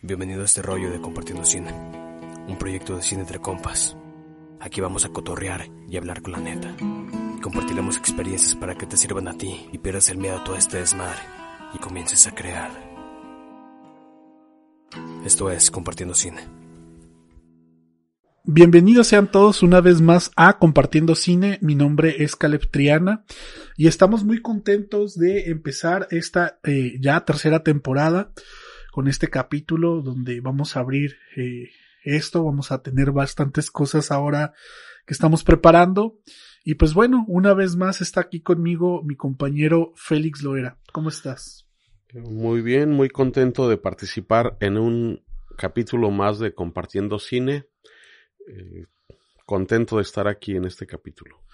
Bienvenido 0.00 0.42
a 0.42 0.44
este 0.44 0.62
rollo 0.62 0.92
de 0.92 1.00
Compartiendo 1.00 1.44
Cine, 1.44 1.72
un 2.46 2.56
proyecto 2.56 2.94
de 2.94 3.02
cine 3.02 3.22
entre 3.22 3.40
compas. 3.40 3.96
Aquí 4.60 4.80
vamos 4.80 5.04
a 5.04 5.08
cotorrear 5.08 5.66
y 5.90 5.96
hablar 5.96 6.22
con 6.22 6.30
la 6.30 6.38
neta. 6.38 6.72
Compartiremos 7.42 7.96
experiencias 7.96 8.54
para 8.54 8.76
que 8.76 8.86
te 8.86 8.96
sirvan 8.96 9.26
a 9.26 9.36
ti 9.36 9.68
y 9.72 9.78
pierdas 9.78 10.08
el 10.08 10.18
miedo 10.18 10.36
a 10.36 10.44
todo 10.44 10.54
este 10.54 10.76
desmadre 10.76 11.18
y 11.74 11.78
comiences 11.78 12.28
a 12.28 12.34
crear. 12.34 12.70
Esto 15.24 15.50
es 15.50 15.68
Compartiendo 15.68 16.14
Cine. 16.14 16.42
Bienvenidos 18.44 19.08
sean 19.08 19.28
todos 19.28 19.64
una 19.64 19.80
vez 19.80 20.00
más 20.00 20.30
a 20.36 20.60
Compartiendo 20.60 21.16
Cine. 21.16 21.58
Mi 21.60 21.74
nombre 21.74 22.22
es 22.22 22.36
Caleb 22.36 22.70
Triana 22.70 23.24
y 23.76 23.88
estamos 23.88 24.22
muy 24.22 24.42
contentos 24.42 25.18
de 25.18 25.50
empezar 25.50 26.06
esta 26.12 26.60
eh, 26.62 26.98
ya 27.00 27.24
tercera 27.24 27.64
temporada 27.64 28.30
con 28.98 29.06
este 29.06 29.28
capítulo 29.28 30.02
donde 30.02 30.40
vamos 30.40 30.76
a 30.76 30.80
abrir 30.80 31.18
eh, 31.36 31.70
esto, 32.02 32.42
vamos 32.42 32.72
a 32.72 32.82
tener 32.82 33.12
bastantes 33.12 33.70
cosas 33.70 34.10
ahora 34.10 34.54
que 35.06 35.14
estamos 35.14 35.44
preparando. 35.44 36.18
Y 36.64 36.74
pues 36.74 36.94
bueno, 36.94 37.24
una 37.28 37.54
vez 37.54 37.76
más 37.76 38.00
está 38.00 38.22
aquí 38.22 38.40
conmigo 38.40 39.04
mi 39.04 39.14
compañero 39.14 39.92
Félix 39.94 40.42
Loera. 40.42 40.80
¿Cómo 40.92 41.10
estás? 41.10 41.68
Muy 42.12 42.60
bien, 42.60 42.90
muy 42.90 43.08
contento 43.08 43.68
de 43.68 43.76
participar 43.76 44.56
en 44.58 44.76
un 44.76 45.22
capítulo 45.56 46.10
más 46.10 46.40
de 46.40 46.52
Compartiendo 46.52 47.20
Cine. 47.20 47.68
Eh, 48.48 48.86
contento 49.46 49.98
de 49.98 50.02
estar 50.02 50.26
aquí 50.26 50.56
en 50.56 50.64
este 50.64 50.88
capítulo. 50.88 51.44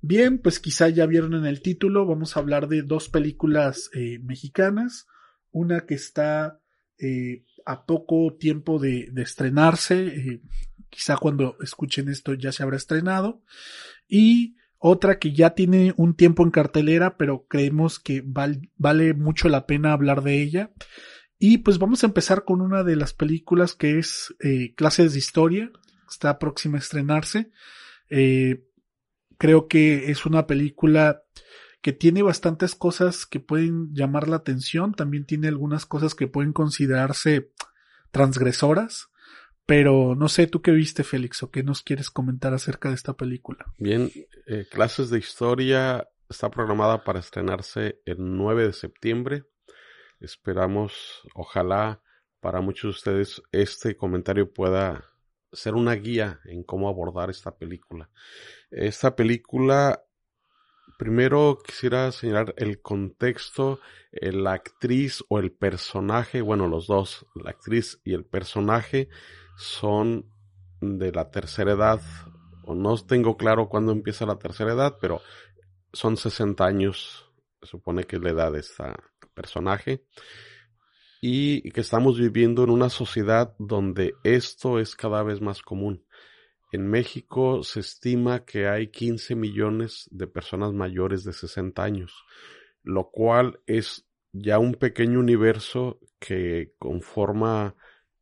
Bien, 0.00 0.38
pues 0.38 0.60
quizá 0.60 0.88
ya 0.88 1.04
vieron 1.04 1.34
en 1.34 1.44
el 1.44 1.60
título, 1.60 2.06
vamos 2.06 2.38
a 2.38 2.40
hablar 2.40 2.68
de 2.68 2.80
dos 2.80 3.10
películas 3.10 3.90
eh, 3.92 4.18
mexicanas. 4.20 5.06
Una 5.52 5.84
que 5.84 5.94
está 5.94 6.58
eh, 6.98 7.44
a 7.64 7.84
poco 7.84 8.36
tiempo 8.38 8.78
de, 8.78 9.10
estrenarse, 9.16 10.06
eh, 10.06 10.40
quizá 10.88 11.16
cuando 11.16 11.56
escuchen 11.60 12.08
esto 12.08 12.34
ya 12.34 12.52
se 12.52 12.62
habrá 12.62 12.76
estrenado, 12.76 13.42
y 14.08 14.56
otra 14.78 15.18
que 15.18 15.32
ya 15.32 15.50
tiene 15.50 15.92
un 15.96 16.14
tiempo 16.14 16.44
en 16.44 16.50
cartelera, 16.50 17.16
pero 17.16 17.46
creemos 17.48 17.98
que 17.98 18.22
vale 18.24 19.14
mucho 19.14 19.48
la 19.48 19.66
pena 19.66 19.92
hablar 19.92 20.22
de 20.22 20.42
ella. 20.42 20.70
Y 21.38 21.58
pues 21.58 21.78
vamos 21.78 22.02
a 22.02 22.06
empezar 22.06 22.44
con 22.44 22.60
una 22.60 22.84
de 22.84 22.96
las 22.96 23.12
películas 23.12 23.74
que 23.74 23.98
es 23.98 24.34
eh, 24.40 24.74
Clases 24.74 25.12
de 25.12 25.18
Historia, 25.18 25.70
está 26.08 26.38
próxima 26.38 26.76
a 26.76 26.80
estrenarse. 26.80 27.50
creo 29.38 29.66
que 29.66 30.10
es 30.10 30.24
una 30.24 30.46
película 30.46 31.25
que 31.86 31.92
tiene 31.92 32.24
bastantes 32.24 32.74
cosas 32.74 33.26
que 33.26 33.38
pueden 33.38 33.94
llamar 33.94 34.26
la 34.26 34.34
atención, 34.34 34.92
también 34.92 35.24
tiene 35.24 35.46
algunas 35.46 35.86
cosas 35.86 36.16
que 36.16 36.26
pueden 36.26 36.52
considerarse 36.52 37.52
transgresoras, 38.10 39.06
pero 39.66 40.16
no 40.16 40.28
sé, 40.28 40.48
tú 40.48 40.62
qué 40.62 40.72
viste, 40.72 41.04
Félix, 41.04 41.44
o 41.44 41.52
qué 41.52 41.62
nos 41.62 41.82
quieres 41.82 42.10
comentar 42.10 42.52
acerca 42.54 42.88
de 42.88 42.96
esta 42.96 43.12
película. 43.12 43.66
Bien, 43.78 44.10
eh, 44.48 44.66
Clases 44.68 45.10
de 45.10 45.20
Historia 45.20 46.08
está 46.28 46.50
programada 46.50 47.04
para 47.04 47.20
estrenarse 47.20 48.00
el 48.04 48.16
9 48.18 48.66
de 48.66 48.72
septiembre. 48.72 49.44
Esperamos, 50.18 51.22
ojalá 51.36 52.02
para 52.40 52.60
muchos 52.62 52.82
de 52.82 52.96
ustedes 52.98 53.42
este 53.52 53.96
comentario 53.96 54.52
pueda 54.52 55.04
ser 55.52 55.74
una 55.74 55.94
guía 55.94 56.40
en 56.46 56.64
cómo 56.64 56.88
abordar 56.88 57.30
esta 57.30 57.56
película. 57.56 58.10
Esta 58.72 59.14
película 59.14 60.02
primero 60.96 61.58
quisiera 61.64 62.10
señalar 62.12 62.54
el 62.56 62.80
contexto, 62.80 63.80
eh, 64.12 64.32
la 64.32 64.52
actriz 64.52 65.22
o 65.28 65.38
el 65.38 65.52
personaje, 65.52 66.40
bueno, 66.40 66.68
los 66.68 66.86
dos, 66.86 67.26
la 67.34 67.50
actriz 67.50 68.00
y 68.04 68.14
el 68.14 68.24
personaje 68.24 69.08
son 69.56 70.26
de 70.80 71.12
la 71.12 71.30
tercera 71.30 71.72
edad, 71.72 72.00
o 72.64 72.74
no 72.74 72.96
tengo 72.98 73.36
claro 73.36 73.68
cuándo 73.68 73.92
empieza 73.92 74.26
la 74.26 74.38
tercera 74.38 74.72
edad, 74.72 74.98
pero 75.00 75.20
son 75.92 76.16
60 76.16 76.64
años, 76.64 77.30
se 77.60 77.66
supone 77.66 78.04
que 78.04 78.16
es 78.16 78.22
la 78.22 78.30
edad 78.30 78.52
de 78.52 78.60
este 78.60 78.84
personaje, 79.34 80.04
y 81.20 81.70
que 81.70 81.80
estamos 81.80 82.18
viviendo 82.18 82.64
en 82.64 82.70
una 82.70 82.88
sociedad 82.88 83.54
donde 83.58 84.14
esto 84.22 84.78
es 84.78 84.94
cada 84.94 85.22
vez 85.22 85.40
más 85.40 85.62
común. 85.62 86.05
En 86.72 86.88
México 86.88 87.62
se 87.62 87.80
estima 87.80 88.44
que 88.44 88.66
hay 88.66 88.88
15 88.88 89.36
millones 89.36 90.08
de 90.10 90.26
personas 90.26 90.72
mayores 90.72 91.24
de 91.24 91.32
60 91.32 91.82
años, 91.82 92.24
lo 92.82 93.10
cual 93.10 93.60
es 93.66 94.06
ya 94.32 94.58
un 94.58 94.74
pequeño 94.74 95.20
universo 95.20 96.00
que 96.18 96.74
conforma 96.78 97.74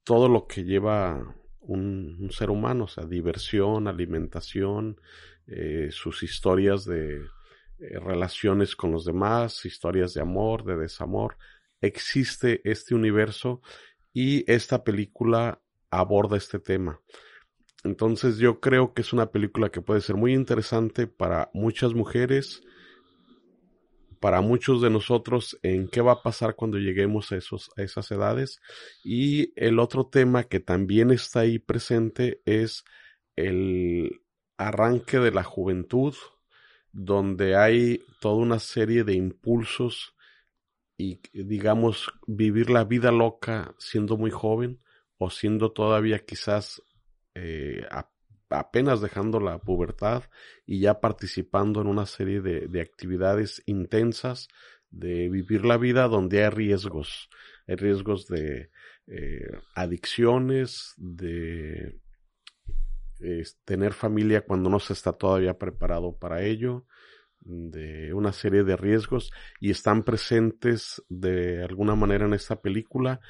todo 0.04 0.28
lo 0.28 0.46
que 0.46 0.64
lleva 0.64 1.36
un, 1.60 2.28
ser 2.30 2.50
humano, 2.50 2.84
o 2.84 2.88
sea, 2.88 3.04
diversión, 3.06 3.88
alimentación, 3.88 5.00
eh, 5.46 5.88
sus 5.90 6.22
historias 6.22 6.84
de 6.84 7.16
eh, 7.78 7.98
relaciones 7.98 8.76
con 8.76 8.92
los 8.92 9.04
demás, 9.04 9.64
historias 9.64 10.14
de 10.14 10.20
amor, 10.20 10.64
de 10.64 10.76
desamor. 10.76 11.36
Existe 11.80 12.60
este 12.64 12.94
universo 12.94 13.62
y 14.12 14.50
esta 14.50 14.84
película 14.84 15.60
aborda 15.90 16.36
este 16.36 16.58
tema. 16.58 17.00
Entonces 17.84 18.38
yo 18.38 18.60
creo 18.60 18.94
que 18.94 19.02
es 19.02 19.12
una 19.12 19.30
película 19.30 19.68
que 19.68 19.82
puede 19.82 20.00
ser 20.00 20.16
muy 20.16 20.32
interesante 20.32 21.06
para 21.06 21.50
muchas 21.52 21.92
mujeres, 21.92 22.62
para 24.20 24.40
muchos 24.40 24.80
de 24.80 24.88
nosotros 24.88 25.58
en 25.62 25.88
qué 25.88 26.00
va 26.00 26.12
a 26.12 26.22
pasar 26.22 26.56
cuando 26.56 26.78
lleguemos 26.78 27.30
a, 27.30 27.36
esos, 27.36 27.70
a 27.76 27.82
esas 27.82 28.10
edades. 28.10 28.60
Y 29.04 29.52
el 29.54 29.78
otro 29.78 30.06
tema 30.06 30.44
que 30.44 30.60
también 30.60 31.10
está 31.10 31.40
ahí 31.40 31.58
presente 31.58 32.40
es 32.46 32.84
el 33.36 34.22
arranque 34.56 35.18
de 35.18 35.30
la 35.30 35.44
juventud, 35.44 36.14
donde 36.90 37.54
hay 37.54 38.02
toda 38.18 38.36
una 38.36 38.60
serie 38.60 39.04
de 39.04 39.12
impulsos 39.14 40.14
y 40.96 41.20
digamos 41.34 42.10
vivir 42.26 42.70
la 42.70 42.84
vida 42.84 43.10
loca 43.10 43.74
siendo 43.78 44.16
muy 44.16 44.30
joven 44.30 44.80
o 45.18 45.28
siendo 45.28 45.72
todavía 45.72 46.24
quizás 46.24 46.80
eh, 47.34 47.86
apenas 48.50 49.00
dejando 49.00 49.40
la 49.40 49.58
pubertad 49.58 50.24
y 50.66 50.80
ya 50.80 51.00
participando 51.00 51.80
en 51.80 51.88
una 51.88 52.06
serie 52.06 52.40
de, 52.40 52.80
actividades 52.80 53.62
intensas 53.66 54.48
de 54.90 55.28
vivir 55.28 55.64
la 55.64 55.76
vida 55.76 56.06
donde 56.06 56.44
hay 56.44 56.50
riesgos, 56.50 57.28
hay 57.66 57.76
riesgos 57.76 58.26
de 58.26 58.70
eh, 59.06 59.58
adicciones, 59.74 60.94
de 60.96 62.00
tener 63.64 63.94
familia 63.94 64.44
cuando 64.44 64.68
no 64.68 64.78
se 64.78 64.92
está 64.92 65.12
todavía 65.12 65.58
preparado 65.58 66.16
para 66.18 66.42
ello, 66.42 66.84
de 67.44 68.14
una 68.14 68.32
serie 68.32 68.64
de 68.64 68.76
riesgos 68.76 69.30
y 69.60 69.70
están 69.70 70.02
presentes 70.02 71.02
de 71.08 71.62
alguna 71.62 71.94
manera 71.94 72.24
en 72.24 72.34
esta 72.34 72.60
película 72.60 73.20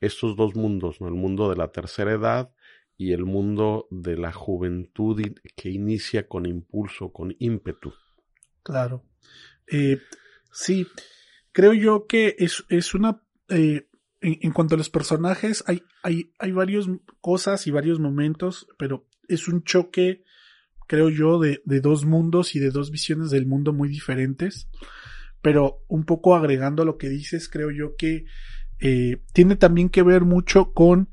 estos 0.00 0.36
dos 0.36 0.54
mundos, 0.54 1.00
¿no? 1.00 1.08
el 1.08 1.14
mundo 1.14 1.48
de 1.48 1.56
la 1.56 1.68
tercera 1.68 2.12
edad 2.12 2.52
y 2.96 3.12
el 3.12 3.24
mundo 3.24 3.88
de 3.90 4.16
la 4.16 4.32
juventud 4.32 5.20
que 5.56 5.70
inicia 5.70 6.28
con 6.28 6.46
impulso, 6.46 7.12
con 7.12 7.34
ímpetu. 7.38 7.92
Claro. 8.62 9.04
Eh, 9.66 9.98
sí, 10.52 10.86
creo 11.52 11.72
yo 11.72 12.06
que 12.06 12.36
es, 12.38 12.64
es 12.68 12.94
una... 12.94 13.22
Eh, 13.48 13.88
en, 14.20 14.52
cuanto 14.52 14.76
a 14.76 14.78
los 14.78 14.88
personajes, 14.88 15.64
hay, 15.66 15.82
hay, 16.04 16.30
hay 16.38 16.52
varias 16.52 16.86
cosas 17.20 17.66
y 17.66 17.72
varios 17.72 17.98
momentos, 17.98 18.68
pero 18.78 19.08
es 19.26 19.48
un 19.48 19.64
choque, 19.64 20.22
creo 20.86 21.08
yo, 21.08 21.40
de, 21.40 21.60
de 21.64 21.80
dos 21.80 22.04
mundos 22.04 22.54
y 22.54 22.60
de 22.60 22.70
dos 22.70 22.92
visiones 22.92 23.30
del 23.30 23.46
mundo 23.46 23.72
muy 23.72 23.88
diferentes. 23.88 24.68
Pero 25.40 25.82
un 25.88 26.04
poco 26.04 26.36
agregando 26.36 26.82
a 26.82 26.86
lo 26.86 26.98
que 26.98 27.08
dices, 27.08 27.48
creo 27.48 27.72
yo 27.72 27.96
que 27.96 28.26
eh, 28.78 29.22
tiene 29.32 29.56
también 29.56 29.88
que 29.88 30.02
ver 30.02 30.22
mucho 30.22 30.72
con 30.72 31.10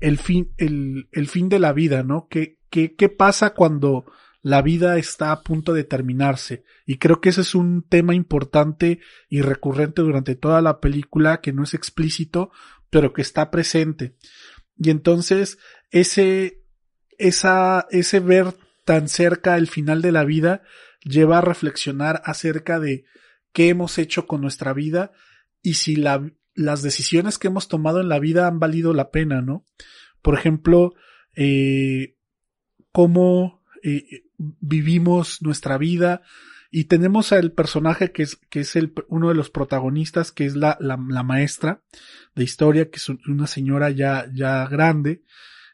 el 0.00 0.18
fin, 0.18 0.52
el, 0.58 1.08
el 1.12 1.28
fin 1.28 1.48
de 1.48 1.58
la 1.58 1.72
vida, 1.72 2.02
¿no? 2.02 2.28
¿Qué, 2.28 2.58
qué, 2.70 2.94
qué 2.94 3.08
pasa 3.08 3.50
cuando 3.50 4.04
la 4.42 4.62
vida 4.62 4.98
está 4.98 5.32
a 5.32 5.42
punto 5.42 5.72
de 5.72 5.84
terminarse? 5.84 6.64
Y 6.84 6.98
creo 6.98 7.20
que 7.20 7.30
ese 7.30 7.40
es 7.40 7.54
un 7.54 7.82
tema 7.82 8.14
importante 8.14 9.00
y 9.28 9.40
recurrente 9.42 10.02
durante 10.02 10.34
toda 10.34 10.62
la 10.62 10.80
película 10.80 11.40
que 11.40 11.52
no 11.52 11.64
es 11.64 11.74
explícito, 11.74 12.50
pero 12.90 13.12
que 13.12 13.22
está 13.22 13.50
presente. 13.50 14.16
Y 14.78 14.90
entonces, 14.90 15.58
ese, 15.90 16.62
esa, 17.18 17.86
ese 17.90 18.20
ver 18.20 18.54
tan 18.84 19.08
cerca 19.08 19.56
el 19.56 19.68
final 19.68 20.02
de 20.02 20.12
la 20.12 20.24
vida 20.24 20.62
lleva 21.02 21.38
a 21.38 21.42
reflexionar 21.42 22.22
acerca 22.24 22.78
de 22.78 23.04
qué 23.52 23.68
hemos 23.68 23.98
hecho 23.98 24.26
con 24.26 24.40
nuestra 24.40 24.72
vida 24.72 25.12
y 25.62 25.74
si 25.74 25.96
la, 25.96 26.30
las 26.56 26.82
decisiones 26.82 27.38
que 27.38 27.46
hemos 27.48 27.68
tomado 27.68 28.00
en 28.00 28.08
la 28.08 28.18
vida 28.18 28.48
han 28.48 28.58
valido 28.58 28.92
la 28.92 29.10
pena, 29.10 29.42
¿no? 29.42 29.64
Por 30.22 30.34
ejemplo, 30.34 30.94
eh, 31.36 32.16
cómo 32.90 33.62
eh, 33.82 34.24
vivimos 34.38 35.42
nuestra 35.42 35.78
vida 35.78 36.22
Y 36.70 36.84
tenemos 36.84 37.32
al 37.32 37.52
personaje 37.52 38.12
que 38.12 38.22
es, 38.22 38.36
que 38.50 38.60
es 38.60 38.76
el, 38.76 38.92
uno 39.08 39.28
de 39.28 39.34
los 39.34 39.50
protagonistas, 39.50 40.32
que 40.32 40.44
es 40.46 40.56
la, 40.56 40.76
la, 40.80 40.98
la 41.08 41.22
maestra 41.22 41.82
de 42.34 42.44
historia, 42.44 42.90
que 42.90 42.96
es 42.96 43.08
una 43.08 43.46
señora 43.46 43.90
ya, 43.90 44.26
ya 44.34 44.66
grande, 44.66 45.22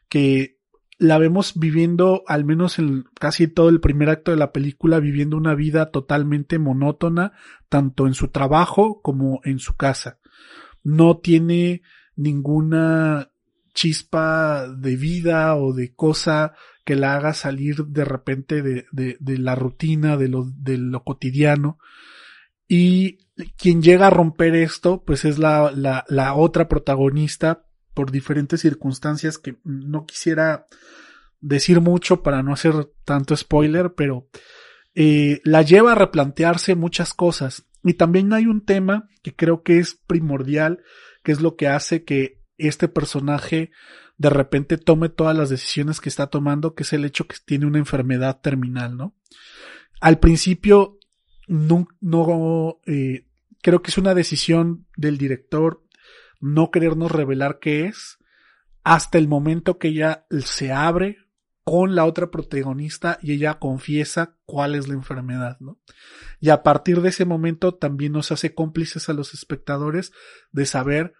que 0.07 0.59
la 0.99 1.17
vemos 1.17 1.53
viviendo, 1.59 2.23
al 2.27 2.45
menos 2.45 2.79
en 2.79 3.03
casi 3.19 3.47
todo 3.47 3.69
el 3.69 3.81
primer 3.81 4.09
acto 4.09 4.31
de 4.31 4.37
la 4.37 4.51
película, 4.53 4.99
viviendo 4.99 5.35
una 5.35 5.55
vida 5.55 5.91
totalmente 5.91 6.59
monótona, 6.59 7.33
tanto 7.67 8.07
en 8.07 8.13
su 8.13 8.29
trabajo 8.29 9.01
como 9.01 9.41
en 9.43 9.59
su 9.59 9.75
casa. 9.75 10.19
No 10.83 11.17
tiene 11.17 11.81
ninguna 12.15 13.31
chispa 13.73 14.67
de 14.67 14.95
vida 14.95 15.55
o 15.55 15.73
de 15.73 15.93
cosa 15.93 16.53
que 16.85 16.95
la 16.95 17.15
haga 17.15 17.33
salir 17.33 17.85
de 17.85 18.05
repente 18.05 18.61
de, 18.61 18.85
de, 18.91 19.37
la 19.37 19.55
rutina, 19.55 20.17
de 20.17 20.27
lo, 20.27 20.45
de 20.45 20.77
lo 20.77 21.03
cotidiano. 21.03 21.79
Y 22.67 23.19
quien 23.57 23.81
llega 23.81 24.07
a 24.07 24.11
romper 24.11 24.55
esto, 24.55 25.03
pues 25.03 25.25
es 25.25 25.39
la, 25.39 25.71
la, 25.71 26.05
la 26.07 26.33
otra 26.33 26.67
protagonista 26.67 27.65
por 27.93 28.11
diferentes 28.11 28.61
circunstancias 28.61 29.37
que 29.37 29.57
no 29.63 30.05
quisiera 30.05 30.67
decir 31.39 31.81
mucho 31.81 32.23
para 32.23 32.41
no 32.41 32.53
hacer 32.53 32.89
tanto 33.05 33.35
spoiler, 33.35 33.93
pero 33.93 34.27
eh, 34.95 35.41
la 35.43 35.61
lleva 35.61 35.91
a 35.91 35.95
replantearse 35.95 36.75
muchas 36.75 37.13
cosas. 37.13 37.65
Y 37.83 37.95
también 37.95 38.33
hay 38.33 38.45
un 38.45 38.65
tema 38.65 39.09
que 39.21 39.35
creo 39.35 39.63
que 39.63 39.79
es 39.79 39.95
primordial, 39.95 40.83
que 41.23 41.31
es 41.31 41.41
lo 41.41 41.55
que 41.55 41.67
hace 41.67 42.03
que 42.03 42.41
este 42.57 42.87
personaje 42.87 43.71
de 44.17 44.29
repente 44.29 44.77
tome 44.77 45.09
todas 45.09 45.35
las 45.35 45.49
decisiones 45.49 45.99
que 45.99 46.09
está 46.09 46.27
tomando, 46.27 46.75
que 46.75 46.83
es 46.83 46.93
el 46.93 47.03
hecho 47.03 47.27
que 47.27 47.35
tiene 47.45 47.65
una 47.65 47.79
enfermedad 47.79 48.39
terminal, 48.41 48.95
¿no? 48.95 49.15
Al 49.99 50.19
principio, 50.19 50.97
no, 51.47 51.87
no 51.99 52.79
eh, 52.85 53.27
creo 53.61 53.81
que 53.81 53.91
es 53.91 53.97
una 53.97 54.13
decisión 54.13 54.85
del 54.95 55.17
director 55.17 55.83
no 56.43 56.71
querernos 56.71 57.09
revelar 57.09 57.59
qué 57.59 57.85
es, 57.85 58.17
hasta 58.83 59.17
el 59.17 59.29
momento 59.29 59.77
que 59.77 59.87
ella 59.87 60.25
se 60.41 60.73
abre 60.73 61.17
con 61.63 61.95
la 61.95 62.05
otra 62.05 62.29
protagonista 62.29 63.19
y 63.21 63.33
ella 63.33 63.59
confiesa 63.59 64.35
cuál 64.45 64.75
es 64.75 64.87
la 64.87 64.95
enfermedad, 64.95 65.57
¿no? 65.59 65.79
Y 66.39 66.49
a 66.49 66.61
partir 66.61 67.01
de 67.01 67.09
ese 67.09 67.25
momento 67.25 67.73
también 67.75 68.11
nos 68.11 68.31
hace 68.31 68.53
cómplices 68.53 69.07
a 69.07 69.13
los 69.13 69.33
espectadores 69.33 70.11
de 70.51 70.65
saber 70.65 71.13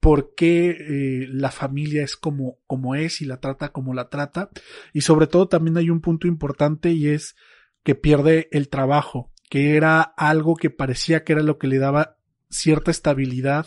por 0.00 0.34
qué 0.34 0.70
eh, 0.70 1.28
la 1.30 1.50
familia 1.50 2.02
es 2.02 2.16
como, 2.16 2.58
como 2.66 2.94
es 2.94 3.22
y 3.22 3.24
la 3.24 3.38
trata 3.38 3.70
como 3.70 3.94
la 3.94 4.08
trata. 4.08 4.50
Y 4.92 5.02
sobre 5.02 5.26
todo 5.26 5.48
también 5.48 5.76
hay 5.76 5.90
un 5.90 6.00
punto 6.00 6.26
importante 6.26 6.90
y 6.90 7.08
es 7.08 7.36
que 7.84 7.94
pierde 7.94 8.48
el 8.50 8.68
trabajo, 8.68 9.32
que 9.48 9.76
era 9.76 10.02
algo 10.02 10.56
que 10.56 10.70
parecía 10.70 11.24
que 11.24 11.34
era 11.34 11.42
lo 11.42 11.58
que 11.58 11.68
le 11.68 11.78
daba 11.78 12.18
cierta 12.50 12.90
estabilidad 12.90 13.66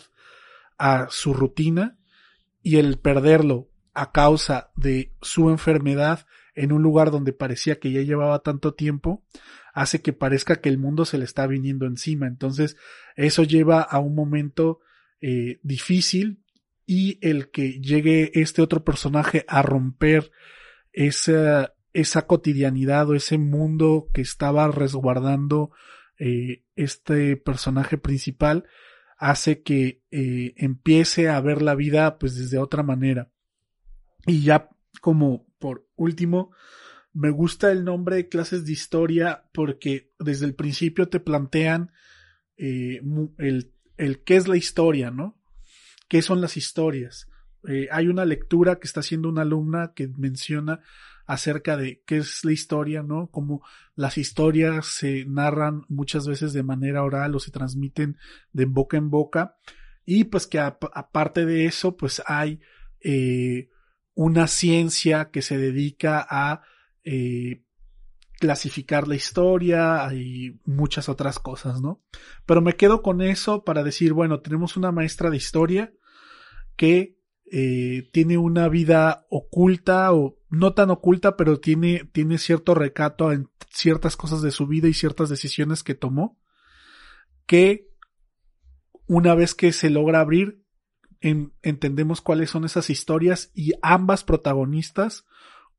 a 0.78 1.08
su 1.10 1.34
rutina 1.34 1.98
y 2.62 2.78
el 2.78 3.00
perderlo 3.00 3.70
a 3.98 4.12
causa 4.12 4.70
de 4.76 5.12
su 5.24 5.50
enfermedad 5.50 6.28
en 6.54 6.72
un 6.72 6.84
lugar 6.84 7.10
donde 7.10 7.34
parecía 7.34 7.80
que 7.80 7.92
ya 7.92 8.02
llevaba 8.02 8.44
tanto 8.44 8.76
tiempo, 8.76 9.26
hace 9.74 10.04
que 10.04 10.14
parezca 10.14 10.62
que 10.62 10.70
el 10.70 10.78
mundo 10.78 11.04
se 11.04 11.18
le 11.18 11.26
está 11.26 11.48
viniendo 11.48 11.88
encima. 11.88 12.28
Entonces, 12.28 12.78
eso 13.16 13.42
lleva 13.42 13.82
a 13.82 13.98
un 13.98 14.14
momento 14.14 14.82
eh, 15.20 15.60
difícil 15.64 16.44
y 16.86 17.18
el 17.28 17.50
que 17.50 17.82
llegue 17.82 18.30
este 18.36 18.62
otro 18.62 18.84
personaje 18.84 19.46
a 19.48 19.64
romper 19.64 20.32
esa, 20.94 21.74
esa 21.92 22.28
cotidianidad 22.28 23.10
o 23.10 23.16
ese 23.16 23.40
mundo 23.40 24.10
que 24.14 24.22
estaba 24.22 24.68
resguardando 24.68 25.72
eh, 26.20 26.64
este 26.76 27.36
personaje 27.36 27.98
principal, 27.98 28.66
hace 29.18 29.64
que 29.64 30.04
eh, 30.12 30.54
empiece 30.56 31.30
a 31.30 31.42
ver 31.42 31.64
la 31.64 31.74
vida 31.74 32.20
pues 32.20 32.36
desde 32.36 32.60
otra 32.60 32.84
manera. 32.84 33.32
Y 34.26 34.44
ya 34.44 34.70
como 35.02 35.48
por 35.60 35.88
último, 35.96 36.52
me 37.14 37.30
gusta 37.30 37.72
el 37.72 37.84
nombre 37.84 38.18
de 38.18 38.30
clases 38.30 38.66
de 38.66 38.74
historia 38.74 39.46
porque 39.54 40.12
desde 40.20 40.46
el 40.46 40.56
principio 40.56 41.10
te 41.10 41.20
plantean 41.20 41.92
eh, 42.58 43.02
el, 43.38 44.24
qué 44.24 44.36
es 44.36 44.48
la 44.48 44.58
historia, 44.58 45.12
¿no? 45.12 45.36
¿Qué 46.08 46.22
son 46.22 46.42
las 46.42 46.58
historias? 46.58 47.30
Eh, 47.68 47.88
hay 47.92 48.08
una 48.08 48.26
lectura 48.26 48.80
que 48.80 48.88
está 48.88 49.00
haciendo 49.00 49.30
una 49.30 49.42
alumna 49.42 49.94
que 49.96 50.08
menciona 50.08 50.82
acerca 51.26 51.76
de 51.76 52.04
qué 52.06 52.18
es 52.18 52.46
la 52.46 52.54
historia, 52.54 53.04
¿no? 53.04 53.30
Como 53.32 53.62
las 53.96 54.18
historias 54.18 54.86
se 54.86 55.26
narran 55.26 55.84
muchas 55.90 56.28
veces 56.28 56.54
de 56.54 56.64
manera 56.64 57.04
oral 57.04 57.36
o 57.36 57.40
se 57.40 57.52
transmiten 57.52 58.18
de 58.54 58.66
boca 58.66 58.96
en 58.98 59.10
boca 59.10 59.58
y 60.06 60.26
pues 60.26 60.48
que 60.48 60.60
aparte 60.60 61.46
de 61.46 61.66
eso 61.66 61.98
pues 61.98 62.22
hay 62.26 62.62
eh, 63.02 63.70
una 64.18 64.48
ciencia 64.48 65.30
que 65.30 65.44
se 65.44 65.60
dedica 65.60 66.26
a 66.28 66.64
eh, 67.04 67.62
clasificar 68.40 69.08
la 69.08 69.14
historia 69.14 70.12
y 70.12 70.60
muchas 70.66 71.08
otras 71.08 71.38
cosas, 71.38 71.82
¿no? 71.82 72.02
Pero 72.48 72.62
me 72.62 72.76
quedo 72.76 73.04
con 73.04 73.22
eso 73.22 73.64
para 73.64 73.84
decir, 73.84 74.14
bueno, 74.14 74.40
tenemos 74.40 74.76
una 74.76 74.92
maestra 74.92 75.30
de 75.30 75.38
historia 75.38 75.94
que 76.76 77.20
eh, 77.52 78.10
tiene 78.12 78.40
una 78.40 78.70
vida 78.70 79.28
oculta 79.30 80.12
o 80.12 80.40
no 80.50 80.74
tan 80.74 80.90
oculta, 80.90 81.38
pero 81.38 81.60
tiene, 81.60 82.10
tiene 82.12 82.40
cierto 82.40 82.74
recato 82.74 83.32
en 83.32 83.52
ciertas 83.70 84.18
cosas 84.18 84.42
de 84.42 84.50
su 84.50 84.66
vida 84.66 84.88
y 84.88 84.96
ciertas 84.96 85.30
decisiones 85.30 85.84
que 85.84 85.94
tomó, 85.94 86.40
que 87.46 87.88
una 89.06 89.36
vez 89.36 89.54
que 89.54 89.72
se 89.74 89.92
logra 89.92 90.22
abrir, 90.22 90.66
entendemos 91.22 92.22
cuáles 92.22 92.50
son 92.50 92.66
esas 92.66 92.90
historias 92.90 93.52
y 93.54 93.74
ambas 93.82 94.24
protagonistas 94.24 95.26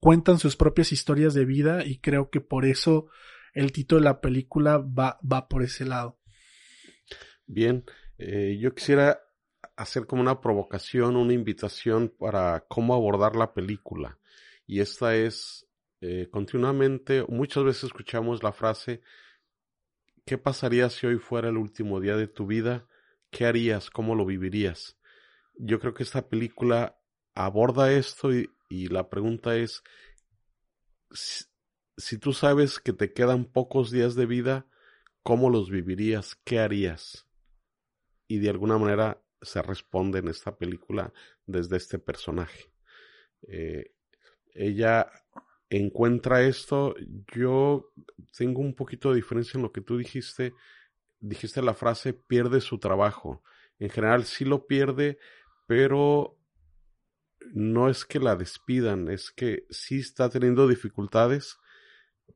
cuentan 0.00 0.38
sus 0.38 0.56
propias 0.56 0.92
historias 0.92 1.34
de 1.34 1.44
vida 1.44 1.84
y 1.84 1.98
creo 1.98 2.30
que 2.30 2.40
por 2.40 2.64
eso 2.64 3.08
el 3.54 3.72
título 3.72 4.00
de 4.00 4.04
la 4.04 4.20
película 4.20 4.78
va, 4.78 5.18
va 5.20 5.48
por 5.48 5.62
ese 5.62 5.84
lado. 5.84 6.18
Bien, 7.46 7.84
eh, 8.18 8.58
yo 8.60 8.74
quisiera 8.74 9.20
hacer 9.76 10.06
como 10.06 10.22
una 10.22 10.40
provocación, 10.40 11.16
una 11.16 11.32
invitación 11.32 12.12
para 12.18 12.64
cómo 12.68 12.94
abordar 12.94 13.36
la 13.36 13.54
película. 13.54 14.18
Y 14.66 14.80
esta 14.80 15.16
es, 15.16 15.66
eh, 16.00 16.28
continuamente, 16.30 17.24
muchas 17.28 17.64
veces 17.64 17.84
escuchamos 17.84 18.42
la 18.42 18.52
frase, 18.52 19.02
¿qué 20.26 20.36
pasaría 20.36 20.90
si 20.90 21.06
hoy 21.06 21.18
fuera 21.18 21.48
el 21.48 21.56
último 21.56 22.00
día 22.00 22.16
de 22.16 22.28
tu 22.28 22.46
vida? 22.46 22.86
¿Qué 23.30 23.46
harías? 23.46 23.88
¿Cómo 23.88 24.14
lo 24.14 24.26
vivirías? 24.26 24.97
Yo 25.58 25.78
creo 25.80 25.92
que 25.94 26.04
esta 26.04 26.28
película 26.28 26.98
aborda 27.34 27.92
esto 27.92 28.32
y, 28.32 28.50
y 28.68 28.88
la 28.88 29.08
pregunta 29.08 29.56
es, 29.56 29.82
si, 31.96 32.18
tú 32.18 32.32
sabes 32.32 32.78
que 32.78 32.92
te 32.92 33.12
quedan 33.12 33.44
pocos 33.44 33.90
días 33.90 34.14
de 34.14 34.26
vida, 34.26 34.66
¿cómo 35.22 35.50
los 35.50 35.70
vivirías? 35.70 36.36
¿Qué 36.44 36.58
harías? 36.58 37.26
Y 38.26 38.38
de 38.38 38.50
alguna 38.50 38.78
manera 38.78 39.22
se 39.40 39.62
responde 39.62 40.18
en 40.18 40.28
esta 40.28 40.56
película 40.56 41.12
desde 41.46 41.76
este 41.76 41.98
personaje. 41.98 42.72
Eh, 43.46 43.94
ella 44.54 45.10
encuentra 45.70 46.42
esto. 46.42 46.94
Yo 47.34 47.92
tengo 48.36 48.60
un 48.60 48.74
poquito 48.74 49.10
de 49.10 49.16
diferencia 49.16 49.56
en 49.56 49.62
lo 49.62 49.72
que 49.72 49.80
tú 49.80 49.96
dijiste. 49.96 50.54
Dijiste 51.20 51.62
la 51.62 51.74
frase 51.74 52.12
pierde 52.12 52.60
su 52.60 52.78
trabajo. 52.78 53.42
En 53.78 53.90
general 53.90 54.24
sí 54.24 54.44
lo 54.44 54.66
pierde, 54.66 55.18
pero 55.68 56.40
no 57.52 57.90
es 57.90 58.06
que 58.06 58.18
la 58.18 58.36
despidan, 58.36 59.08
es 59.10 59.30
que 59.30 59.66
sí 59.68 59.98
está 59.98 60.30
teniendo 60.30 60.66
dificultades 60.66 61.58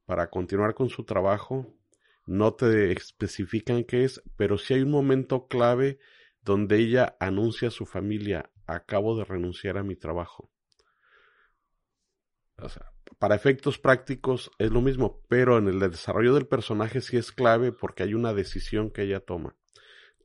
para 0.04 0.28
continuar 0.28 0.74
con 0.74 0.90
su 0.90 1.04
trabajo. 1.04 1.74
No 2.26 2.52
te 2.52 2.92
especifican 2.92 3.84
qué 3.84 4.04
es, 4.04 4.22
pero 4.36 4.58
sí 4.58 4.74
hay 4.74 4.82
un 4.82 4.90
momento 4.90 5.48
clave 5.48 5.98
donde 6.42 6.76
ella 6.76 7.16
anuncia 7.20 7.68
a 7.68 7.70
su 7.72 7.86
familia, 7.86 8.50
acabo 8.66 9.16
de 9.16 9.24
renunciar 9.24 9.78
a 9.78 9.82
mi 9.82 9.96
trabajo. 9.96 10.50
O 12.58 12.68
sea, 12.68 12.92
para 13.18 13.34
efectos 13.34 13.78
prácticos 13.78 14.50
es 14.58 14.70
lo 14.70 14.82
mismo, 14.82 15.22
pero 15.28 15.56
en 15.56 15.68
el 15.68 15.80
desarrollo 15.80 16.34
del 16.34 16.46
personaje 16.46 17.00
sí 17.00 17.16
es 17.16 17.32
clave 17.32 17.72
porque 17.72 18.02
hay 18.02 18.12
una 18.12 18.34
decisión 18.34 18.90
que 18.90 19.04
ella 19.04 19.20
toma. 19.20 19.56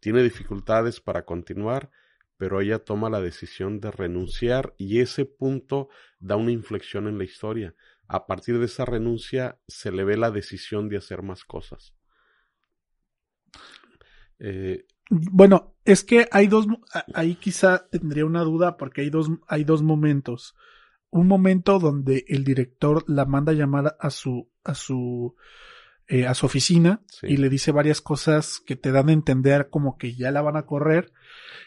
Tiene 0.01 0.21
dificultades 0.23 0.99
para 0.99 1.23
continuar, 1.23 1.89
pero 2.37 2.61
ella 2.61 2.79
toma 2.79 3.09
la 3.09 3.19
decisión 3.19 3.79
de 3.79 3.91
renunciar 3.91 4.73
y 4.77 4.99
ese 4.99 5.25
punto 5.25 5.89
da 6.19 6.35
una 6.35 6.51
inflexión 6.51 7.07
en 7.07 7.17
la 7.17 7.23
historia. 7.23 7.75
A 8.07 8.25
partir 8.27 8.59
de 8.59 8.65
esa 8.65 8.85
renuncia 8.85 9.59
se 9.67 9.91
le 9.91 10.03
ve 10.03 10.17
la 10.17 10.31
decisión 10.31 10.87
de 10.87 10.97
hacer 10.97 11.23
más 11.23 11.43
cosas. 11.43 11.93
Eh, 14.39 14.85
bueno, 15.09 15.75
es 15.83 16.03
que 16.03 16.27
hay 16.31 16.47
dos, 16.47 16.67
ahí 17.13 17.35
quizá 17.35 17.87
tendría 17.89 18.25
una 18.25 18.43
duda 18.43 18.77
porque 18.77 19.01
hay 19.01 19.09
dos, 19.09 19.29
hay 19.47 19.63
dos 19.63 19.81
momentos. 19.81 20.55
Un 21.09 21.27
momento 21.27 21.79
donde 21.79 22.25
el 22.27 22.43
director 22.43 23.03
la 23.07 23.25
manda 23.25 23.53
a 23.53 23.55
llamar 23.55 23.97
a 23.99 24.09
su, 24.09 24.51
a 24.63 24.75
su 24.75 25.35
eh, 26.07 26.25
a 26.25 26.33
su 26.33 26.45
oficina 26.45 27.01
y 27.21 27.37
le 27.37 27.49
dice 27.49 27.71
varias 27.71 28.01
cosas 28.01 28.61
que 28.65 28.75
te 28.75 28.91
dan 28.91 29.09
a 29.09 29.13
entender 29.13 29.69
como 29.69 29.97
que 29.97 30.15
ya 30.15 30.31
la 30.31 30.41
van 30.41 30.57
a 30.57 30.65
correr. 30.65 31.11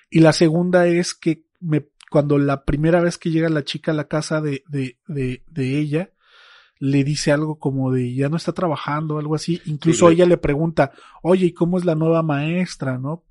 Y 0.08 0.20
la 0.20 0.32
segunda 0.32 0.86
es 0.86 1.14
que 1.14 1.44
me, 1.60 1.88
cuando 2.10 2.38
la 2.38 2.64
primera 2.64 3.00
vez 3.00 3.18
que 3.18 3.30
llega 3.30 3.48
la 3.48 3.64
chica 3.64 3.92
a 3.92 3.94
la 3.94 4.08
casa 4.08 4.40
de, 4.40 4.64
de, 4.68 4.98
de, 5.06 5.44
de 5.46 5.78
ella, 5.78 6.12
le 6.80 7.04
dice 7.04 7.30
algo 7.30 7.58
como 7.58 7.92
de 7.92 8.14
ya 8.14 8.28
no 8.28 8.38
está 8.38 8.52
trabajando, 8.52 9.18
algo 9.18 9.34
así. 9.34 9.60
Incluso 9.66 10.10
ella 10.10 10.26
le 10.26 10.38
pregunta, 10.38 10.92
oye, 11.22 11.46
¿y 11.46 11.52
cómo 11.52 11.78
es 11.78 11.84
la 11.84 11.94
nueva 11.94 12.22
maestra? 12.22 12.98
¿No? 12.98 13.26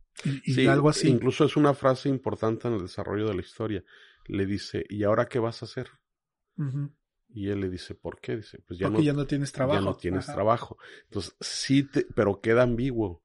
Y, 0.46 0.68
algo 0.68 0.90
así. 0.90 1.10
Incluso 1.10 1.46
es 1.46 1.58
una 1.58 1.74
frase 1.74 2.10
importante 2.10 2.68
en 2.68 2.76
el 2.76 2.82
desarrollo 2.82 3.28
de 3.28 3.34
la 3.34 3.42
historia. 3.42 3.84
Le 4.26 4.46
dice, 4.46 4.86
¿y 4.88 5.04
ahora 5.04 5.28
qué 5.28 5.40
vas 5.40 5.64
a 5.64 5.66
hacer? 5.66 5.90
Y 7.32 7.50
él 7.50 7.62
le 7.62 7.70
dice, 7.70 7.94
¿por 7.94 8.20
qué? 8.20 8.38
Dice, 8.38 8.60
pues 8.68 8.80
ya 8.80 8.88
Porque 8.88 9.00
no, 9.00 9.06
ya 9.06 9.14
no 9.14 9.28
tienes 9.28 9.52
trabajo. 9.52 9.80
Ya 9.80 9.86
no 9.86 9.96
tienes 9.96 10.26
trabajo. 10.26 10.78
Entonces, 11.06 11.36
sí, 11.40 11.84
te, 11.84 12.06
pero 12.16 12.42
queda 12.42 12.64
ambiguo. 12.64 13.22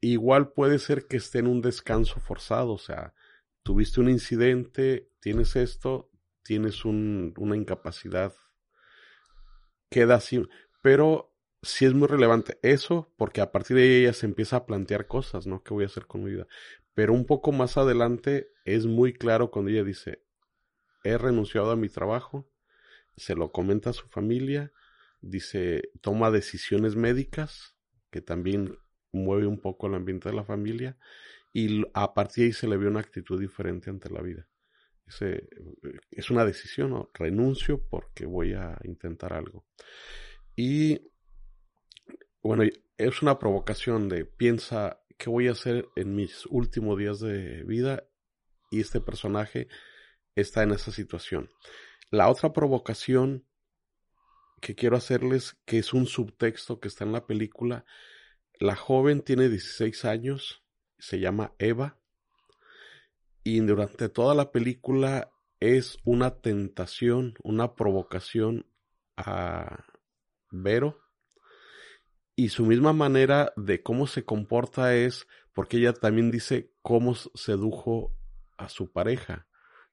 Igual 0.00 0.52
puede 0.52 0.78
ser 0.78 1.06
que 1.06 1.16
esté 1.16 1.38
en 1.38 1.46
un 1.46 1.60
descanso 1.60 2.20
forzado, 2.20 2.72
o 2.72 2.78
sea, 2.78 3.14
tuviste 3.62 4.00
un 4.00 4.08
incidente, 4.08 5.10
tienes 5.20 5.56
esto, 5.56 6.10
tienes 6.42 6.84
un, 6.84 7.34
una 7.36 7.56
incapacidad, 7.56 8.32
queda 9.90 10.14
así, 10.16 10.42
pero 10.82 11.34
sí 11.62 11.84
es 11.84 11.92
muy 11.92 12.08
relevante 12.08 12.58
eso, 12.62 13.12
porque 13.16 13.40
a 13.40 13.52
partir 13.52 13.76
de 13.76 13.82
ahí 13.82 14.02
ella 14.02 14.12
se 14.12 14.26
empieza 14.26 14.56
a 14.56 14.66
plantear 14.66 15.06
cosas, 15.06 15.46
¿no? 15.46 15.62
¿Qué 15.62 15.74
voy 15.74 15.84
a 15.84 15.88
hacer 15.88 16.06
con 16.06 16.24
mi 16.24 16.30
vida? 16.30 16.46
Pero 16.94 17.12
un 17.12 17.26
poco 17.26 17.52
más 17.52 17.76
adelante 17.76 18.48
es 18.64 18.86
muy 18.86 19.12
claro 19.12 19.50
cuando 19.50 19.70
ella 19.70 19.84
dice, 19.84 20.22
he 21.04 21.18
renunciado 21.18 21.70
a 21.70 21.76
mi 21.76 21.88
trabajo, 21.88 22.48
se 23.20 23.34
lo 23.34 23.52
comenta 23.52 23.90
a 23.90 23.92
su 23.92 24.08
familia, 24.08 24.72
dice, 25.20 25.90
toma 26.00 26.30
decisiones 26.30 26.96
médicas, 26.96 27.76
que 28.10 28.20
también 28.20 28.78
mueve 29.12 29.46
un 29.46 29.60
poco 29.60 29.86
el 29.86 29.94
ambiente 29.94 30.28
de 30.28 30.34
la 30.34 30.44
familia, 30.44 30.96
y 31.52 31.84
a 31.94 32.14
partir 32.14 32.42
de 32.42 32.46
ahí 32.46 32.52
se 32.52 32.68
le 32.68 32.76
ve 32.76 32.86
una 32.86 33.00
actitud 33.00 33.38
diferente 33.40 33.90
ante 33.90 34.10
la 34.10 34.22
vida. 34.22 34.48
es 36.10 36.30
una 36.30 36.44
decisión, 36.44 37.08
renuncio 37.14 37.84
porque 37.88 38.26
voy 38.26 38.54
a 38.54 38.78
intentar 38.84 39.32
algo. 39.32 39.66
Y 40.54 41.10
bueno, 42.42 42.64
es 42.96 43.22
una 43.22 43.38
provocación 43.38 44.08
de 44.08 44.24
piensa 44.24 45.00
qué 45.18 45.28
voy 45.28 45.48
a 45.48 45.52
hacer 45.52 45.88
en 45.96 46.14
mis 46.14 46.46
últimos 46.46 46.98
días 46.98 47.20
de 47.20 47.64
vida 47.64 48.04
y 48.70 48.80
este 48.80 49.00
personaje 49.00 49.68
está 50.34 50.62
en 50.62 50.70
esa 50.70 50.92
situación. 50.92 51.50
La 52.10 52.28
otra 52.28 52.52
provocación 52.52 53.46
que 54.60 54.74
quiero 54.74 54.96
hacerles, 54.96 55.56
que 55.64 55.78
es 55.78 55.94
un 55.94 56.06
subtexto 56.06 56.80
que 56.80 56.88
está 56.88 57.04
en 57.04 57.12
la 57.12 57.26
película, 57.26 57.84
la 58.58 58.76
joven 58.76 59.22
tiene 59.22 59.48
16 59.48 60.04
años, 60.04 60.64
se 60.98 61.20
llama 61.20 61.54
Eva, 61.58 61.98
y 63.42 63.60
durante 63.60 64.08
toda 64.08 64.34
la 64.34 64.50
película 64.50 65.30
es 65.60 65.98
una 66.04 66.40
tentación, 66.40 67.34
una 67.42 67.74
provocación 67.74 68.66
a 69.16 69.84
Vero, 70.50 70.98
y 72.34 72.48
su 72.48 72.66
misma 72.66 72.92
manera 72.92 73.52
de 73.56 73.82
cómo 73.82 74.06
se 74.06 74.24
comporta 74.24 74.94
es 74.94 75.28
porque 75.52 75.76
ella 75.76 75.92
también 75.92 76.30
dice 76.30 76.72
cómo 76.82 77.14
sedujo 77.14 78.16
a 78.56 78.68
su 78.68 78.90
pareja 78.90 79.46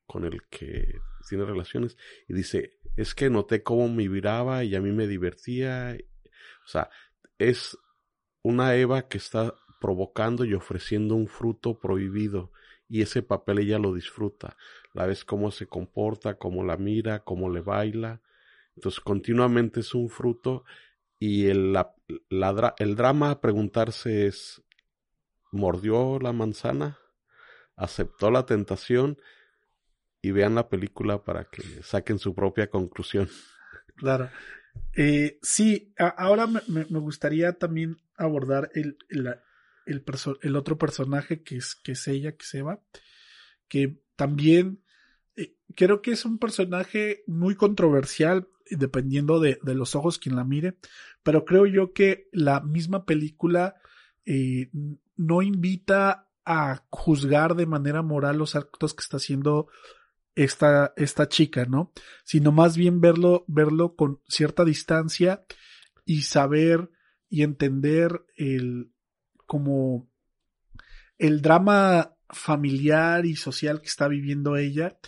con 0.05 0.25
el 0.25 0.41
que 0.49 0.99
tiene 1.27 1.45
relaciones 1.45 1.97
y 2.27 2.33
dice, 2.33 2.79
es 2.95 3.13
que 3.15 3.29
noté 3.29 3.63
cómo 3.63 3.87
me 3.89 4.07
viraba 4.07 4.63
y 4.63 4.75
a 4.75 4.81
mí 4.81 4.91
me 4.91 5.07
divertía. 5.07 5.97
O 6.65 6.67
sea, 6.67 6.89
es 7.37 7.77
una 8.41 8.75
Eva 8.75 9.07
que 9.07 9.17
está 9.17 9.53
provocando 9.79 10.45
y 10.45 10.53
ofreciendo 10.53 11.15
un 11.15 11.27
fruto 11.27 11.79
prohibido 11.79 12.51
y 12.89 13.01
ese 13.01 13.21
papel 13.21 13.59
ella 13.59 13.79
lo 13.79 13.93
disfruta. 13.93 14.57
La 14.93 15.05
ves 15.05 15.25
cómo 15.25 15.51
se 15.51 15.67
comporta, 15.67 16.37
cómo 16.37 16.63
la 16.63 16.77
mira, 16.77 17.23
cómo 17.23 17.49
le 17.49 17.61
baila. 17.61 18.21
Entonces 18.75 18.99
continuamente 18.99 19.81
es 19.81 19.93
un 19.93 20.09
fruto 20.09 20.63
y 21.19 21.47
el, 21.47 21.73
la, 21.73 21.95
el 22.77 22.95
drama 22.95 23.31
a 23.31 23.41
preguntarse 23.41 24.27
es, 24.27 24.63
¿mordió 25.51 26.19
la 26.19 26.31
manzana? 26.31 26.99
¿Aceptó 27.75 28.31
la 28.31 28.45
tentación? 28.45 29.19
Y 30.21 30.31
vean 30.31 30.55
la 30.55 30.69
película 30.69 31.23
para 31.23 31.45
que 31.45 31.61
saquen 31.83 32.19
su 32.19 32.33
propia 32.33 32.69
conclusión. 32.69 33.29
Claro. 33.95 34.29
Eh, 34.95 35.39
sí, 35.41 35.93
ahora 35.97 36.47
me, 36.47 36.83
gustaría 36.99 37.53
también 37.53 37.97
abordar 38.15 38.69
el, 38.73 38.97
el, 39.09 39.35
el, 40.41 40.55
otro 40.55 40.77
personaje 40.77 41.43
que 41.43 41.57
es, 41.57 41.75
que 41.75 41.93
ella, 42.07 42.35
que 42.35 42.45
se 42.45 42.61
va, 42.61 42.81
que 43.67 43.99
también 44.15 44.83
eh, 45.35 45.55
creo 45.75 46.01
que 46.01 46.11
es 46.11 46.25
un 46.25 46.37
personaje 46.37 47.23
muy 47.27 47.55
controversial, 47.55 48.47
dependiendo 48.69 49.39
de, 49.39 49.59
de, 49.63 49.75
los 49.75 49.95
ojos 49.95 50.19
quien 50.19 50.35
la 50.35 50.43
mire, 50.43 50.77
pero 51.23 51.45
creo 51.45 51.65
yo 51.65 51.93
que 51.93 52.27
la 52.31 52.59
misma 52.61 53.05
película 53.05 53.75
eh, 54.25 54.69
no 55.15 55.41
invita 55.41 56.27
a 56.45 56.83
juzgar 56.89 57.55
de 57.55 57.65
manera 57.65 58.01
moral 58.01 58.37
los 58.37 58.55
actos 58.55 58.93
que 58.93 59.01
está 59.01 59.17
haciendo 59.17 59.67
esta, 60.37 60.93
esta 60.95 61.27
chica, 61.27 61.65
¿no? 61.65 61.91
Sino 62.23 62.51
más 62.51 62.77
bien 62.77 63.01
verlo, 63.01 63.43
verlo 63.47 63.95
con 63.95 64.21
cierta 64.27 64.63
distancia 64.63 65.43
y 66.05 66.21
saber 66.21 66.91
y 67.27 67.41
entender 67.41 68.23
el, 68.35 68.91
como 69.47 70.09
el 71.17 71.41
drama 71.41 72.15
familiar 72.29 73.25
y 73.25 73.35
social 73.35 73.81
que 73.81 73.87
está 73.87 74.07
viviendo 74.07 74.57
ella, 74.57 74.99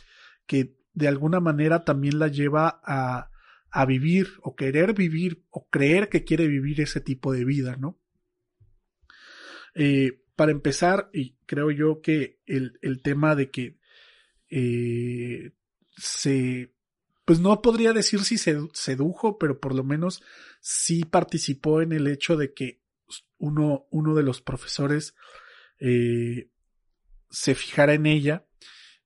que 0.48 0.76
de 0.94 1.08
alguna 1.08 1.40
manera 1.40 1.86
también 1.86 2.18
la 2.18 2.28
lleva 2.28 2.82
a, 2.84 3.30
a 3.70 3.86
vivir 3.86 4.30
o 4.42 4.56
querer 4.56 4.96
vivir 4.96 5.46
o 5.52 5.70
creer 5.70 6.10
que 6.10 6.24
quiere 6.24 6.48
vivir 6.48 6.82
ese 6.82 7.02
tipo 7.02 7.32
de 7.34 7.46
vida, 7.46 7.76
¿no? 7.76 8.02
Eh, 9.76 10.24
para 10.36 10.52
empezar, 10.52 11.12
y 11.14 11.36
creo 11.46 11.70
yo 11.70 12.02
que 12.02 12.40
el, 12.48 12.80
el 12.82 13.04
tema 13.04 13.36
de 13.36 13.52
que 13.52 13.79
eh, 14.50 15.51
se, 15.98 16.74
pues 17.25 17.39
no 17.39 17.62
podría 17.62 17.94
decir 17.94 18.24
si 18.24 18.38
se 18.38 18.58
sedujo, 18.74 19.38
pero 19.38 19.60
por 19.60 19.75
lo 19.75 19.84
menos 19.84 20.24
sí 20.62 21.03
participó 21.03 21.82
en 21.82 21.91
el 21.91 22.08
hecho 22.08 22.38
de 22.38 22.53
que 22.53 22.82
uno, 23.38 23.86
uno 23.91 24.15
de 24.15 24.24
los 24.24 24.41
profesores 24.41 25.15
eh, 25.79 26.50
se 27.29 27.56
fijara 27.56 27.94
en 27.94 28.06
ella 28.06 28.46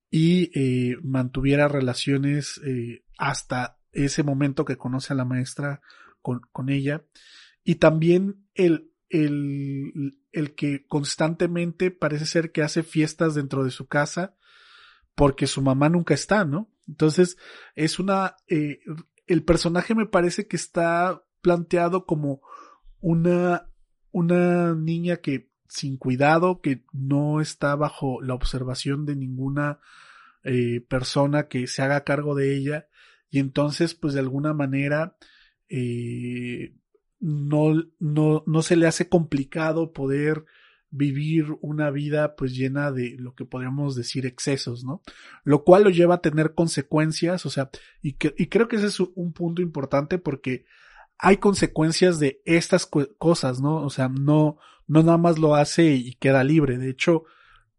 y 0.10 0.52
eh, 0.58 0.98
mantuviera 1.02 1.68
relaciones 1.68 2.62
eh, 2.66 3.04
hasta 3.18 3.80
ese 3.92 4.24
momento 4.24 4.66
que 4.66 4.78
conoce 4.78 5.14
a 5.14 5.16
la 5.16 5.26
maestra 5.26 5.82
con, 6.22 6.42
con 6.52 6.70
ella. 6.70 7.04
Y 7.64 7.76
también 7.76 8.46
el, 8.54 8.92
el, 9.10 10.20
el 10.32 10.56
que 10.56 10.86
constantemente 10.88 11.92
parece 11.92 12.26
ser 12.26 12.52
que 12.52 12.62
hace 12.62 12.84
fiestas 12.84 13.36
dentro 13.36 13.64
de 13.64 13.72
su 13.72 13.88
casa 13.88 14.36
porque 15.16 15.48
su 15.48 15.62
mamá 15.62 15.90
nunca 15.90 16.14
está, 16.14 16.46
¿no? 16.46 16.72
Entonces, 16.88 17.38
es 17.76 18.00
una, 18.00 18.36
eh, 18.48 18.80
el 19.28 19.44
personaje 19.44 19.96
me 19.96 20.06
parece 20.06 20.48
que 20.48 20.56
está 20.56 21.24
planteado 21.42 22.06
como 22.06 22.42
una, 23.00 23.70
una 24.12 24.76
niña 24.76 25.18
que 25.18 25.50
sin 25.68 25.98
cuidado, 25.98 26.62
que 26.62 26.84
no 26.92 27.42
está 27.42 27.76
bajo 27.76 28.22
la 28.22 28.36
observación 28.36 29.06
de 29.06 29.16
ninguna 29.16 29.80
eh, 30.44 30.82
persona 30.82 31.48
que 31.48 31.68
se 31.68 31.82
haga 31.82 32.04
cargo 32.04 32.36
de 32.36 32.56
ella 32.56 32.88
y 33.30 33.40
entonces 33.40 33.96
pues 33.96 34.14
de 34.14 34.20
alguna 34.20 34.54
manera 34.54 35.18
eh, 35.70 36.76
no, 37.20 37.74
no, 37.98 38.44
no 38.46 38.62
se 38.62 38.76
le 38.76 38.86
hace 38.86 39.10
complicado 39.10 39.94
poder 39.94 40.46
vivir 40.94 41.48
una 41.62 41.90
vida 41.90 42.36
pues 42.36 42.56
llena 42.56 42.92
de 42.92 43.16
lo 43.18 43.34
que 43.34 43.46
podríamos 43.46 43.96
decir 43.96 44.28
excesos, 44.28 44.84
¿no? 44.84 45.02
Lo 45.44 45.64
cual 45.64 45.84
lo 45.84 45.90
lleva 45.90 46.16
a 46.16 46.22
tener 46.22 46.54
consecuencias, 46.54 47.48
o 47.48 47.50
sea, 47.50 47.72
y, 48.02 48.14
que, 48.14 48.36
y 48.38 48.48
creo 48.48 48.68
que 48.68 48.76
ese 48.76 48.88
es 48.88 49.00
un 49.00 49.34
punto 49.34 49.64
importante 49.64 50.20
porque 50.20 50.66
hay 51.18 51.38
consecuencias 51.38 52.20
de 52.20 52.42
estas 52.46 52.88
cosas, 53.18 53.60
¿no? 53.60 53.78
O 53.78 53.90
sea, 53.90 54.08
no, 54.08 54.58
no 54.88 55.02
nada 55.02 55.18
más 55.18 55.40
lo 55.40 55.56
hace 55.56 55.94
y 55.94 56.14
queda 56.16 56.44
libre. 56.44 56.78
De 56.78 56.92
hecho, 56.92 57.24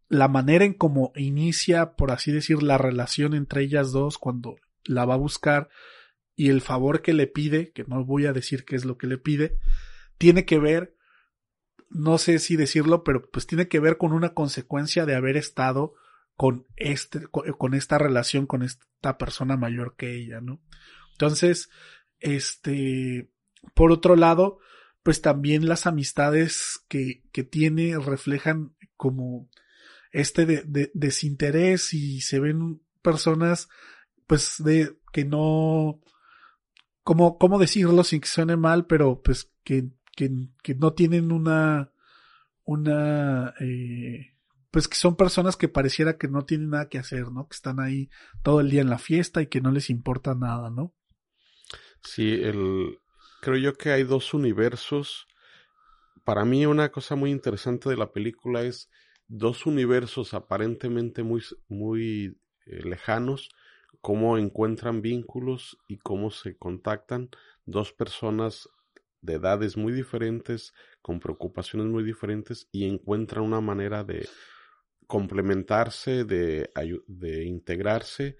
la 0.09 0.27
manera 0.27 0.65
en 0.65 0.73
cómo 0.73 1.13
inicia, 1.15 1.93
por 1.95 2.11
así 2.11 2.33
decir, 2.33 2.61
la 2.63 2.77
relación 2.77 3.33
entre 3.33 3.61
ellas 3.63 3.93
dos 3.93 4.17
cuando 4.17 4.57
la 4.83 5.05
va 5.05 5.13
a 5.13 5.17
buscar 5.17 5.69
y 6.35 6.49
el 6.49 6.59
favor 6.59 7.01
que 7.01 7.13
le 7.13 7.27
pide, 7.27 7.71
que 7.71 7.85
no 7.85 8.03
voy 8.03 8.25
a 8.25 8.33
decir 8.33 8.65
qué 8.65 8.75
es 8.75 8.83
lo 8.83 8.97
que 8.97 9.07
le 9.07 9.17
pide, 9.17 9.57
tiene 10.17 10.43
que 10.43 10.59
ver 10.59 10.94
no 11.95 12.17
sé 12.17 12.39
si 12.39 12.55
decirlo, 12.55 13.03
pero 13.03 13.29
pues 13.29 13.47
tiene 13.47 13.67
que 13.67 13.79
ver 13.79 13.97
con 13.97 14.11
una 14.11 14.33
consecuencia 14.33 15.05
de 15.05 15.15
haber 15.15 15.37
estado 15.37 15.93
con 16.35 16.65
este, 16.75 17.27
con, 17.27 17.73
esta 17.73 17.97
relación 17.97 18.45
con 18.45 18.61
esta 18.61 19.17
persona 19.17 19.55
mayor 19.55 19.95
que 19.95 20.15
ella, 20.15 20.41
¿no? 20.41 20.61
Entonces, 21.13 21.69
este, 22.19 23.29
por 23.73 23.91
otro 23.91 24.15
lado, 24.15 24.59
pues 25.03 25.21
también 25.21 25.67
las 25.67 25.87
amistades 25.87 26.83
que, 26.89 27.23
que 27.31 27.43
tiene 27.43 27.97
reflejan 27.97 28.75
como 28.97 29.49
este 30.11 30.45
de, 30.45 30.91
desinterés 30.93 31.93
y 31.93 32.21
se 32.21 32.39
ven 32.39 32.81
personas 33.01 33.69
pues 34.27 34.55
de 34.59 34.97
que 35.11 35.25
no 35.25 36.01
como 37.03 37.37
cómo 37.37 37.59
decirlo 37.59 38.03
sin 38.03 38.21
que 38.21 38.27
suene 38.27 38.55
mal 38.55 38.87
pero 38.87 39.21
pues 39.21 39.51
que, 39.63 39.89
que, 40.15 40.31
que 40.63 40.75
no 40.75 40.93
tienen 40.93 41.31
una 41.31 41.91
una 42.63 43.53
eh, 43.59 44.33
pues 44.71 44.87
que 44.87 44.95
son 44.95 45.15
personas 45.15 45.55
que 45.55 45.67
pareciera 45.67 46.17
que 46.17 46.27
no 46.27 46.45
tienen 46.45 46.71
nada 46.71 46.89
que 46.89 46.97
hacer 46.97 47.31
no 47.31 47.47
que 47.47 47.55
están 47.55 47.79
ahí 47.79 48.09
todo 48.43 48.59
el 48.61 48.69
día 48.69 48.81
en 48.81 48.89
la 48.89 48.97
fiesta 48.97 49.41
y 49.41 49.47
que 49.47 49.61
no 49.61 49.71
les 49.71 49.89
importa 49.89 50.33
nada 50.33 50.69
no 50.69 50.93
sí 52.01 52.33
el 52.41 52.97
creo 53.45 53.57
yo 53.57 53.75
que 53.75 53.91
hay 53.91 54.03
dos 54.03 54.33
universos. 54.33 55.27
Para 56.23 56.45
mí 56.45 56.65
una 56.65 56.91
cosa 56.91 57.15
muy 57.15 57.29
interesante 57.29 57.89
de 57.89 57.95
la 57.95 58.11
película 58.11 58.63
es 58.63 58.89
dos 59.27 59.67
universos 59.67 60.33
aparentemente 60.33 61.21
muy, 61.21 61.43
muy 61.67 62.39
eh, 62.65 62.83
lejanos, 62.83 63.49
cómo 64.01 64.39
encuentran 64.39 65.03
vínculos 65.03 65.77
y 65.87 65.99
cómo 65.99 66.31
se 66.31 66.57
contactan 66.57 67.29
dos 67.67 67.93
personas 67.93 68.67
de 69.25 69.33
edades 69.33 69.77
muy 69.77 69.91
diferentes, 69.93 70.73
con 71.01 71.19
preocupaciones 71.19 71.87
muy 71.87 72.03
diferentes 72.03 72.67
y 72.71 72.85
encuentran 72.85 73.43
una 73.43 73.61
manera 73.61 74.03
de 74.03 74.27
complementarse, 75.07 76.23
de, 76.23 76.69
de 77.07 77.45
integrarse 77.45 78.37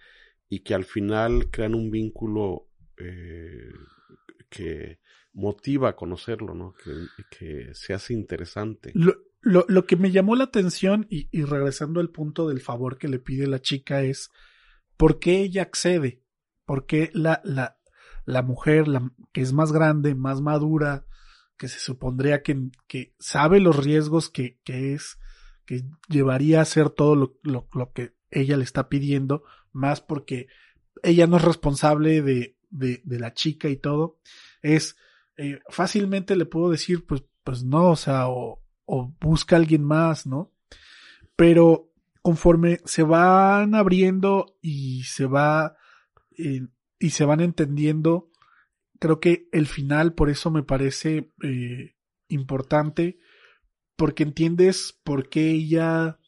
y 0.49 0.59
que 0.59 0.73
al 0.73 0.85
final 0.85 1.49
crean 1.51 1.75
un 1.75 1.91
vínculo 1.91 2.69
eh, 2.97 3.71
que 4.49 4.99
motiva 5.33 5.89
a 5.89 5.95
conocerlo, 5.95 6.53
¿no? 6.53 6.73
Que, 7.29 7.73
se 7.73 7.93
hace 7.93 8.13
interesante. 8.13 8.91
Lo, 8.93 9.65
lo 9.67 9.85
que 9.85 9.95
me 9.95 10.11
llamó 10.11 10.35
la 10.35 10.45
atención, 10.45 11.05
y, 11.09 11.27
y, 11.31 11.43
regresando 11.43 11.99
al 11.99 12.09
punto 12.09 12.47
del 12.47 12.61
favor 12.61 12.97
que 12.97 13.09
le 13.09 13.19
pide 13.19 13.47
la 13.47 13.61
chica, 13.61 14.01
es 14.01 14.31
por 14.97 15.19
qué 15.19 15.41
ella 15.41 15.61
accede, 15.61 16.23
por 16.65 16.85
qué 16.85 17.11
la, 17.13 17.41
la, 17.43 17.74
la 18.25 18.41
mujer, 18.41 18.87
la, 18.87 19.11
que 19.31 19.41
es 19.41 19.53
más 19.53 19.71
grande, 19.71 20.15
más 20.15 20.41
madura, 20.41 21.05
que 21.57 21.67
se 21.67 21.79
supondría 21.79 22.41
que, 22.43 22.69
que 22.87 23.13
sabe 23.19 23.59
los 23.59 23.83
riesgos 23.83 24.29
que, 24.29 24.59
que 24.63 24.93
es, 24.93 25.19
que 25.65 25.85
llevaría 26.09 26.59
a 26.59 26.63
hacer 26.63 26.89
todo 26.89 27.15
lo, 27.15 27.37
lo, 27.43 27.67
lo, 27.73 27.91
que 27.93 28.13
ella 28.29 28.57
le 28.57 28.63
está 28.63 28.89
pidiendo, 28.89 29.43
más 29.71 30.01
porque 30.01 30.47
ella 31.03 31.27
no 31.27 31.37
es 31.37 31.43
responsable 31.43 32.21
de, 32.21 32.57
de, 32.69 33.01
de 33.03 33.19
la 33.19 33.33
chica 33.33 33.69
y 33.69 33.77
todo, 33.77 34.19
es 34.61 34.97
eh, 35.37 35.59
fácilmente 35.69 36.35
le 36.35 36.45
puedo 36.45 36.69
decir, 36.69 37.05
pues, 37.05 37.23
pues 37.43 37.63
no, 37.63 37.91
o 37.91 37.95
sea, 37.95 38.27
o, 38.27 38.61
o 38.85 39.13
busca 39.19 39.55
a 39.55 39.59
alguien 39.59 39.83
más, 39.83 40.25
¿no? 40.25 40.51
Pero 41.35 41.91
conforme 42.21 42.79
se 42.85 43.03
van 43.03 43.75
abriendo 43.75 44.57
y 44.61 45.03
se 45.03 45.25
va 45.25 45.75
eh, 46.37 46.61
y 46.99 47.11
se 47.11 47.25
van 47.25 47.41
entendiendo, 47.41 48.31
creo 48.99 49.19
que 49.19 49.47
el 49.51 49.67
final 49.67 50.13
por 50.13 50.29
eso 50.29 50.51
me 50.51 50.63
parece 50.63 51.31
eh, 51.43 51.95
importante 52.27 53.19
porque 53.95 54.23
entiendes 54.23 54.99
por 55.03 55.29
qué 55.29 55.51
ella 55.51 56.19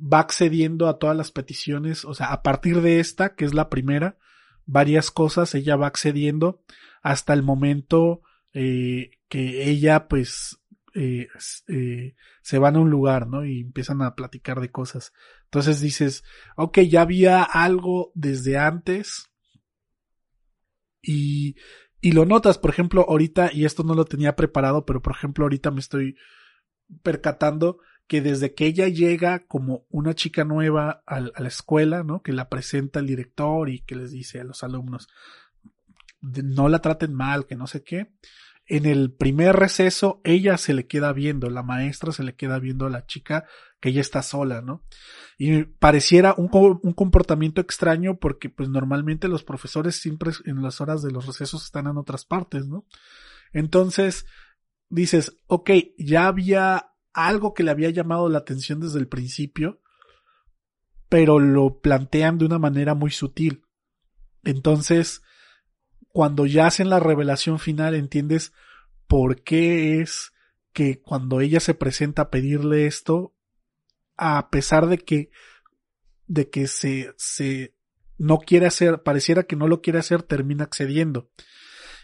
va 0.00 0.20
accediendo 0.20 0.88
a 0.88 0.98
todas 0.98 1.16
las 1.16 1.30
peticiones, 1.30 2.04
o 2.04 2.14
sea, 2.14 2.32
a 2.32 2.42
partir 2.42 2.80
de 2.80 3.00
esta, 3.00 3.34
que 3.34 3.44
es 3.44 3.54
la 3.54 3.68
primera, 3.68 4.18
varias 4.64 5.10
cosas 5.10 5.54
ella 5.54 5.76
va 5.76 5.88
accediendo 5.88 6.62
hasta 7.02 7.32
el 7.32 7.42
momento 7.42 8.22
eh, 8.52 9.10
que 9.28 9.68
ella 9.68 10.08
pues 10.08 10.60
eh, 10.94 11.28
eh, 11.68 12.14
se 12.42 12.58
van 12.58 12.76
a 12.76 12.80
un 12.80 12.90
lugar, 12.90 13.28
¿no? 13.28 13.44
Y 13.44 13.60
empiezan 13.60 14.02
a 14.02 14.14
platicar 14.14 14.60
de 14.60 14.70
cosas. 14.70 15.12
Entonces 15.44 15.80
dices, 15.80 16.24
ok, 16.56 16.80
ya 16.80 17.02
había 17.02 17.42
algo 17.42 18.10
desde 18.14 18.58
antes 18.58 19.29
y, 21.02 21.56
y 22.00 22.12
lo 22.12 22.26
notas, 22.26 22.58
por 22.58 22.70
ejemplo, 22.70 23.06
ahorita, 23.08 23.50
y 23.52 23.64
esto 23.64 23.82
no 23.82 23.94
lo 23.94 24.04
tenía 24.04 24.36
preparado, 24.36 24.84
pero 24.86 25.02
por 25.02 25.12
ejemplo, 25.12 25.44
ahorita 25.44 25.70
me 25.70 25.80
estoy 25.80 26.16
percatando 27.02 27.78
que 28.06 28.20
desde 28.20 28.54
que 28.54 28.66
ella 28.66 28.88
llega 28.88 29.46
como 29.46 29.86
una 29.88 30.14
chica 30.14 30.44
nueva 30.44 31.02
a, 31.06 31.16
a 31.16 31.40
la 31.40 31.48
escuela, 31.48 32.02
¿no? 32.02 32.22
Que 32.22 32.32
la 32.32 32.48
presenta 32.48 32.98
el 32.98 33.06
director 33.06 33.68
y 33.68 33.80
que 33.80 33.94
les 33.94 34.10
dice 34.10 34.40
a 34.40 34.44
los 34.44 34.64
alumnos, 34.64 35.08
no 36.20 36.68
la 36.68 36.80
traten 36.80 37.14
mal, 37.14 37.46
que 37.46 37.56
no 37.56 37.66
sé 37.66 37.82
qué 37.82 38.12
en 38.70 38.86
el 38.86 39.12
primer 39.12 39.56
receso 39.56 40.20
ella 40.22 40.56
se 40.56 40.74
le 40.74 40.86
queda 40.86 41.12
viendo, 41.12 41.50
la 41.50 41.64
maestra 41.64 42.12
se 42.12 42.22
le 42.22 42.36
queda 42.36 42.60
viendo 42.60 42.86
a 42.86 42.90
la 42.90 43.04
chica 43.04 43.44
que 43.80 43.88
ella 43.88 44.00
está 44.00 44.22
sola, 44.22 44.62
¿no? 44.62 44.84
Y 45.38 45.64
pareciera 45.64 46.34
un, 46.36 46.50
un, 46.82 46.92
comportamiento 46.92 47.60
extraño 47.60 48.18
porque 48.18 48.48
pues 48.48 48.68
normalmente 48.68 49.26
los 49.26 49.42
profesores 49.42 49.96
siempre 49.96 50.30
en 50.44 50.62
las 50.62 50.80
horas 50.80 51.02
de 51.02 51.10
los 51.10 51.26
recesos 51.26 51.64
están 51.64 51.88
en 51.88 51.96
otras 51.96 52.24
partes, 52.24 52.68
¿no? 52.68 52.86
Entonces 53.52 54.24
dices, 54.88 55.36
ok, 55.48 55.70
ya 55.98 56.28
había 56.28 56.92
algo 57.12 57.54
que 57.54 57.64
le 57.64 57.72
había 57.72 57.90
llamado 57.90 58.28
la 58.28 58.38
atención 58.38 58.78
desde 58.78 59.00
el 59.00 59.08
principio, 59.08 59.80
pero 61.08 61.40
lo 61.40 61.80
plantean 61.80 62.38
de 62.38 62.44
una 62.44 62.60
manera 62.60 62.94
muy 62.94 63.10
sutil. 63.10 63.64
Entonces, 64.44 65.22
cuando 66.12 66.46
ya 66.46 66.66
hacen 66.66 66.90
la 66.90 67.00
revelación 67.00 67.58
final 67.58 67.94
entiendes 67.94 68.52
por 69.06 69.42
qué 69.42 70.00
es 70.00 70.32
que 70.72 71.00
cuando 71.00 71.40
ella 71.40 71.60
se 71.60 71.74
presenta 71.74 72.22
a 72.22 72.30
pedirle 72.30 72.86
esto, 72.86 73.34
a 74.16 74.50
pesar 74.50 74.86
de 74.86 74.98
que, 74.98 75.30
de 76.26 76.50
que 76.50 76.66
se, 76.66 77.12
se 77.16 77.74
no 78.18 78.38
quiere 78.38 78.66
hacer, 78.66 79.02
pareciera 79.02 79.44
que 79.44 79.56
no 79.56 79.66
lo 79.66 79.80
quiere 79.80 79.98
hacer, 79.98 80.22
termina 80.22 80.64
accediendo. 80.64 81.30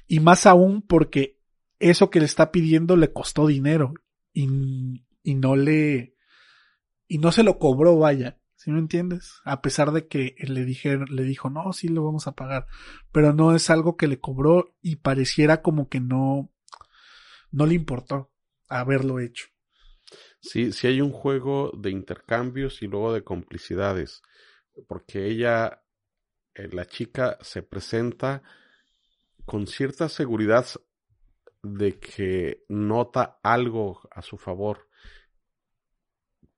Y 0.07 0.21
más 0.21 0.47
aún 0.47 0.83
porque 0.83 1.39
eso 1.79 2.11
que 2.11 2.21
le 2.21 2.27
está 2.27 2.53
pidiendo 2.53 2.97
le 2.97 3.13
costó 3.13 3.47
dinero 3.47 3.93
y, 4.33 5.05
y 5.23 5.35
no 5.35 5.57
le, 5.57 6.17
y 7.09 7.19
no 7.19 7.33
se 7.33 7.43
lo 7.43 7.59
cobró, 7.59 7.99
vaya. 7.99 8.41
¿Sí 8.67 8.73
me 8.73 8.81
entiendes? 8.81 9.43
A 9.45 9.63
pesar 9.63 9.93
de 9.93 10.09
que 10.09 10.35
le 10.41 10.65
dije, 10.65 10.99
le 10.99 11.23
dijo, 11.23 11.51
no, 11.51 11.73
sí 11.73 11.87
lo 11.87 12.05
vamos 12.05 12.27
a 12.27 12.35
pagar. 12.35 12.67
Pero 13.13 13.33
no 13.33 13.55
es 13.55 13.71
algo 13.71 13.97
que 13.97 14.09
le 14.09 14.19
cobró 14.19 14.75
y 14.83 14.97
pareciera 14.97 15.63
como 15.63 15.89
que 15.89 16.01
no, 16.01 16.53
no 17.53 17.67
le 17.67 17.75
importó 17.75 18.33
haberlo 18.67 19.21
hecho. 19.21 19.47
Sí, 20.41 20.73
sí 20.73 20.89
hay 20.89 21.01
un 21.01 21.13
juego 21.13 21.71
de 21.79 21.91
intercambios 21.91 22.83
y 22.83 22.89
luego 22.89 23.13
de 23.13 23.23
complicidades. 23.23 24.21
Porque 24.89 25.29
ella, 25.29 25.85
eh, 26.57 26.69
la 26.73 26.87
chica, 26.87 27.39
se 27.43 27.63
presenta 27.63 28.43
con 29.45 29.69
cierta 29.69 30.09
seguridad 30.09 30.67
de 31.63 32.01
que 32.01 32.65
nota 32.69 33.39
algo 33.45 34.01
a 34.11 34.23
su 34.23 34.39
favor 34.39 34.89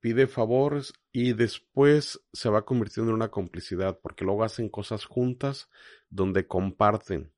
pide 0.00 0.26
favores 0.26 0.92
y 1.20 1.32
después 1.32 2.20
se 2.32 2.48
va 2.48 2.64
convirtiendo 2.64 3.10
en 3.10 3.16
una 3.16 3.32
complicidad 3.32 3.98
porque 4.00 4.24
luego 4.24 4.44
hacen 4.44 4.68
cosas 4.68 5.04
juntas 5.04 5.68
donde 6.10 6.46
comparten 6.46 7.32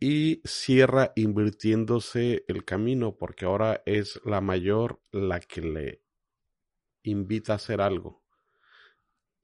y 0.00 0.42
cierra 0.44 1.12
invirtiéndose 1.14 2.44
el 2.48 2.64
camino 2.64 3.16
porque 3.16 3.44
ahora 3.44 3.84
es 3.86 4.20
la 4.24 4.40
mayor 4.40 5.00
la 5.12 5.38
que 5.38 5.60
le 5.60 6.02
invita 7.04 7.52
a 7.52 7.56
hacer 7.56 7.80
algo 7.80 8.24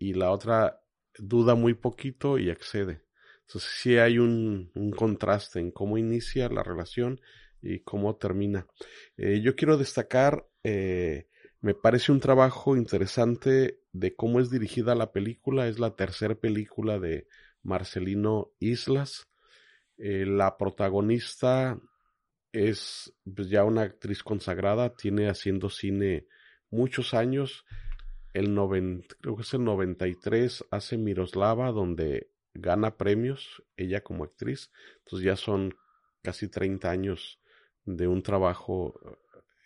y 0.01 0.15
la 0.15 0.33
otra 0.33 0.83
duda 1.17 1.55
muy 1.55 1.75
poquito 1.75 2.39
y 2.39 2.51
accede. 2.51 3.05
Entonces 3.43 3.71
sí 3.81 3.99
hay 3.99 4.19
un, 4.19 4.73
un 4.75 4.91
contraste 4.91 5.61
en 5.61 5.71
cómo 5.71 5.97
inicia 5.97 6.49
la 6.49 6.65
relación 6.65 7.21
y 7.63 7.85
cómo 7.85 8.17
termina. 8.17 8.67
Eh, 9.17 9.41
yo 9.43 9.55
quiero 9.55 9.77
destacar 9.77 10.45
eh, 10.65 11.29
me 11.65 11.73
parece 11.73 12.13
un 12.13 12.21
trabajo 12.21 12.77
interesante 12.77 13.81
de 13.95 14.15
cómo 14.15 14.39
es 14.39 14.51
dirigida 14.51 14.95
la 14.95 15.13
película. 15.13 15.67
Es 15.67 15.79
la 15.79 15.97
tercera 15.97 16.35
película 16.35 16.99
de 16.99 17.27
Marcelino 17.63 18.51
Islas. 18.59 19.31
Eh, 19.97 20.27
la 20.27 20.59
protagonista 20.59 21.81
es 22.53 23.15
pues, 23.35 23.49
ya 23.49 23.65
una 23.65 23.81
actriz 23.81 24.23
consagrada, 24.23 24.95
tiene 24.95 25.31
haciendo 25.31 25.71
cine 25.71 26.27
muchos 26.69 27.15
años. 27.15 27.65
El 28.35 28.55
creo 29.19 29.35
que 29.35 29.43
es 29.43 29.55
el 29.55 29.65
93 29.65 30.67
hace 30.71 30.99
Miroslava, 30.99 31.73
donde 31.73 32.29
gana 32.53 32.99
premios 32.99 33.65
ella 33.79 34.03
como 34.03 34.25
actriz. 34.25 34.71
Entonces 34.99 35.25
ya 35.25 35.37
son 35.37 35.75
casi 36.21 36.47
30 36.47 36.91
años 36.91 37.41
de 37.87 38.07
un 38.07 38.23
trabajo 38.23 39.01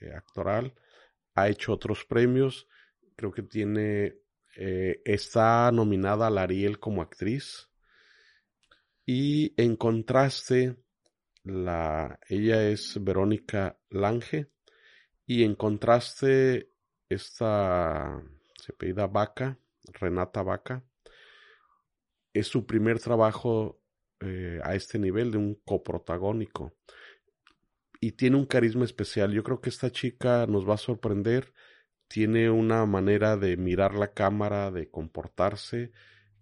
eh, 0.00 0.12
actoral 0.14 0.74
ha 1.40 1.48
hecho 1.48 1.72
otros 1.72 2.04
premios, 2.04 2.66
creo 3.16 3.32
que 3.32 3.42
tiene, 3.42 4.16
eh, 4.56 5.02
está 5.04 5.70
nominada 5.72 6.26
a 6.26 6.30
la 6.30 6.42
Ariel 6.42 6.78
como 6.78 7.02
actriz. 7.02 7.68
Y 9.04 9.54
en 9.60 9.76
contraste, 9.76 10.76
la, 11.44 12.18
ella 12.28 12.68
es 12.68 13.02
Verónica 13.02 13.78
Lange 13.88 14.50
y 15.26 15.44
en 15.44 15.54
contraste 15.54 16.70
esta 17.08 18.22
se 18.54 18.72
apellida 18.72 19.06
Vaca, 19.06 19.58
Renata 19.94 20.42
Vaca, 20.42 20.84
es 22.34 22.46
su 22.48 22.66
primer 22.66 23.00
trabajo 23.00 23.80
eh, 24.20 24.60
a 24.62 24.74
este 24.74 24.98
nivel 24.98 25.30
de 25.30 25.38
un 25.38 25.54
coprotagónico 25.64 26.74
y 28.00 28.12
tiene 28.12 28.36
un 28.36 28.46
carisma 28.46 28.84
especial. 28.84 29.32
Yo 29.32 29.42
creo 29.42 29.60
que 29.60 29.70
esta 29.70 29.90
chica 29.90 30.46
nos 30.46 30.68
va 30.68 30.74
a 30.74 30.78
sorprender. 30.78 31.52
Tiene 32.08 32.50
una 32.50 32.86
manera 32.86 33.36
de 33.36 33.56
mirar 33.56 33.94
la 33.94 34.12
cámara, 34.12 34.70
de 34.70 34.90
comportarse, 34.90 35.92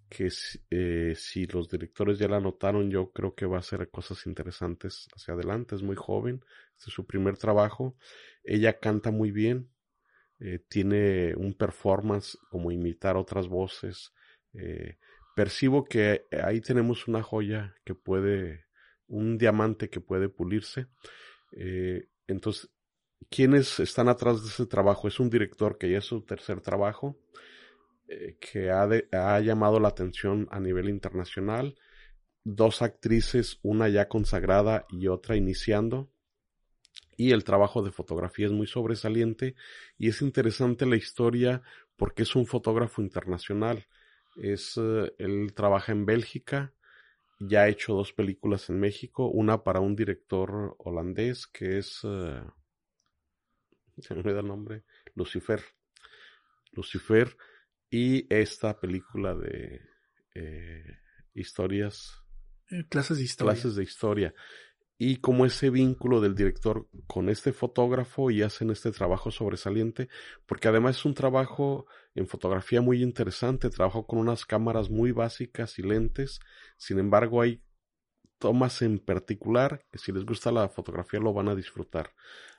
que 0.09 0.31
eh, 0.71 1.15
si 1.17 1.47
los 1.47 1.69
directores 1.69 2.19
ya 2.19 2.29
la 2.29 2.41
notaron, 2.41 2.91
yo 2.91 3.11
creo 3.13 3.35
que 3.35 3.47
va 3.47 3.57
a 3.57 3.61
hacer 3.61 3.89
cosas 3.91 4.27
interesantes 4.27 5.09
hacia 5.15 5.35
adelante. 5.35 5.75
Es 5.75 5.83
muy 5.83 5.97
joven, 5.97 6.45
este 6.77 6.91
es 6.91 6.95
su 6.95 7.07
primer 7.07 7.37
trabajo. 7.37 7.97
Ella 8.45 8.79
canta 8.79 9.11
muy 9.11 9.33
bien, 9.33 9.71
eh, 10.39 10.61
tiene 10.69 11.35
un 11.37 11.55
performance 11.55 12.39
como 12.51 12.71
imitar 12.71 13.17
otras 13.17 13.49
voces. 13.49 14.13
Eh, 14.55 14.99
percibo 15.35 15.85
que 15.85 16.27
ahí 16.45 16.61
tenemos 16.61 17.09
una 17.09 17.23
joya 17.23 17.75
que 17.85 17.95
puede, 17.95 18.67
un 19.09 19.39
diamante 19.39 19.91
que 19.91 20.01
puede 20.01 20.29
pulirse. 20.29 20.87
Eh, 21.53 22.09
entonces, 22.27 22.71
¿quiénes 23.31 23.81
están 23.81 24.09
atrás 24.09 24.43
de 24.43 24.49
ese 24.49 24.67
trabajo? 24.67 25.09
Es 25.09 25.21
un 25.21 25.31
director 25.31 25.79
que 25.79 25.91
ya 25.91 25.99
es 25.99 26.05
su 26.05 26.23
tercer 26.23 26.61
trabajo, 26.61 27.19
eh, 28.09 28.37
que 28.41 28.71
ha, 28.71 29.41
llamado 29.41 29.81
la 29.81 29.89
atención 29.89 30.49
a 30.51 30.61
nivel 30.61 30.89
internacional. 30.89 31.77
Dos 32.45 32.83
actrices, 32.83 33.59
una 33.63 33.89
ya 33.89 34.09
consagrada 34.09 34.87
y 34.91 35.09
otra 35.09 35.37
iniciando. 35.37 36.11
Y 37.17 37.33
el 37.33 37.45
trabajo 37.45 37.83
de 37.83 37.93
fotografía 37.93 38.47
es 38.47 38.53
muy 38.53 38.67
sobresaliente 38.67 39.55
y 39.97 40.09
es 40.09 40.21
interesante 40.21 40.87
la 40.87 40.97
historia 40.97 41.63
porque 41.97 42.25
es 42.25 42.37
un 42.37 42.47
fotógrafo 42.47 43.01
internacional. 43.03 43.87
Es, 44.37 44.75
eh, 44.77 45.13
él 45.19 45.55
trabaja 45.55 45.93
en 45.93 46.05
Bélgica, 46.05 46.75
ya 47.39 47.63
ha 47.63 47.69
hecho 47.69 47.95
dos 47.95 48.13
películas 48.13 48.69
en 48.71 48.81
México, 48.81 49.29
una 49.29 49.63
para 49.63 49.81
un 49.81 49.95
director 49.95 50.75
holandés 50.79 51.47
que 51.47 51.79
es, 51.79 52.03
uh, 52.05 52.51
se 53.99 54.15
me 54.15 54.21
olvida 54.21 54.41
el 54.41 54.49
nombre, 54.49 54.85
Lucifer. 55.15 55.63
Lucifer 56.73 57.37
y 57.91 58.33
esta 58.35 58.79
película 58.79 59.35
de 59.35 59.81
eh, 60.35 60.99
historias. 61.35 62.23
Eh, 62.71 62.85
clases 62.89 63.19
de 63.19 63.25
historia. 63.25 63.53
Clases 63.55 63.77
de 63.77 63.83
historia 63.83 64.35
y 64.99 65.17
como 65.17 65.45
ese 65.45 65.71
vínculo 65.71 66.21
del 66.21 66.35
director 66.35 66.89
con 67.07 67.29
este 67.29 67.53
fotógrafo 67.53 68.31
y 68.31 68.43
hacen 68.43 68.71
este 68.71 68.93
trabajo 68.93 69.31
sobresaliente, 69.31 70.09
porque 70.47 70.69
además 70.69 70.97
es 70.97 71.05
un 71.05 71.15
trabajo 71.15 71.87
en 72.15 72.27
fotografía 72.27 72.81
muy 72.81 73.03
interesante, 73.03 73.69
trabajo 73.69 74.07
con 74.07 74.19
unas 74.19 74.47
cámaras 74.47 74.89
muy 74.89 75.13
básicas 75.13 75.79
y 75.79 75.83
lentes, 75.83 76.41
sin 76.79 76.99
embargo 76.99 77.43
hay 77.43 77.63
tomas 78.39 78.83
en 78.83 78.99
particular 78.99 79.85
que 79.91 79.99
si 79.99 80.13
les 80.13 80.25
gusta 80.25 80.53
la 80.53 80.69
fotografía 80.69 81.21
lo 81.21 81.33
van 81.33 81.49
a 81.49 81.55
disfrutar. 81.55 82.13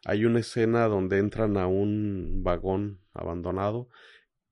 Hay 0.06 0.26
una 0.26 0.40
escena 0.40 0.88
donde 0.88 1.18
entran 1.20 1.58
a 1.58 1.68
un 1.68 2.44
vagón 2.44 3.02
abandonado, 3.14 3.90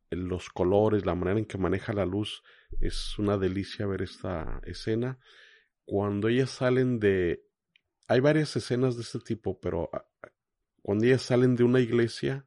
los 0.10 0.50
colores, 0.50 1.06
la 1.06 1.16
manera 1.16 1.40
en 1.40 1.46
que 1.46 1.58
maneja 1.58 1.94
la 1.94 2.06
luz, 2.06 2.44
es 2.80 3.18
una 3.20 3.38
delicia 3.38 3.86
ver 3.86 4.04
esta 4.04 4.62
escena. 4.64 5.20
Cuando 5.84 6.30
ellas 6.30 6.50
salen 6.50 7.00
de 7.00 7.44
hay 8.08 8.20
varias 8.20 8.56
escenas 8.56 8.96
de 8.96 9.02
este 9.02 9.20
tipo, 9.20 9.60
pero 9.60 9.90
ah, 9.94 10.06
ah, 10.22 10.28
cuando 10.82 11.06
ellas 11.06 11.24
salen 11.24 11.56
de 11.56 11.64
una 11.64 11.80
iglesia, 11.80 12.46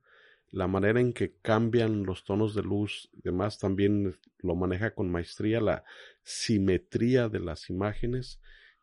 la 0.51 0.66
manera 0.66 1.01
en 1.01 1.12
que 1.12 1.37
cambian 1.42 2.05
los 2.05 2.25
tonos 2.25 2.55
de 2.55 2.62
luz 2.62 3.11
demás 3.12 3.59
también 3.59 4.18
lo 4.38 4.55
maneja 4.55 4.94
con 4.94 5.11
maestría, 5.11 5.61
la 5.61 5.85
simetría 6.23 7.29
de 7.29 7.40
las 7.40 7.68
imágenes 7.68 8.40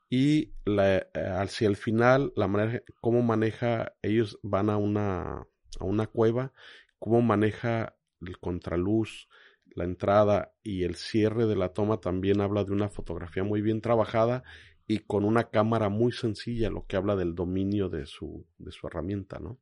y 0.10 0.54
la, 0.66 0.98
eh, 0.98 1.10
hacia 1.14 1.68
el 1.68 1.76
final, 1.76 2.34
la 2.36 2.48
manera, 2.48 2.84
cómo 3.02 3.22
maneja, 3.24 3.96
ellos 4.02 4.40
van 4.44 4.70
a 4.70 4.78
una, 4.78 5.48
a 5.80 5.84
una 5.84 6.08
cueva, 6.08 6.54
cómo 7.00 7.22
maneja 7.22 7.96
el 8.22 8.38
contraluz, 8.40 9.28
la 9.76 9.84
entrada 9.84 10.54
y 10.64 10.84
el 10.84 10.96
cierre 10.96 11.48
de 11.48 11.56
la 11.56 11.74
toma 11.74 12.00
también 12.00 12.42
habla 12.42 12.64
de 12.64 12.72
una 12.72 12.90
fotografía 12.90 13.44
muy 13.44 13.62
bien 13.62 13.82
trabajada 13.82 14.44
y 14.88 15.00
con 15.00 15.26
una 15.26 15.50
cámara 15.50 15.90
muy 15.90 16.12
sencilla, 16.12 16.70
lo 16.70 16.86
que 16.86 16.96
habla 16.96 17.16
del 17.16 17.36
dominio 17.36 17.90
de 17.90 18.06
su, 18.06 18.46
de 18.58 18.72
su 18.72 18.88
herramienta, 18.88 19.40
¿no? 19.40 19.60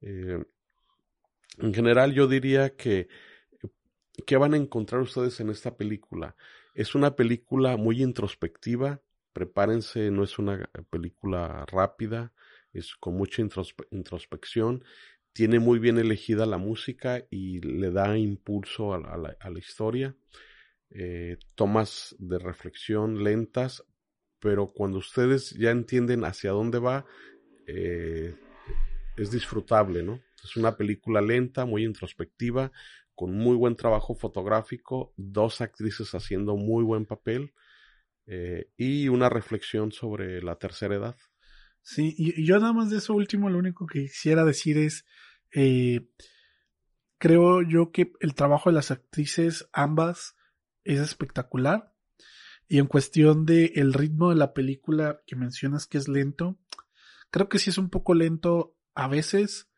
Eh, 0.00 0.42
en 1.58 1.74
general 1.74 2.12
yo 2.12 2.26
diría 2.26 2.76
que 2.76 3.08
¿qué 4.26 4.36
van 4.36 4.54
a 4.54 4.56
encontrar 4.56 5.00
ustedes 5.00 5.40
en 5.40 5.50
esta 5.50 5.76
película? 5.76 6.36
Es 6.74 6.94
una 6.94 7.16
película 7.16 7.76
muy 7.76 8.02
introspectiva, 8.02 9.00
prepárense, 9.32 10.10
no 10.10 10.24
es 10.24 10.38
una 10.38 10.70
película 10.90 11.64
rápida, 11.66 12.32
es 12.72 12.94
con 12.96 13.14
mucha 13.14 13.42
introspección, 13.90 14.84
tiene 15.32 15.58
muy 15.58 15.78
bien 15.78 15.98
elegida 15.98 16.46
la 16.46 16.58
música 16.58 17.24
y 17.30 17.60
le 17.60 17.90
da 17.90 18.16
impulso 18.16 18.94
a, 18.94 18.98
la, 18.98 19.36
a 19.40 19.50
la, 19.50 19.58
historia. 19.58 20.14
Eh, 20.90 21.38
tomas 21.54 22.14
de 22.18 22.38
reflexión 22.38 23.24
lentas, 23.24 23.82
pero 24.42 24.72
cuando 24.72 24.98
ustedes 24.98 25.50
ya 25.50 25.70
entienden 25.70 26.24
hacia 26.24 26.50
dónde 26.50 26.80
va, 26.80 27.06
eh, 27.68 28.34
es 29.16 29.30
disfrutable, 29.30 30.02
¿no? 30.02 30.20
Es 30.42 30.56
una 30.56 30.76
película 30.76 31.20
lenta, 31.20 31.64
muy 31.64 31.84
introspectiva, 31.84 32.72
con 33.14 33.32
muy 33.36 33.54
buen 33.54 33.76
trabajo 33.76 34.16
fotográfico, 34.16 35.14
dos 35.16 35.60
actrices 35.60 36.12
haciendo 36.16 36.56
muy 36.56 36.82
buen 36.82 37.06
papel 37.06 37.54
eh, 38.26 38.68
y 38.76 39.06
una 39.08 39.28
reflexión 39.28 39.92
sobre 39.92 40.42
la 40.42 40.56
tercera 40.56 40.96
edad. 40.96 41.16
Sí, 41.80 42.12
y, 42.18 42.44
yo 42.44 42.58
nada 42.58 42.72
más 42.72 42.90
de 42.90 42.98
eso 42.98 43.14
último, 43.14 43.48
lo 43.48 43.58
único 43.58 43.86
que 43.86 44.02
quisiera 44.02 44.44
decir 44.44 44.76
es, 44.76 45.04
eh, 45.54 46.08
creo 47.18 47.62
yo 47.62 47.92
que 47.92 48.12
el 48.18 48.34
trabajo 48.34 48.70
de 48.70 48.74
las 48.74 48.90
actrices, 48.90 49.68
ambas, 49.72 50.34
es 50.82 50.98
espectacular. 50.98 51.91
Y 52.72 52.78
en 52.78 52.86
cuestión 52.86 53.44
de 53.44 53.72
el 53.74 53.92
ritmo 53.92 54.30
de 54.30 54.36
la 54.36 54.54
película 54.54 55.20
que 55.26 55.36
mencionas 55.36 55.86
que 55.86 55.98
es 55.98 56.08
lento, 56.08 56.58
creo 57.30 57.50
que 57.50 57.58
sí 57.58 57.68
es 57.68 57.76
un 57.76 57.90
poco 57.90 58.14
lento 58.14 58.78
a 58.94 59.08
veces, 59.08 59.68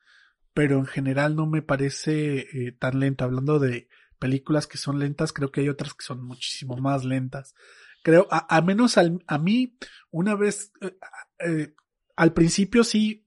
pero 0.52 0.78
en 0.78 0.87
general 0.87 1.35
no 1.35 1.48
me 1.48 1.61
parece 1.61 2.46
eh, 2.52 2.70
tan 2.70 3.00
lento. 3.00 3.24
Hablando 3.24 3.59
de 3.59 3.88
películas 4.20 4.68
que 4.68 4.78
son 4.78 5.00
lentas, 5.00 5.33
creo 5.33 5.50
que 5.50 5.62
hay 5.62 5.70
otras 5.70 5.92
que 5.92 6.04
son 6.04 6.24
muchísimo 6.24 6.76
más 6.76 7.04
lentas. 7.04 7.57
Creo, 8.04 8.28
a, 8.30 8.62
menos 8.62 8.96
a 8.96 9.38
mí, 9.38 9.76
una 10.12 10.37
vez, 10.37 10.70
eh, 10.80 10.96
eh, 11.40 11.74
al 12.14 12.33
principio 12.33 12.85
sí 12.85 13.26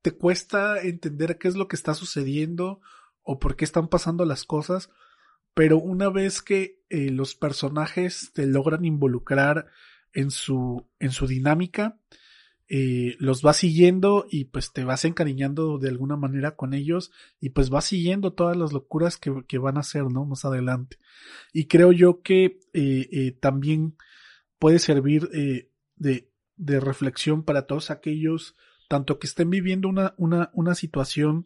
te 0.00 0.12
cuesta 0.12 0.80
entender 0.80 1.36
qué 1.36 1.48
es 1.48 1.54
lo 1.54 1.68
que 1.68 1.76
está 1.76 1.92
sucediendo 1.92 2.80
o 3.22 3.38
por 3.38 3.56
qué 3.56 3.66
están 3.66 3.88
pasando 3.88 4.24
las 4.24 4.44
cosas, 4.44 4.88
pero 5.54 5.78
una 5.78 6.08
vez 6.08 6.42
que 6.42 6.82
eh, 6.88 7.10
los 7.10 7.34
personajes 7.34 8.32
te 8.32 8.46
logran 8.46 8.84
involucrar 8.84 9.66
en 10.12 10.30
su, 10.30 10.86
en 10.98 11.10
su 11.10 11.26
dinámica, 11.26 11.98
eh, 12.68 13.16
los 13.18 13.42
vas 13.42 13.58
siguiendo 13.58 14.26
y 14.30 14.46
pues 14.46 14.72
te 14.72 14.84
vas 14.84 15.04
encariñando 15.04 15.78
de 15.78 15.90
alguna 15.90 16.16
manera 16.16 16.56
con 16.56 16.72
ellos 16.72 17.12
y 17.38 17.50
pues 17.50 17.68
vas 17.68 17.84
siguiendo 17.84 18.32
todas 18.32 18.56
las 18.56 18.72
locuras 18.72 19.18
que, 19.18 19.44
que 19.46 19.58
van 19.58 19.76
a 19.76 19.80
hacer, 19.80 20.04
¿no? 20.04 20.24
Más 20.24 20.44
adelante. 20.44 20.96
Y 21.52 21.66
creo 21.66 21.92
yo 21.92 22.22
que 22.22 22.60
eh, 22.72 23.36
también 23.40 23.96
puede 24.58 24.78
servir 24.78 25.28
de, 25.96 26.30
de 26.56 26.80
reflexión 26.80 27.42
para 27.42 27.66
todos 27.66 27.90
aquellos, 27.90 28.56
tanto 28.88 29.18
que 29.18 29.26
estén 29.26 29.50
viviendo 29.50 29.88
una, 29.88 30.14
una, 30.16 30.50
una 30.54 30.74
situación 30.74 31.44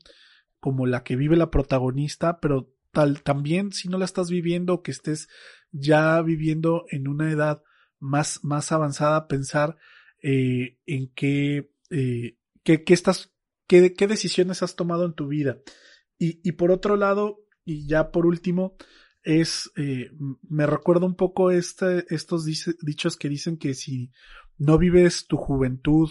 como 0.60 0.86
la 0.86 1.02
que 1.02 1.16
vive 1.16 1.36
la 1.36 1.50
protagonista, 1.50 2.40
pero 2.40 2.75
también 3.22 3.72
si 3.72 3.88
no 3.88 3.98
la 3.98 4.04
estás 4.04 4.30
viviendo, 4.30 4.82
que 4.82 4.90
estés 4.90 5.28
ya 5.70 6.20
viviendo 6.22 6.84
en 6.90 7.08
una 7.08 7.30
edad 7.30 7.62
más, 7.98 8.40
más 8.42 8.72
avanzada, 8.72 9.28
pensar 9.28 9.76
eh, 10.22 10.78
en 10.86 11.12
qué, 11.14 11.70
eh, 11.90 12.36
qué, 12.62 12.82
estás, 12.88 13.32
qué, 13.66 13.92
qué 13.94 14.06
decisiones 14.06 14.62
has 14.62 14.76
tomado 14.76 15.04
en 15.04 15.14
tu 15.14 15.28
vida. 15.28 15.58
Y, 16.18 16.40
y 16.48 16.52
por 16.52 16.70
otro 16.70 16.96
lado, 16.96 17.40
y 17.64 17.86
ya 17.86 18.10
por 18.10 18.26
último, 18.26 18.76
es, 19.26 19.72
eh, 19.76 20.10
me 20.48 20.66
recuerda 20.66 21.04
un 21.04 21.16
poco 21.16 21.50
este, 21.50 22.06
estos 22.14 22.44
dichos 22.44 23.16
que 23.16 23.28
dicen 23.28 23.58
que 23.58 23.74
si 23.74 24.12
no 24.56 24.78
vives 24.78 25.26
tu 25.26 25.36
juventud 25.36 26.08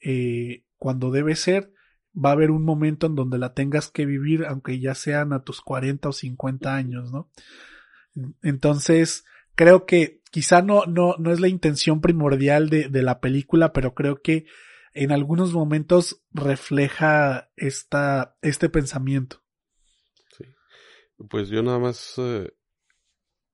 eh, 0.00 0.66
cuando 0.76 1.10
debe 1.10 1.34
ser, 1.34 1.72
va 2.14 2.30
a 2.30 2.32
haber 2.32 2.50
un 2.50 2.64
momento 2.64 3.06
en 3.06 3.14
donde 3.14 3.38
la 3.38 3.54
tengas 3.54 3.90
que 3.90 4.06
vivir, 4.06 4.44
aunque 4.44 4.80
ya 4.80 4.94
sean 4.94 5.32
a 5.32 5.42
tus 5.42 5.60
40 5.60 6.08
o 6.08 6.12
50 6.12 6.74
años, 6.74 7.12
¿no? 7.12 7.30
Entonces, 8.42 9.24
creo 9.54 9.86
que 9.86 10.20
quizá 10.30 10.62
no, 10.62 10.84
no, 10.86 11.16
no 11.18 11.32
es 11.32 11.40
la 11.40 11.48
intención 11.48 12.00
primordial 12.00 12.68
de, 12.68 12.88
de 12.88 13.02
la 13.02 13.20
película, 13.20 13.72
pero 13.72 13.94
creo 13.94 14.20
que 14.20 14.46
en 14.94 15.12
algunos 15.12 15.52
momentos 15.52 16.22
refleja 16.32 17.50
esta, 17.56 18.36
este 18.42 18.68
pensamiento. 18.68 19.42
Sí. 20.36 20.44
Pues 21.30 21.48
yo 21.48 21.62
nada 21.62 21.78
más 21.78 22.14
eh, 22.18 22.52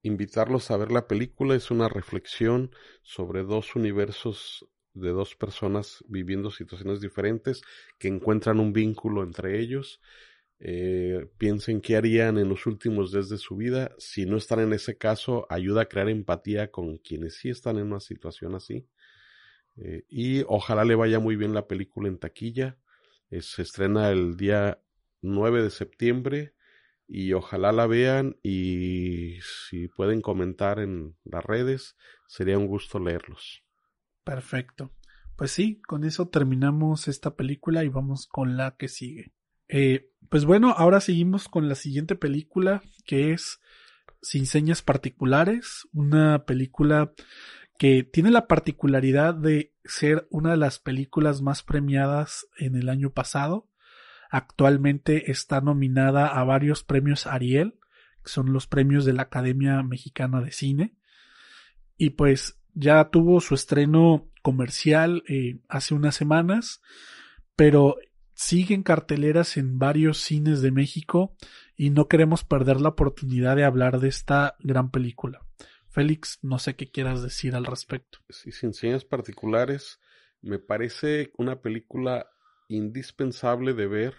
invitarlos 0.03 0.71
a 0.71 0.77
ver 0.77 0.91
la 0.91 1.07
película. 1.07 1.55
Es 1.55 1.71
una 1.71 1.89
reflexión 1.89 2.73
sobre 3.03 3.45
dos 3.45 3.77
universos 3.77 4.67
de 5.01 5.11
dos 5.11 5.35
personas 5.35 6.05
viviendo 6.09 6.51
situaciones 6.51 7.01
diferentes 7.01 7.63
que 7.99 8.09
encuentran 8.09 8.61
un 8.61 8.73
vínculo 8.73 9.23
entre 9.23 9.59
ellos. 9.61 10.01
Eh, 10.61 11.29
piensen 11.39 11.81
qué 11.81 11.97
harían 11.97 12.37
en 12.39 12.49
los 12.49 12.67
últimos 12.67 13.13
días 13.13 13.29
de 13.29 13.39
su 13.39 13.57
vida. 13.57 13.93
Si 13.99 14.27
no 14.27 14.37
están 14.37 14.61
en 14.61 14.73
ese 14.73 14.97
caso, 14.97 15.47
ayuda 15.51 15.83
a 15.83 15.87
crear 15.87 16.09
empatía 16.09 16.71
con 16.71 16.99
quienes 16.99 17.37
sí 17.37 17.49
están 17.51 17.79
en 17.79 17.87
una 17.87 18.01
situación 18.01 18.55
así. 18.55 18.87
Eh, 19.77 20.05
y 20.09 20.43
ojalá 20.49 20.85
le 20.85 20.95
vaya 20.97 21.21
muy 21.21 21.37
bien 21.37 21.55
la 21.55 21.69
película 21.69 22.09
en 22.09 22.19
taquilla. 22.19 22.79
Eh, 23.31 23.43
se 23.43 23.63
estrena 23.63 24.11
el 24.11 24.37
día 24.37 24.81
9 25.23 25.63
de 25.63 25.71
septiembre 25.71 26.55
y 27.07 27.33
ojalá 27.33 27.73
la 27.73 27.87
vean 27.87 28.37
y 28.43 29.39
si 29.43 29.89
pueden 29.89 30.21
comentar 30.21 30.79
en 30.79 31.17
las 31.25 31.45
redes, 31.45 31.97
sería 32.27 32.59
un 32.59 32.67
gusto 32.67 32.99
leerlos. 32.99 33.65
Perfecto. 34.29 34.93
Pues 35.37 35.53
sí, 35.53 35.81
con 35.87 36.05
eso 36.05 36.29
terminamos 36.29 37.09
esta 37.09 37.35
película 37.35 37.83
y 37.83 37.89
vamos 37.89 38.27
con 38.27 38.59
la 38.59 38.77
que 38.77 38.89
sigue. 38.89 39.33
Eh, 39.69 40.11
pues 40.29 40.45
bueno, 40.45 40.75
ahora 40.77 41.01
seguimos 41.01 41.49
con 41.49 41.67
la 41.67 41.75
siguiente 41.75 42.15
película 42.15 42.83
que 43.07 43.33
es 43.33 43.59
Sin 44.21 44.45
señas 44.45 44.83
particulares, 44.83 45.89
una 45.95 46.45
película 46.45 47.15
que 47.79 48.03
tiene 48.03 48.31
la 48.31 48.49
particularidad 48.49 49.33
de 49.33 49.73
ser 49.85 50.27
una 50.29 50.51
de 50.51 50.57
las 50.59 50.79
películas 50.79 51.41
más 51.41 51.63
premiadas 51.63 52.47
en 52.59 52.77
el 52.77 52.91
año 52.91 53.15
pasado. 53.15 53.71
Actualmente 54.29 55.31
está 55.31 55.63
nominada 55.63 56.27
a 56.27 56.45
varios 56.45 56.85
premios 56.85 57.27
Ariel, 57.27 57.79
que 58.23 58.31
son 58.31 58.53
los 58.53 58.67
premios 58.67 59.07
de 59.07 59.15
la 59.15 59.23
Academia 59.23 59.83
Mexicana 59.83 60.43
de 60.43 60.53
Cine. 60.53 60.99
Y 61.97 62.11
pues 62.11 62.58
ya 62.79 63.11
tuvo 63.11 63.41
su 63.41 63.55
estreno 63.55 64.31
comercial 64.43 65.25
eh, 65.29 65.59
hace 65.69 65.95
unas 65.95 66.15
semanas, 66.15 66.81
pero 67.57 67.97
sigue 68.35 68.75
en 68.75 68.85
carteleras 68.85 69.57
en 69.57 69.79
varios 69.79 70.19
cines 70.19 70.63
de 70.63 70.71
México 70.71 71.35
y 71.77 71.91
no 71.91 72.07
queremos 72.07 72.45
perder 72.45 72.81
la 72.81 72.91
oportunidad 72.91 73.57
de 73.57 73.65
hablar 73.65 73.99
de 73.99 74.09
esta 74.09 74.57
gran 74.61 74.91
película. 74.91 75.43
Félix, 75.89 76.39
no 76.43 76.61
sé 76.61 76.77
qué 76.77 76.89
quieras 76.89 77.23
decir 77.23 77.57
al 77.57 77.67
respecto. 77.67 78.19
Sí, 78.29 78.53
sin 78.53 78.73
señas 78.75 79.05
particulares, 79.05 79.99
me 80.41 80.61
parece 80.61 81.33
una 81.37 81.61
película 81.61 82.31
indispensable 82.69 83.75
de 83.75 83.89
ver, 83.89 84.15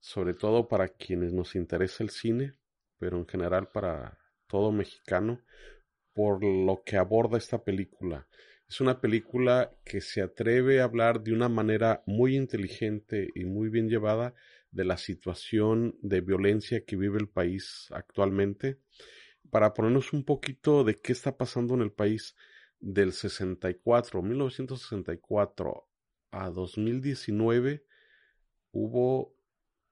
sobre 0.00 0.34
todo 0.34 0.68
para 0.68 0.88
quienes 0.88 1.32
nos 1.32 1.54
interesa 1.54 2.04
el 2.04 2.10
cine, 2.10 2.52
pero 2.98 3.16
en 3.16 3.26
general 3.26 3.70
para 3.72 4.18
todo 4.46 4.70
mexicano, 4.70 5.40
por 6.16 6.42
lo 6.42 6.82
que 6.82 6.96
aborda 6.96 7.36
esta 7.36 7.62
película. 7.62 8.26
Es 8.66 8.80
una 8.80 9.02
película 9.02 9.76
que 9.84 10.00
se 10.00 10.22
atreve 10.22 10.80
a 10.80 10.84
hablar 10.84 11.22
de 11.22 11.34
una 11.34 11.50
manera 11.50 12.02
muy 12.06 12.36
inteligente 12.36 13.28
y 13.34 13.44
muy 13.44 13.68
bien 13.68 13.90
llevada 13.90 14.34
de 14.70 14.86
la 14.86 14.96
situación 14.96 15.94
de 16.00 16.22
violencia 16.22 16.86
que 16.86 16.96
vive 16.96 17.18
el 17.18 17.28
país 17.28 17.88
actualmente. 17.90 18.80
Para 19.50 19.74
ponernos 19.74 20.14
un 20.14 20.24
poquito 20.24 20.84
de 20.84 20.94
qué 20.94 21.12
está 21.12 21.36
pasando 21.36 21.74
en 21.74 21.82
el 21.82 21.92
país 21.92 22.34
del 22.80 23.12
64, 23.12 24.22
1964 24.22 25.86
a 26.30 26.48
2019, 26.48 27.84
hubo 28.72 29.36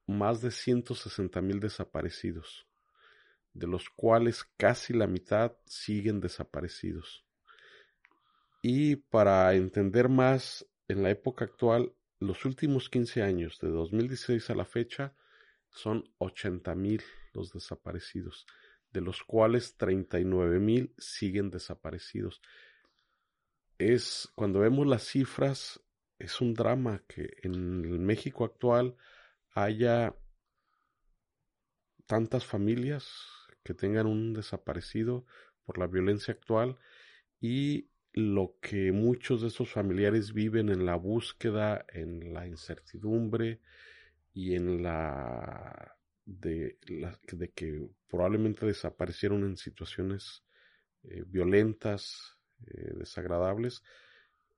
más 0.07 0.41
de 0.41 0.51
160 0.51 1.43
mil 1.43 1.61
desaparecidos, 1.61 2.67
de 3.55 3.69
los 3.69 3.89
cuales 3.89 4.45
casi 4.57 4.93
la 4.93 5.07
mitad 5.07 5.57
siguen 5.65 6.21
desaparecidos. 6.21 7.25
Y 8.61 8.97
para 8.97 9.55
entender 9.55 10.09
más 10.09 10.67
en 10.89 11.03
la 11.03 11.11
época 11.11 11.45
actual, 11.45 11.95
los 12.19 12.45
últimos 12.45 12.91
15 12.91 13.23
años, 13.23 13.59
de 13.61 13.69
2016 13.69 14.51
a 14.51 14.55
la 14.55 14.65
fecha, 14.65 15.15
son 15.71 16.05
80 16.19 16.75
mil 16.75 17.03
los 17.33 17.53
desaparecidos, 17.53 18.47
de 18.93 19.01
los 19.01 19.23
cuales 19.23 19.77
39 19.77 20.59
mil 20.61 20.95
siguen 20.99 21.51
desaparecidos. 21.51 22.41
Es, 23.79 24.29
cuando 24.35 24.61
vemos 24.61 24.87
las 24.87 25.05
cifras, 25.05 25.81
es 26.19 26.41
un 26.41 26.55
drama 26.55 27.03
que 27.07 27.37
en 27.43 28.05
México 28.05 28.45
actual 28.45 28.97
haya 29.53 30.17
tantas 32.07 32.45
familias 32.45 33.34
que 33.65 33.75
tengan 33.75 34.07
un 34.07 34.35
desaparecido 34.35 35.27
por 35.65 35.79
la 35.79 35.87
violencia 35.87 36.35
actual 36.35 36.79
y 37.41 37.91
lo 38.13 38.57
que 38.61 38.93
muchos 38.93 39.43
de 39.43 39.49
estos 39.49 39.73
familiares 39.73 40.33
viven 40.33 40.69
en 40.69 40.87
la 40.87 40.95
búsqueda, 40.95 41.85
en 41.93 42.33
la 42.33 42.47
incertidumbre 42.47 43.61
y 44.33 44.55
en 44.55 44.83
la 44.83 45.97
de, 46.25 46.79
de 47.33 47.51
que 47.51 47.89
probablemente 48.09 48.67
desaparecieron 48.67 49.45
en 49.45 49.57
situaciones 49.57 50.45
eh, 51.03 51.25
violentas, 51.27 52.39
eh, 52.67 52.93
desagradables, 52.95 53.83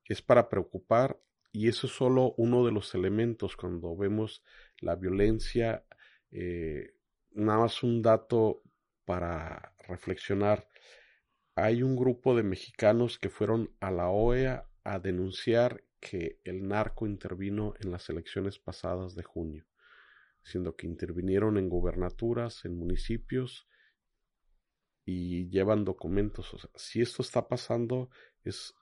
es 0.05 0.23
para 0.23 0.49
preocupar 0.49 1.19
y 1.51 1.69
eso 1.69 1.87
es 1.87 1.95
solo 1.95 2.35
uno 2.37 2.65
de 2.65 2.73
los 2.73 2.95
elementos 2.95 3.57
cuando 3.57 3.97
vemos 3.97 4.45
la 4.81 4.95
violencia. 4.95 5.85
Eh, 6.31 6.95
nada 7.33 7.61
más 7.61 7.83
un 7.83 8.03
dato 8.03 8.63
para 9.07 9.73
reflexionar 9.89 10.69
hay 11.55 11.83
un 11.83 11.97
grupo 11.97 12.37
de 12.37 12.43
mexicanos 12.43 13.19
que 13.19 13.31
fueron 13.31 13.75
a 13.81 13.91
la 13.91 14.11
OEA 14.11 14.69
a 14.85 14.99
denunciar 14.99 15.83
que 16.01 16.39
el 16.45 16.69
narco 16.69 17.07
intervino 17.07 17.73
en 17.81 17.91
las 17.91 18.11
elecciones 18.11 18.59
pasadas 18.59 19.15
de 19.15 19.23
junio, 19.23 19.67
siendo 20.43 20.77
que 20.77 20.87
intervinieron 20.87 21.57
en 21.57 21.71
gubernaturas, 21.71 22.67
en 22.67 22.77
municipios 22.77 23.67
y 25.07 25.49
llevan 25.49 25.87
documentos. 25.87 26.69
Si 26.75 27.01
esto 27.01 27.23
está 27.23 27.49
pasando 27.49 28.11
es 28.45 28.75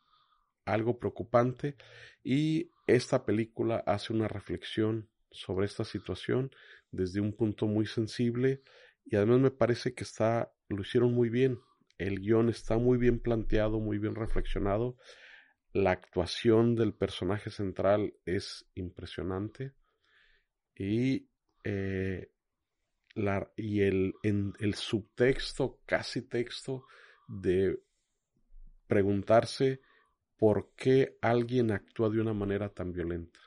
algo 0.64 0.98
preocupante 0.98 1.76
y 2.24 2.72
esta 2.88 3.24
película 3.24 3.84
hace 3.86 4.12
una 4.12 4.26
reflexión 4.26 5.08
sobre 5.30 5.66
esta 5.66 5.84
situación 5.84 6.50
desde 6.90 7.20
un 7.20 7.36
punto 7.36 7.66
muy 7.66 7.86
sensible 7.86 8.62
y 9.04 9.16
además 9.16 9.40
me 9.40 9.50
parece 9.50 9.94
que 9.94 10.04
está 10.04 10.52
lo 10.68 10.82
hicieron 10.82 11.12
muy 11.12 11.28
bien 11.28 11.58
el 11.98 12.20
guion 12.20 12.48
está 12.48 12.76
muy 12.76 12.98
bien 12.98 13.20
planteado, 13.20 13.78
muy 13.80 13.98
bien 13.98 14.14
reflexionado. 14.14 14.96
La 15.72 15.92
actuación 15.92 16.74
del 16.74 16.94
personaje 16.94 17.50
central 17.50 18.14
es 18.24 18.66
impresionante. 18.74 19.74
Y, 20.76 21.28
eh, 21.62 22.30
la, 23.14 23.50
y 23.56 23.82
el, 23.82 24.14
el 24.22 24.74
subtexto, 24.74 25.80
casi 25.86 26.22
texto, 26.22 26.86
de 27.28 27.80
preguntarse 28.86 29.80
por 30.36 30.72
qué 30.76 31.16
alguien 31.20 31.70
actúa 31.70 32.10
de 32.10 32.20
una 32.20 32.34
manera 32.34 32.68
tan 32.68 32.92
violenta 32.92 33.43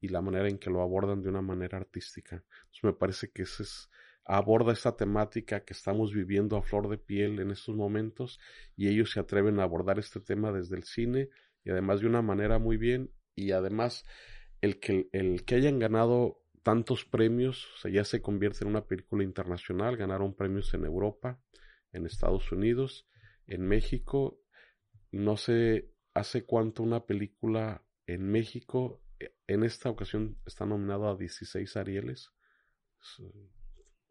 y 0.00 0.08
la 0.08 0.22
manera 0.22 0.48
en 0.48 0.58
que 0.58 0.70
lo 0.70 0.82
abordan 0.82 1.22
de 1.22 1.28
una 1.28 1.42
manera 1.42 1.78
artística. 1.78 2.36
Entonces 2.36 2.84
me 2.84 2.92
parece 2.92 3.30
que 3.30 3.42
ese 3.42 3.64
es 3.64 3.90
aborda 4.24 4.72
esta 4.72 4.96
temática 4.96 5.64
que 5.64 5.72
estamos 5.72 6.12
viviendo 6.12 6.56
a 6.56 6.62
flor 6.62 6.88
de 6.88 6.98
piel 6.98 7.40
en 7.40 7.50
estos 7.50 7.74
momentos 7.74 8.38
y 8.76 8.88
ellos 8.88 9.10
se 9.12 9.20
atreven 9.20 9.58
a 9.58 9.64
abordar 9.64 9.98
este 9.98 10.20
tema 10.20 10.52
desde 10.52 10.76
el 10.76 10.84
cine 10.84 11.30
y 11.64 11.70
además 11.70 12.00
de 12.00 12.06
una 12.06 12.22
manera 12.22 12.58
muy 12.58 12.76
bien 12.76 13.10
y 13.34 13.52
además 13.52 14.04
el 14.60 14.78
que, 14.78 15.08
el 15.12 15.44
que 15.44 15.54
hayan 15.56 15.78
ganado 15.78 16.42
tantos 16.62 17.04
premios, 17.04 17.66
o 17.74 17.78
sea, 17.78 17.90
ya 17.90 18.04
se 18.04 18.20
convierte 18.20 18.64
en 18.64 18.70
una 18.70 18.86
película 18.86 19.24
internacional, 19.24 19.96
ganaron 19.96 20.34
premios 20.34 20.72
en 20.74 20.84
Europa, 20.84 21.40
en 21.92 22.06
Estados 22.06 22.52
Unidos, 22.52 23.08
en 23.46 23.62
México, 23.62 24.40
no 25.10 25.36
sé 25.36 25.90
hace 26.14 26.44
cuánto 26.44 26.82
una 26.82 27.06
película 27.06 27.82
en 28.06 28.30
México, 28.30 29.02
en 29.50 29.64
esta 29.64 29.90
ocasión 29.90 30.38
está 30.46 30.64
nominada 30.64 31.10
a 31.10 31.16
16 31.16 31.76
Arieles, 31.76 32.30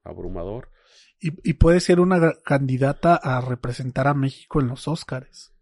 abrumador. 0.04 0.70
Y, 1.20 1.54
puede 1.54 1.80
ser 1.80 2.00
una 2.00 2.34
candidata 2.44 3.16
a 3.16 3.40
representar 3.42 4.08
a 4.08 4.14
México 4.14 4.60
en 4.60 4.68
los 4.68 4.88
Óscares. 4.88 5.54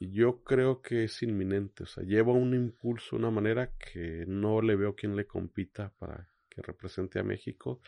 Yo 0.00 0.42
creo 0.42 0.82
que 0.82 1.04
es 1.04 1.22
inminente, 1.22 1.84
o 1.84 1.86
sea, 1.86 2.04
lleva 2.04 2.32
un 2.32 2.54
impulso, 2.54 3.16
una 3.16 3.30
manera 3.30 3.72
que 3.78 4.24
no 4.26 4.60
le 4.60 4.76
veo 4.76 4.94
quien 4.94 5.16
le 5.16 5.26
compita 5.26 5.94
para 5.98 6.28
que 6.50 6.60
represente 6.62 7.18
a 7.18 7.22
México 7.22 7.80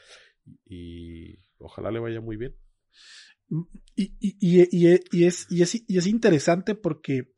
y 0.65 1.39
ojalá 1.59 1.91
le 1.91 1.99
vaya 1.99 2.21
muy 2.21 2.37
bien. 2.37 2.57
y, 3.95 4.15
y, 4.21 4.37
y, 4.41 5.01
y, 5.11 5.25
es, 5.25 6.07
interesante 6.07 6.75
porque 6.75 7.33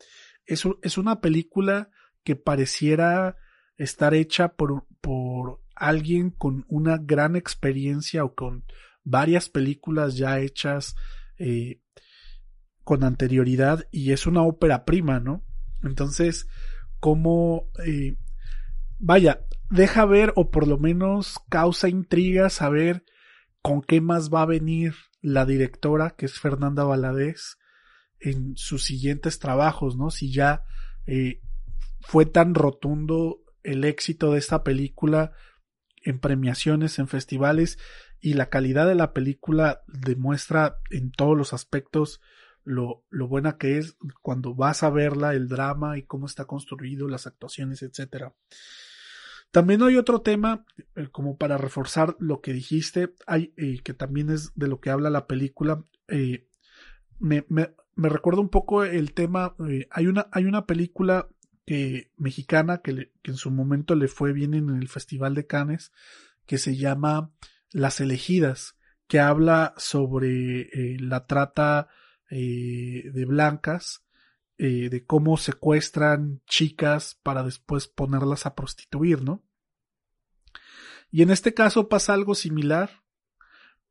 es, 0.45 0.65
es 0.83 0.99
una 0.99 1.21
película 1.21 1.91
que 2.23 2.37
pareciera 2.37 3.37
estar 3.79 4.13
hecha 4.13 4.49
por, 4.55 4.85
por 5.01 5.61
alguien 5.75 6.31
con 6.31 6.67
una 6.69 6.99
gran 6.99 7.37
experiencia 7.37 8.25
o 8.25 8.35
con 8.35 8.65
varias 9.05 9.49
películas 9.49 10.17
ya 10.17 10.39
hechas 10.41 10.97
eh, 11.39 11.81
con 12.85 13.05
anterioridad 13.05 13.87
y 13.91 14.13
es 14.13 14.27
una 14.27 14.43
ópera 14.43 14.85
prima, 14.85 15.21
¿no? 15.21 15.45
Entonces, 15.83 16.49
como, 17.01 17.71
eh, 17.87 18.17
vaya, 18.99 19.47
deja 19.71 20.05
ver 20.05 20.33
o 20.37 20.51
por 20.51 20.67
lo 20.67 20.79
menos 20.79 21.39
causa 21.49 21.89
intriga 21.89 22.51
saber 22.51 23.05
con 23.63 23.83
qué 23.83 24.01
más 24.01 24.33
va 24.33 24.43
a 24.43 24.47
venir 24.47 24.95
la 25.21 25.45
directora, 25.45 26.11
que 26.11 26.27
es 26.27 26.41
Fernanda 26.41 26.85
Valadez, 26.85 27.59
en 28.21 28.57
sus 28.57 28.85
siguientes 28.85 29.39
trabajos, 29.39 29.97
¿no? 29.97 30.11
Si 30.11 30.33
ya 30.33 30.65
eh, 31.07 31.41
fue 32.01 32.27
tan 32.27 32.55
rotundo 32.55 33.41
el 33.71 33.85
éxito 33.85 34.33
de 34.33 34.39
esta 34.39 34.65
película 34.65 35.33
en 36.03 36.19
premiaciones, 36.19 36.99
en 36.99 37.09
festivales, 37.09 37.79
y 38.21 38.35
la 38.35 38.49
calidad 38.49 38.87
de 38.87 38.95
la 38.95 39.13
película 39.13 39.83
demuestra 39.87 40.79
en 40.91 41.11
todos 41.11 41.37
los 41.37 41.53
aspectos 41.53 42.21
lo, 42.65 43.05
lo 43.09 43.29
buena 43.29 43.57
que 43.57 43.79
es 43.79 43.97
cuando 44.21 44.55
vas 44.55 44.83
a 44.83 44.91
verla, 44.91 45.35
el 45.35 45.49
drama 45.49 45.97
y 45.97 46.03
cómo 46.03 46.27
está 46.27 46.45
construido, 46.45 47.09
las 47.09 47.27
actuaciones, 47.27 47.83
etcétera. 47.83 48.35
También 49.51 49.83
hay 49.83 49.97
otro 49.97 50.21
tema, 50.21 50.67
eh, 50.95 51.09
como 51.11 51.39
para 51.39 51.57
reforzar 51.57 52.17
lo 52.19 52.41
que 52.41 52.53
dijiste, 52.53 53.15
hay, 53.27 53.55
eh, 53.57 53.81
que 53.83 53.95
también 53.95 54.29
es 54.29 54.53
de 54.55 54.69
lo 54.69 54.81
que 54.81 54.91
habla 54.91 55.09
la 55.09 55.27
película. 55.27 55.85
Eh, 56.09 56.47
me, 57.19 57.47
me, 57.49 57.75
me, 57.95 58.09
recuerda 58.11 58.41
un 58.41 58.51
poco 58.51 58.85
el 58.85 59.15
tema, 59.15 59.57
hay, 59.91 60.07
una, 60.07 60.29
hay 60.33 60.45
una 60.45 60.67
película 60.67 61.29
que, 61.69 62.11
mexicana 62.17 62.79
que, 62.79 63.13
en 63.25 63.37
su 63.37 63.51
momento 63.51 63.95
le 63.95 64.09
fue 64.09 64.33
bien 64.33 64.55
en 64.55 64.71
el 64.71 64.89
Festival 64.89 65.35
de 65.35 65.47
Cannes, 65.47 65.93
que 66.47 66.57
se 66.59 66.77
llama 66.77 67.31
Las 67.71 68.01
elegidas, 68.01 68.77
que 69.07 69.21
habla 69.21 69.75
sobre 69.77 70.99
la 70.99 71.27
trata 71.27 71.89
de 72.31 73.25
blancas 73.27 74.03
eh, 74.61 74.89
de 74.91 75.05
cómo 75.05 75.37
secuestran 75.37 76.41
chicas 76.47 77.17
para 77.23 77.45
después 77.45 77.87
ponerlas 77.87 78.45
a 78.45 78.57
prostituir, 78.57 79.23
¿no? 79.23 79.45
Y 81.13 81.23
en 81.23 81.31
este 81.31 81.55
caso 81.55 81.89
pasa 81.89 82.13
algo 82.13 82.35
similar, 82.35 83.05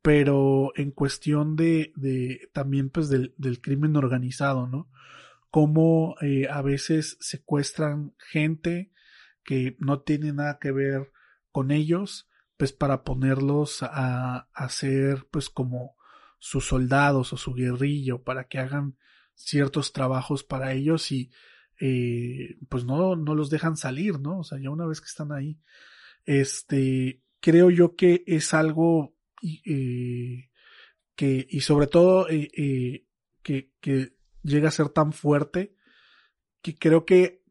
pero 0.01 0.73
en 0.75 0.91
cuestión 0.91 1.55
de, 1.55 2.49
también 2.53 2.89
pues 2.89 3.07
del, 3.07 3.61
crimen 3.61 3.95
organizado, 3.95 4.67
¿no? 4.67 4.89
Cómo 5.49 6.15
eh, 6.21 6.47
a 6.49 6.61
veces 6.61 7.17
secuestran 7.19 8.13
gente 8.17 8.91
que 9.43 9.77
no 9.79 10.01
tiene 10.01 10.33
nada 10.33 10.59
que 10.59 10.71
ver 10.71 11.11
con 11.51 11.71
ellos, 11.71 12.29
pues 12.57 12.73
para 12.73 13.03
ponerlos 13.03 13.81
a, 13.81 14.49
a 14.53 14.69
ser 14.69 15.27
pues 15.31 15.49
como 15.49 15.95
sus 16.39 16.65
soldados 16.65 17.33
o 17.33 17.37
su 17.37 17.53
guerrillo 17.53 18.23
para 18.23 18.47
que 18.47 18.59
hagan 18.59 18.97
ciertos 19.35 19.93
trabajos 19.93 20.43
para 20.43 20.73
ellos 20.73 21.11
y 21.11 21.31
eh, 21.79 22.57
pues 22.69 22.85
no, 22.85 23.15
no 23.15 23.35
los 23.35 23.49
dejan 23.49 23.77
salir, 23.77 24.19
¿no? 24.19 24.39
O 24.39 24.43
sea, 24.43 24.59
ya 24.59 24.69
una 24.69 24.85
vez 24.85 24.99
que 24.99 25.07
están 25.07 25.31
ahí, 25.31 25.59
este, 26.25 27.21
creo 27.39 27.69
yo 27.69 27.95
que 27.95 28.23
es 28.25 28.53
algo 28.53 29.15
eh, 29.43 30.49
que, 31.15 31.47
y 31.49 31.61
sobre 31.61 31.87
todo, 31.87 32.27
que, 32.27 33.71
que 33.79 34.16
llega 34.47 34.69
a 34.69 34.71
ser 34.71 34.89
tan 34.89 35.13
fuerte 35.13 35.75
que 36.61 36.75
creo 36.75 37.05
que 37.05 37.43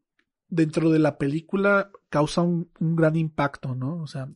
dentro 0.49 0.89
de 0.89 0.99
la 0.99 1.17
película 1.17 1.91
causa 2.09 2.41
un, 2.41 2.71
gran 2.79 3.15
impacto, 3.15 3.75
¿no? 3.75 4.01
O 4.01 4.07
sea, 4.07 4.29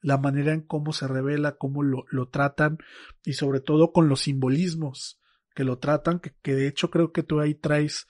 la 0.00 0.18
manera 0.18 0.52
en 0.52 0.62
cómo 0.62 0.92
se 0.92 1.06
revela, 1.06 1.56
cómo 1.56 1.82
lo, 1.82 2.04
lo 2.10 2.28
tratan 2.28 2.78
y 3.24 3.34
sobre 3.34 3.60
todo 3.60 3.92
con 3.92 4.08
los 4.08 4.22
simbolismos 4.22 5.20
que 5.54 5.64
lo 5.64 5.78
tratan, 5.78 6.18
que, 6.20 6.34
que 6.42 6.54
de 6.54 6.66
hecho 6.66 6.90
creo 6.90 7.12
que 7.12 7.22
tú 7.22 7.40
ahí 7.40 7.54
traes 7.54 8.06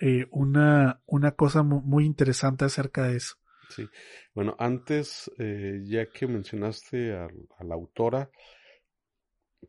eh, 0.00 0.26
una, 0.32 1.00
una 1.06 1.32
cosa 1.32 1.62
muy, 1.62 2.04
interesante 2.04 2.64
acerca 2.64 3.06
de 3.06 3.16
eso. 3.18 3.36
Sí, 3.68 3.86
bueno, 4.34 4.56
antes, 4.58 5.30
eh, 5.38 5.80
ya 5.84 6.06
que 6.06 6.26
mencionaste 6.26 7.14
a, 7.14 7.28
la 7.60 7.74
autora, 7.74 8.28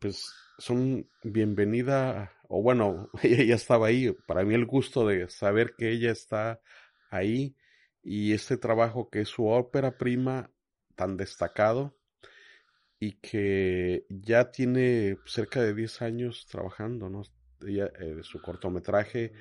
pues 0.00 0.24
son 0.58 1.08
bienvenida, 1.22 2.32
o 2.48 2.62
bueno, 2.62 3.10
ella 3.22 3.44
ya 3.44 3.54
estaba 3.54 3.88
ahí, 3.88 4.12
para 4.26 4.44
mí 4.44 4.54
el 4.54 4.66
gusto 4.66 5.06
de 5.06 5.28
saber 5.28 5.74
que 5.76 5.90
ella 5.90 6.10
está 6.12 6.60
ahí 7.10 7.56
y 8.02 8.32
este 8.32 8.56
trabajo 8.56 9.08
que 9.10 9.22
es 9.22 9.28
su 9.28 9.46
ópera 9.46 9.96
prima 9.98 10.50
tan 10.94 11.16
destacado, 11.16 11.96
y 13.04 13.12
que 13.20 14.06
ya 14.08 14.50
tiene 14.50 15.18
cerca 15.26 15.60
de 15.60 15.74
10 15.74 16.00
años 16.00 16.46
trabajando, 16.50 17.10
¿no? 17.10 17.22
Ella, 17.66 17.90
eh, 18.00 18.20
su 18.22 18.40
cortometraje, 18.40 19.32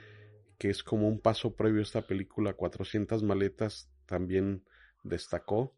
que 0.58 0.70
es 0.70 0.84
como 0.84 1.08
un 1.08 1.22
paso 1.22 1.56
previo 1.56 1.80
a 1.80 1.84
esta 1.84 2.06
película, 2.06 2.54
400 2.54 3.24
maletas, 3.24 3.90
también 4.06 4.66
destacó. 5.04 5.78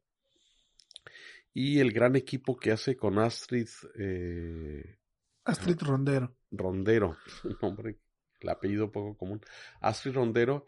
Y 1.58 1.80
el 1.80 1.94
gran 1.94 2.18
equipo 2.18 2.58
que 2.58 2.74
hace 2.74 2.98
con 2.98 3.18
Astrid. 3.18 3.70
Eh, 3.98 4.98
Astrid 5.46 5.80
Rondero. 5.80 6.36
Rondero, 6.52 7.16
nombre, 7.62 7.98
el 8.42 8.50
apellido 8.50 8.92
poco 8.92 9.16
común. 9.16 9.40
Astrid 9.80 10.16
Rondero, 10.16 10.68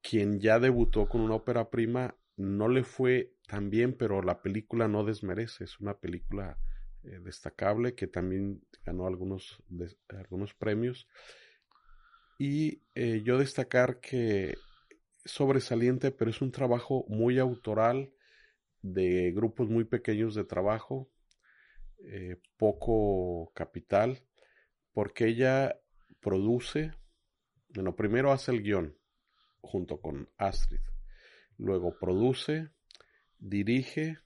quien 0.00 0.40
ya 0.40 0.58
debutó 0.58 1.06
con 1.06 1.20
una 1.20 1.34
ópera 1.34 1.68
prima, 1.68 2.16
no 2.36 2.70
le 2.70 2.82
fue 2.82 3.34
también, 3.46 3.94
pero 3.94 4.22
la 4.22 4.40
película 4.40 4.88
no 4.88 5.04
desmerece, 5.04 5.64
es 5.64 5.78
una 5.80 5.98
película 5.98 6.58
eh, 7.02 7.18
destacable 7.22 7.94
que 7.94 8.06
también 8.06 8.64
ganó 8.82 9.06
algunos, 9.06 9.62
de, 9.68 9.94
algunos 10.08 10.54
premios. 10.54 11.08
Y 12.38 12.84
eh, 12.94 13.20
yo 13.22 13.36
destacar 13.36 14.00
que 14.00 14.56
sobresaliente, 15.26 16.10
pero 16.10 16.30
es 16.30 16.40
un 16.40 16.52
trabajo 16.52 17.04
muy 17.06 17.38
autoral 17.38 18.14
de 18.82 19.32
grupos 19.32 19.68
muy 19.68 19.84
pequeños 19.84 20.34
de 20.34 20.44
trabajo, 20.44 21.10
eh, 22.04 22.36
poco 22.56 23.52
capital, 23.54 24.22
porque 24.92 25.26
ella 25.26 25.80
produce, 26.20 26.92
bueno, 27.74 27.94
primero 27.94 28.32
hace 28.32 28.52
el 28.52 28.62
guion 28.62 28.96
junto 29.60 30.00
con 30.00 30.28
Astrid, 30.38 30.80
luego 31.58 31.98
produce, 31.98 32.70
dirige 33.38 34.18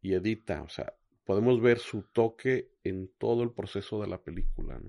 y 0.00 0.14
edita. 0.14 0.62
O 0.62 0.68
sea, 0.68 0.94
podemos 1.24 1.60
ver 1.60 1.78
su 1.78 2.02
toque 2.02 2.72
en 2.84 3.10
todo 3.18 3.42
el 3.42 3.52
proceso 3.52 4.00
de 4.00 4.08
la 4.08 4.22
película. 4.22 4.80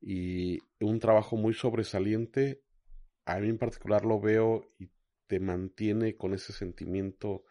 Y 0.00 0.58
un 0.80 0.98
trabajo 0.98 1.36
muy 1.36 1.54
sobresaliente. 1.54 2.62
A 3.24 3.38
mí 3.38 3.48
en 3.48 3.58
particular 3.58 4.04
lo 4.04 4.20
veo 4.20 4.68
y 4.78 4.90
te 5.26 5.38
mantiene 5.40 6.16
con 6.16 6.34
ese 6.34 6.52
sentimiento. 6.52 7.44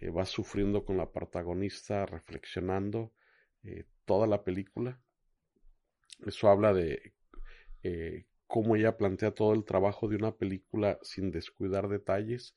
Eh, 0.00 0.10
vas 0.10 0.30
sufriendo 0.30 0.84
con 0.84 0.96
la 0.96 1.10
protagonista, 1.12 2.06
reflexionando 2.06 3.12
eh, 3.62 3.84
toda 4.06 4.26
la 4.26 4.42
película. 4.42 4.98
Eso 6.26 6.48
habla 6.48 6.72
de 6.72 7.12
eh, 7.82 8.24
cómo 8.46 8.76
ella 8.76 8.96
plantea 8.96 9.32
todo 9.32 9.52
el 9.52 9.64
trabajo 9.64 10.08
de 10.08 10.16
una 10.16 10.32
película 10.32 10.98
sin 11.02 11.30
descuidar 11.30 11.88
detalles 11.88 12.54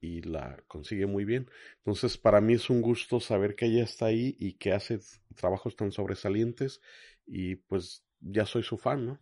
y 0.00 0.20
la 0.22 0.62
consigue 0.68 1.06
muy 1.06 1.24
bien. 1.24 1.50
Entonces, 1.78 2.18
para 2.18 2.40
mí 2.40 2.54
es 2.54 2.70
un 2.70 2.82
gusto 2.82 3.18
saber 3.18 3.56
que 3.56 3.66
ella 3.66 3.84
está 3.84 4.06
ahí 4.06 4.36
y 4.38 4.52
que 4.54 4.72
hace 4.72 5.00
trabajos 5.34 5.74
tan 5.74 5.90
sobresalientes 5.90 6.80
y 7.26 7.56
pues 7.56 8.04
ya 8.20 8.46
soy 8.46 8.62
su 8.62 8.78
fan, 8.78 9.06
¿no? 9.06 9.18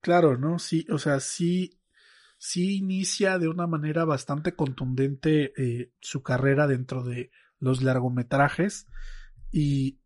Claro, 0.00 0.36
¿no? 0.36 0.58
Sí, 0.58 0.86
o 0.90 0.98
sea, 0.98 1.18
sí, 1.20 1.77
sí 2.38 2.76
inicia 2.76 3.38
de 3.38 3.48
una 3.48 3.66
manera 3.66 4.04
bastante 4.04 4.54
contundente 4.54 5.52
eh, 5.56 5.92
su 6.00 6.22
carrera 6.22 6.66
dentro 6.66 7.02
de 7.02 7.30
los 7.58 7.82
largometrajes 7.82 8.86
y 9.50 9.98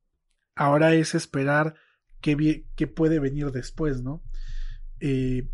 ahora 0.55 0.95
es 0.95 1.15
esperar 1.15 1.75
qué, 2.21 2.67
qué 2.75 2.87
puede 2.87 3.21
venir 3.21 3.51
después, 3.53 4.03
¿no? 4.03 4.23
Eh, 5.01 5.51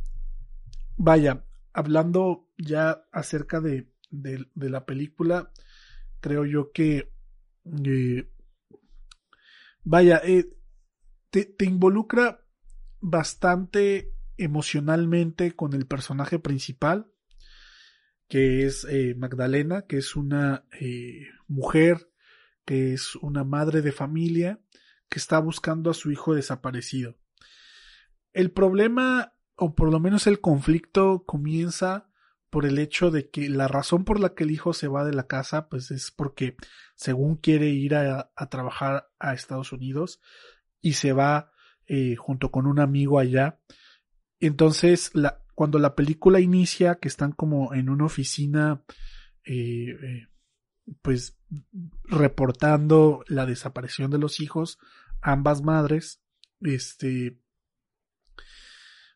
vaya, 0.96 1.44
hablando 1.72 2.48
ya 2.58 3.04
acerca 3.10 3.60
de, 3.60 3.90
de, 4.10 4.46
la 4.54 4.86
película, 4.86 5.50
creo 6.20 6.44
yo 6.44 6.70
que, 6.72 7.12
eh, 7.84 8.30
vaya, 9.82 10.22
te, 11.30 11.44
te, 11.44 11.64
involucra 11.64 12.44
bastante 13.00 14.12
emocionalmente 14.38 15.54
con 15.54 15.74
el 15.74 15.86
personaje 15.86 16.38
principal, 16.38 17.12
que 18.28 18.66
es 18.66 18.86
eh, 18.88 19.14
Magdalena, 19.16 19.82
que 19.82 19.98
es 19.98 20.16
una 20.16 20.64
eh, 20.80 21.28
mujer, 21.46 22.10
que 22.64 22.92
es 22.94 23.16
una 23.16 23.44
madre 23.44 23.82
de 23.82 23.92
familia, 23.92 24.60
que 25.08 25.18
está 25.18 25.38
buscando 25.38 25.90
a 25.90 25.94
su 25.94 26.10
hijo 26.10 26.34
desaparecido. 26.34 27.16
El 28.32 28.50
problema, 28.50 29.34
o 29.56 29.74
por 29.74 29.90
lo 29.90 30.00
menos 30.00 30.26
el 30.26 30.40
conflicto, 30.40 31.24
comienza 31.26 32.08
por 32.50 32.64
el 32.64 32.78
hecho 32.78 33.10
de 33.10 33.30
que 33.30 33.48
la 33.48 33.68
razón 33.68 34.04
por 34.04 34.20
la 34.20 34.34
que 34.34 34.44
el 34.44 34.50
hijo 34.50 34.72
se 34.72 34.88
va 34.88 35.04
de 35.04 35.12
la 35.12 35.26
casa, 35.26 35.68
pues 35.68 35.90
es 35.90 36.10
porque 36.10 36.56
según 36.94 37.36
quiere 37.36 37.68
ir 37.68 37.94
a, 37.94 38.30
trabajar 38.50 39.10
a 39.18 39.34
Estados 39.34 39.72
Unidos 39.72 40.20
y 40.80 40.94
se 40.94 41.12
va 41.12 41.52
eh, 41.86 42.16
junto 42.16 42.50
con 42.50 42.66
un 42.66 42.80
amigo 42.80 43.18
allá. 43.18 43.60
Entonces, 44.40 45.10
la, 45.14 45.42
cuando 45.54 45.78
la 45.78 45.94
película 45.94 46.40
inicia, 46.40 46.96
que 46.96 47.08
están 47.08 47.32
como 47.32 47.74
en 47.74 47.88
una 47.88 48.04
oficina, 48.04 48.84
eh, 49.44 49.90
eh, 49.90 50.28
pues 51.02 51.38
reportando 52.04 53.24
la 53.26 53.46
desaparición 53.46 54.10
de 54.10 54.18
los 54.18 54.40
hijos, 54.40 54.78
ambas 55.20 55.62
madres, 55.62 56.22
este, 56.60 57.40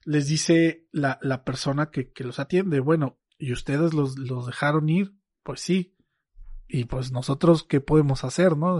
les 0.05 0.27
dice 0.27 0.89
la, 0.91 1.19
la 1.23 1.45
persona 1.45 1.91
que, 1.91 2.11
que, 2.11 2.25
los 2.25 2.39
atiende, 2.39 2.81
bueno, 2.81 3.21
¿y 3.39 3.53
ustedes 3.53 3.95
los, 3.95 4.19
los 4.19 4.47
dejaron 4.47 4.89
ir? 4.89 5.15
Pues 5.43 5.61
sí. 5.61 5.97
Y 6.69 6.87
pues 6.87 7.13
nosotros, 7.13 7.65
¿qué 7.65 7.81
podemos 7.81 8.25
hacer, 8.25 8.57
no? 8.57 8.79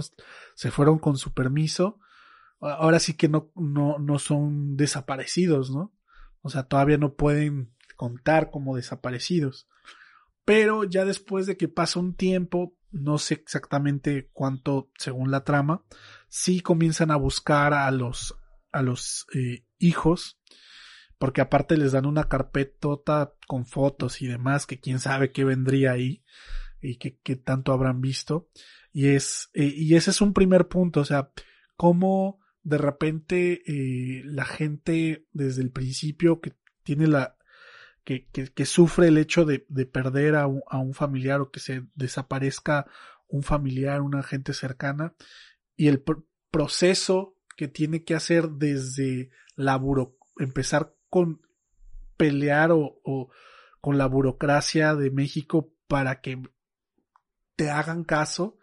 Se 0.55 0.71
fueron 0.71 0.99
con 0.99 1.17
su 1.17 1.33
permiso. 1.33 1.99
Ahora 2.59 2.99
sí 2.99 3.13
que 3.13 3.29
no, 3.29 3.51
no, 3.55 3.99
no 3.99 4.19
son 4.19 4.75
desaparecidos, 4.75 5.69
¿no? 5.69 5.92
O 6.43 6.49
sea, 6.49 6.63
todavía 6.63 6.97
no 6.97 7.15
pueden 7.15 7.73
contar 7.95 8.51
como 8.51 8.75
desaparecidos. 8.75 9.67
Pero 10.45 10.83
ya 10.83 11.05
después 11.05 11.47
de 11.47 11.57
que 11.57 11.69
pasa 11.69 11.99
un 11.99 12.15
tiempo, 12.15 12.75
no 12.91 13.17
sé 13.17 13.35
exactamente 13.35 14.29
cuánto 14.33 14.91
según 14.97 15.31
la 15.31 15.43
trama, 15.43 15.83
sí 16.27 16.59
comienzan 16.59 17.11
a 17.11 17.15
buscar 17.15 17.73
a 17.73 17.89
los, 17.91 18.37
a 18.71 18.81
los 18.81 19.25
eh, 19.33 19.65
hijos, 19.79 20.39
porque 21.17 21.39
aparte 21.39 21.77
les 21.77 21.93
dan 21.93 22.05
una 22.05 22.27
carpetota 22.27 23.33
con 23.47 23.65
fotos 23.65 24.21
y 24.21 24.27
demás, 24.27 24.65
que 24.65 24.79
quién 24.79 24.99
sabe 24.99 25.31
qué 25.31 25.45
vendría 25.45 25.93
ahí 25.93 26.23
y 26.81 26.97
qué, 26.97 27.35
tanto 27.37 27.71
habrán 27.71 28.01
visto. 28.01 28.49
Y 28.91 29.07
es, 29.07 29.49
eh, 29.53 29.73
y 29.73 29.95
ese 29.95 30.11
es 30.11 30.19
un 30.19 30.33
primer 30.33 30.67
punto, 30.67 30.99
o 30.99 31.05
sea, 31.05 31.31
cómo 31.77 32.42
de 32.63 32.77
repente 32.77 33.61
eh, 33.67 34.23
la 34.25 34.45
gente 34.45 35.27
desde 35.31 35.61
el 35.61 35.71
principio 35.71 36.39
que 36.39 36.53
tiene 36.83 37.07
la, 37.07 37.37
que, 38.03 38.25
que, 38.27 38.65
sufre 38.65 39.07
el 39.07 39.17
hecho 39.17 39.45
de, 39.45 39.65
de 39.69 39.85
perder 39.85 40.35
a 40.35 40.47
un, 40.47 40.61
a 40.67 40.79
un, 40.79 40.93
familiar 40.93 41.41
o 41.41 41.51
que 41.51 41.59
se 41.59 41.85
desaparezca 41.95 42.85
un 43.27 43.43
familiar, 43.43 44.01
una 44.01 44.23
gente 44.23 44.53
cercana, 44.53 45.15
y 45.75 45.87
el 45.87 46.03
proceso 46.51 47.35
que 47.55 47.67
tiene 47.67 48.03
que 48.03 48.15
hacer 48.15 48.49
desde 48.49 49.29
la 49.55 49.81
empezar 50.37 50.93
con 51.09 51.41
pelear 52.17 52.71
o, 52.71 52.99
o, 53.03 53.29
con 53.81 53.97
la 53.97 54.07
burocracia 54.07 54.95
de 54.95 55.11
México 55.11 55.73
para 55.87 56.21
que 56.21 56.41
te 57.55 57.69
hagan 57.69 58.03
caso 58.03 58.57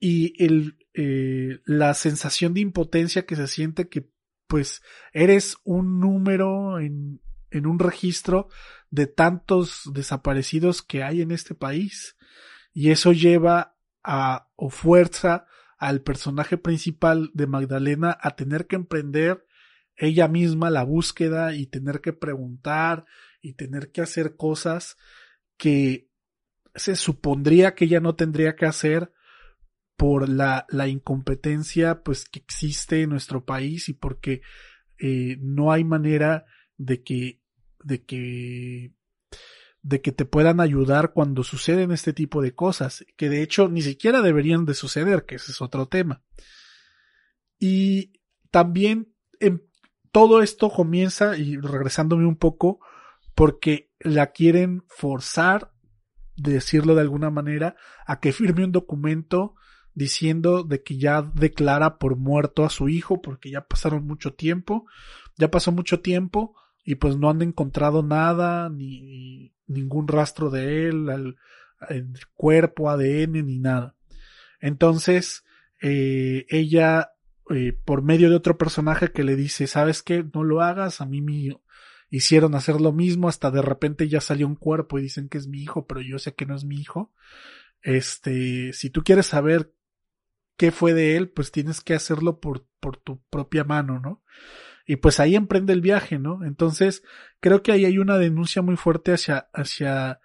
y 0.00 0.42
el, 0.44 0.86
eh, 0.94 1.60
la 1.64 1.94
sensación 1.94 2.54
de 2.54 2.60
impotencia 2.60 3.26
que 3.26 3.36
se 3.36 3.46
siente 3.46 3.88
que 3.88 4.10
pues 4.46 4.82
eres 5.12 5.56
un 5.64 6.00
número 6.00 6.80
en, 6.80 7.20
en 7.50 7.66
un 7.66 7.78
registro 7.78 8.48
de 8.90 9.06
tantos 9.06 9.82
desaparecidos 9.92 10.82
que 10.82 11.02
hay 11.02 11.20
en 11.20 11.30
este 11.30 11.54
país. 11.54 12.16
Y 12.72 12.90
eso 12.90 13.12
lleva 13.12 13.76
a, 14.02 14.48
o 14.56 14.70
fuerza 14.70 15.46
al 15.76 16.00
personaje 16.00 16.56
principal 16.56 17.30
de 17.34 17.46
Magdalena 17.46 18.16
a 18.20 18.36
tener 18.36 18.66
que 18.66 18.76
emprender 18.76 19.44
ella 19.96 20.28
misma 20.28 20.70
la 20.70 20.84
búsqueda 20.84 21.54
y 21.54 21.66
tener 21.66 22.00
que 22.00 22.12
preguntar 22.12 23.04
y 23.40 23.54
tener 23.54 23.90
que 23.90 24.00
hacer 24.00 24.36
cosas 24.36 24.96
que 25.56 26.08
se 26.74 26.96
supondría 26.96 27.74
que 27.74 27.84
ella 27.84 28.00
no 28.00 28.14
tendría 28.14 28.54
que 28.56 28.66
hacer 28.66 29.12
por 29.98 30.28
la, 30.28 30.64
la 30.68 30.86
incompetencia 30.86 32.04
pues 32.04 32.24
que 32.24 32.38
existe 32.38 33.02
en 33.02 33.10
nuestro 33.10 33.44
país 33.44 33.88
y 33.88 33.94
porque 33.94 34.42
eh, 35.00 35.36
no 35.40 35.72
hay 35.72 35.82
manera 35.82 36.46
de 36.76 37.02
que, 37.02 37.42
de 37.82 38.04
que, 38.04 38.92
de 39.82 40.00
que 40.00 40.12
te 40.12 40.24
puedan 40.24 40.60
ayudar 40.60 41.12
cuando 41.12 41.42
suceden 41.42 41.90
este 41.90 42.12
tipo 42.12 42.40
de 42.40 42.54
cosas, 42.54 43.04
que 43.16 43.28
de 43.28 43.42
hecho 43.42 43.68
ni 43.68 43.82
siquiera 43.82 44.22
deberían 44.22 44.64
de 44.66 44.74
suceder, 44.74 45.26
que 45.26 45.34
ese 45.34 45.50
es 45.50 45.60
otro 45.60 45.88
tema. 45.88 46.22
Y 47.58 48.20
también 48.52 49.12
en, 49.40 49.64
todo 50.12 50.42
esto 50.42 50.70
comienza, 50.70 51.36
y 51.36 51.56
regresándome 51.56 52.24
un 52.24 52.36
poco, 52.36 52.78
porque 53.34 53.90
la 53.98 54.28
quieren 54.28 54.84
forzar, 54.86 55.72
decirlo 56.36 56.94
de 56.94 57.00
alguna 57.00 57.30
manera, 57.30 57.74
a 58.06 58.20
que 58.20 58.30
firme 58.30 58.62
un 58.62 58.70
documento 58.70 59.56
diciendo 59.98 60.62
de 60.62 60.82
que 60.82 60.96
ya 60.96 61.22
declara 61.22 61.98
por 61.98 62.16
muerto 62.16 62.64
a 62.64 62.70
su 62.70 62.88
hijo 62.88 63.20
porque 63.20 63.50
ya 63.50 63.62
pasaron 63.62 64.06
mucho 64.06 64.32
tiempo, 64.32 64.86
ya 65.36 65.50
pasó 65.50 65.72
mucho 65.72 66.00
tiempo 66.00 66.54
y 66.84 66.94
pues 66.94 67.16
no 67.16 67.28
han 67.28 67.42
encontrado 67.42 68.02
nada, 68.02 68.70
ni, 68.70 69.52
ningún 69.66 70.06
rastro 70.06 70.50
de 70.50 70.88
él, 70.88 71.36
el, 71.90 72.14
cuerpo, 72.34 72.90
ADN, 72.90 73.44
ni 73.44 73.58
nada. 73.58 73.96
Entonces, 74.60 75.44
eh, 75.82 76.46
ella, 76.48 77.10
eh, 77.50 77.72
por 77.84 78.02
medio 78.02 78.30
de 78.30 78.36
otro 78.36 78.56
personaje 78.56 79.10
que 79.12 79.24
le 79.24 79.36
dice, 79.36 79.66
¿sabes 79.66 80.02
qué? 80.02 80.24
No 80.32 80.44
lo 80.44 80.62
hagas, 80.62 81.00
a 81.00 81.06
mí 81.06 81.20
me 81.20 81.60
hicieron 82.08 82.54
hacer 82.54 82.80
lo 82.80 82.92
mismo, 82.92 83.28
hasta 83.28 83.50
de 83.50 83.62
repente 83.62 84.08
ya 84.08 84.20
salió 84.20 84.46
un 84.46 84.56
cuerpo 84.56 84.98
y 84.98 85.02
dicen 85.02 85.28
que 85.28 85.38
es 85.38 85.48
mi 85.48 85.60
hijo, 85.60 85.86
pero 85.86 86.00
yo 86.00 86.18
sé 86.18 86.34
que 86.34 86.46
no 86.46 86.54
es 86.54 86.64
mi 86.64 86.76
hijo. 86.76 87.12
Este, 87.82 88.72
si 88.72 88.90
tú 88.90 89.02
quieres 89.02 89.26
saber 89.26 89.72
qué 90.58 90.72
fue 90.72 90.92
de 90.92 91.16
él, 91.16 91.30
pues 91.30 91.50
tienes 91.52 91.80
que 91.80 91.94
hacerlo 91.94 92.40
por, 92.40 92.66
por 92.80 92.98
tu 92.98 93.22
propia 93.30 93.64
mano, 93.64 94.00
¿no? 94.00 94.22
Y 94.86 94.96
pues 94.96 95.20
ahí 95.20 95.36
emprende 95.36 95.72
el 95.72 95.80
viaje, 95.80 96.18
¿no? 96.18 96.44
Entonces, 96.44 97.02
creo 97.40 97.62
que 97.62 97.72
ahí 97.72 97.84
hay 97.84 97.98
una 97.98 98.18
denuncia 98.18 98.60
muy 98.60 98.76
fuerte 98.76 99.12
hacia, 99.12 99.48
hacia, 99.54 100.20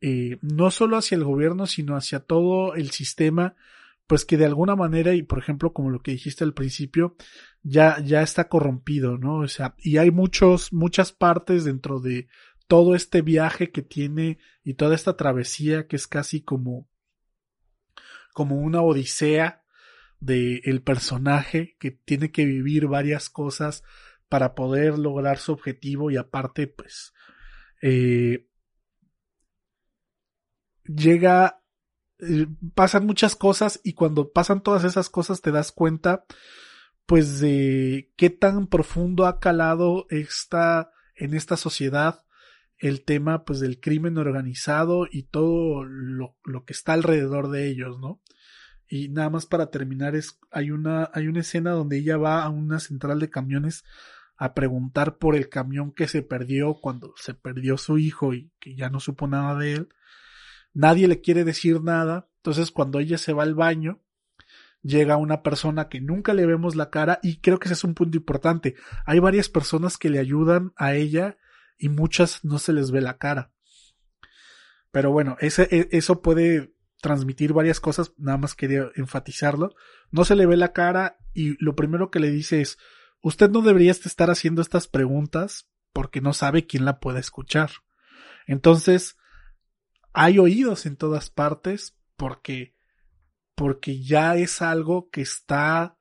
eh, 0.00 0.38
no 0.40 0.70
solo 0.70 0.96
hacia 0.96 1.16
el 1.16 1.24
gobierno, 1.24 1.66
sino 1.66 1.96
hacia 1.96 2.20
todo 2.20 2.74
el 2.74 2.90
sistema, 2.90 3.56
pues 4.06 4.24
que 4.24 4.38
de 4.38 4.46
alguna 4.46 4.74
manera, 4.74 5.14
y 5.14 5.22
por 5.22 5.38
ejemplo, 5.38 5.72
como 5.72 5.90
lo 5.90 6.00
que 6.00 6.12
dijiste 6.12 6.44
al 6.44 6.54
principio, 6.54 7.16
ya, 7.62 8.00
ya 8.02 8.22
está 8.22 8.48
corrompido, 8.48 9.18
¿no? 9.18 9.40
O 9.40 9.48
sea, 9.48 9.74
y 9.76 9.98
hay 9.98 10.10
muchos, 10.10 10.72
muchas 10.72 11.12
partes 11.12 11.64
dentro 11.64 12.00
de 12.00 12.28
todo 12.68 12.94
este 12.94 13.20
viaje 13.20 13.70
que 13.70 13.82
tiene 13.82 14.38
y 14.64 14.74
toda 14.74 14.94
esta 14.94 15.16
travesía 15.16 15.86
que 15.86 15.96
es 15.96 16.06
casi 16.06 16.40
como, 16.40 16.88
como 18.32 18.56
una 18.56 18.82
odisea 18.82 19.62
de 20.20 20.60
el 20.64 20.82
personaje 20.82 21.76
que 21.78 21.90
tiene 21.90 22.30
que 22.30 22.44
vivir 22.44 22.86
varias 22.86 23.30
cosas 23.30 23.84
para 24.28 24.54
poder 24.54 24.98
lograr 24.98 25.38
su 25.38 25.52
objetivo 25.52 26.10
y 26.10 26.16
aparte 26.16 26.66
pues 26.66 27.14
eh, 27.80 28.48
llega 30.84 31.62
eh, 32.18 32.46
pasan 32.74 33.06
muchas 33.06 33.36
cosas 33.36 33.80
y 33.84 33.92
cuando 33.92 34.32
pasan 34.32 34.62
todas 34.62 34.84
esas 34.84 35.08
cosas 35.08 35.40
te 35.40 35.52
das 35.52 35.70
cuenta 35.70 36.24
pues 37.06 37.40
de 37.40 38.12
qué 38.16 38.28
tan 38.28 38.66
profundo 38.66 39.26
ha 39.26 39.38
calado 39.38 40.06
esta 40.10 40.90
en 41.14 41.34
esta 41.34 41.56
sociedad 41.56 42.24
el 42.78 43.04
tema 43.04 43.44
pues 43.44 43.60
del 43.60 43.80
crimen 43.80 44.18
organizado 44.18 45.06
y 45.10 45.24
todo 45.24 45.84
lo, 45.84 46.36
lo 46.44 46.64
que 46.64 46.72
está 46.72 46.92
alrededor 46.92 47.50
de 47.50 47.68
ellos, 47.68 47.98
¿no? 47.98 48.20
Y 48.88 49.08
nada 49.08 49.28
más 49.30 49.46
para 49.46 49.70
terminar 49.70 50.14
es 50.14 50.38
hay 50.50 50.70
una 50.70 51.10
hay 51.12 51.28
una 51.28 51.40
escena 51.40 51.72
donde 51.72 51.98
ella 51.98 52.16
va 52.16 52.42
a 52.42 52.48
una 52.48 52.80
central 52.80 53.20
de 53.20 53.28
camiones 53.28 53.84
a 54.36 54.54
preguntar 54.54 55.18
por 55.18 55.34
el 55.34 55.48
camión 55.48 55.92
que 55.92 56.08
se 56.08 56.22
perdió 56.22 56.74
cuando 56.74 57.12
se 57.16 57.34
perdió 57.34 57.76
su 57.76 57.98
hijo 57.98 58.32
y 58.32 58.52
que 58.60 58.76
ya 58.76 58.88
no 58.88 59.00
supo 59.00 59.26
nada 59.26 59.58
de 59.58 59.74
él. 59.74 59.88
Nadie 60.72 61.08
le 61.08 61.20
quiere 61.20 61.44
decir 61.44 61.82
nada. 61.82 62.30
Entonces 62.36 62.70
cuando 62.70 63.00
ella 63.00 63.18
se 63.18 63.32
va 63.32 63.42
al 63.42 63.54
baño, 63.54 64.00
llega 64.80 65.16
una 65.16 65.42
persona 65.42 65.88
que 65.88 66.00
nunca 66.00 66.32
le 66.32 66.46
vemos 66.46 66.76
la 66.76 66.88
cara 66.88 67.18
y 67.22 67.40
creo 67.40 67.58
que 67.58 67.66
ese 67.66 67.74
es 67.74 67.84
un 67.84 67.94
punto 67.94 68.16
importante. 68.16 68.76
Hay 69.04 69.18
varias 69.18 69.48
personas 69.48 69.98
que 69.98 70.08
le 70.08 70.20
ayudan 70.20 70.72
a 70.76 70.94
ella 70.94 71.36
y 71.78 71.88
muchas 71.88 72.44
no 72.44 72.58
se 72.58 72.72
les 72.72 72.90
ve 72.90 73.00
la 73.00 73.18
cara. 73.18 73.52
Pero 74.90 75.12
bueno, 75.12 75.36
ese, 75.40 75.68
e, 75.70 75.88
eso 75.92 76.20
puede 76.20 76.74
transmitir 77.00 77.52
varias 77.52 77.80
cosas, 77.80 78.12
nada 78.16 78.38
más 78.38 78.54
quería 78.54 78.90
enfatizarlo. 78.96 79.74
No 80.10 80.24
se 80.24 80.34
le 80.34 80.46
ve 80.46 80.56
la 80.56 80.72
cara 80.72 81.18
y 81.32 81.62
lo 81.62 81.76
primero 81.76 82.10
que 82.10 82.20
le 82.20 82.30
dice 82.30 82.60
es, 82.60 82.78
usted 83.20 83.50
no 83.50 83.62
debería 83.62 83.92
estar 83.92 84.30
haciendo 84.30 84.62
estas 84.62 84.88
preguntas 84.88 85.70
porque 85.92 86.20
no 86.20 86.32
sabe 86.32 86.66
quién 86.66 86.84
la 86.84 86.98
puede 86.98 87.20
escuchar. 87.20 87.70
Entonces, 88.46 89.16
hay 90.12 90.38
oídos 90.38 90.86
en 90.86 90.96
todas 90.96 91.30
partes 91.30 91.96
porque, 92.16 92.74
porque 93.54 94.02
ya 94.02 94.36
es 94.36 94.62
algo 94.62 95.10
que 95.10 95.20
está 95.20 95.96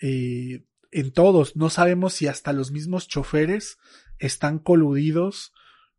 eh, 0.00 0.64
en 0.90 1.12
todos. 1.12 1.56
No 1.56 1.68
sabemos 1.70 2.14
si 2.14 2.28
hasta 2.28 2.52
los 2.52 2.70
mismos 2.70 3.08
choferes 3.08 3.78
están 4.18 4.58
coludidos 4.58 5.52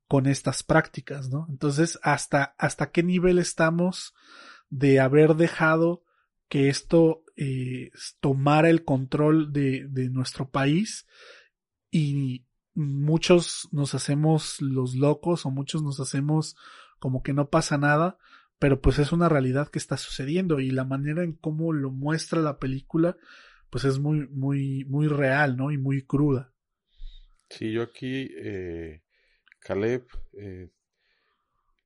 con 0.07 0.28
estas 0.28 0.64
prácticas, 0.64 1.30
¿no? 1.30 1.47
Entonces, 1.49 1.99
hasta, 2.03 2.55
hasta 2.57 2.91
qué 2.91 3.03
nivel 3.03 3.39
estamos 3.39 4.14
de 4.70 4.99
haber 4.99 5.36
dejado 5.36 6.03
que 6.49 6.70
esto 6.70 7.24
eh, 7.36 7.91
tomara 8.20 8.70
el 8.70 8.84
control 8.84 9.51
de, 9.53 9.88
de 9.89 10.09
nuestro 10.09 10.49
país 10.49 11.07
y 11.89 12.45
muchos 12.76 13.70
nos 13.72 13.95
hacemos 13.95 14.61
los 14.61 14.95
locos 14.95 15.45
o 15.45 15.51
muchos 15.51 15.84
nos 15.84 15.99
hacemos 15.99 16.55
como 16.99 17.24
que 17.24 17.34
no 17.34 17.49
pasa 17.49 17.78
nada, 17.78 18.18
pero 18.59 18.82
pues 18.82 18.99
es 18.99 19.11
una 19.11 19.30
realidad 19.30 19.70
que 19.70 19.80
está 19.80 19.97
sucediendo 19.97 20.59
y 20.59 20.72
la 20.72 20.86
manera 20.86 21.24
en 21.24 21.34
cómo 21.34 21.74
lo 21.74 21.91
muestra 21.91 22.41
la 22.41 22.59
película 22.59 23.18
pues 23.74 23.86
es 23.86 23.97
muy 23.97 24.28
muy 24.28 24.86
muy 24.86 25.07
real, 25.07 25.57
¿no? 25.57 25.72
Y 25.72 25.80
muy 25.80 26.03
cruda. 26.03 26.53
Sí, 27.54 27.72
yo 27.72 27.84
aquí 27.84 28.32
eh, 28.36 29.04
Caleb 29.60 30.08
eh, 30.39 30.72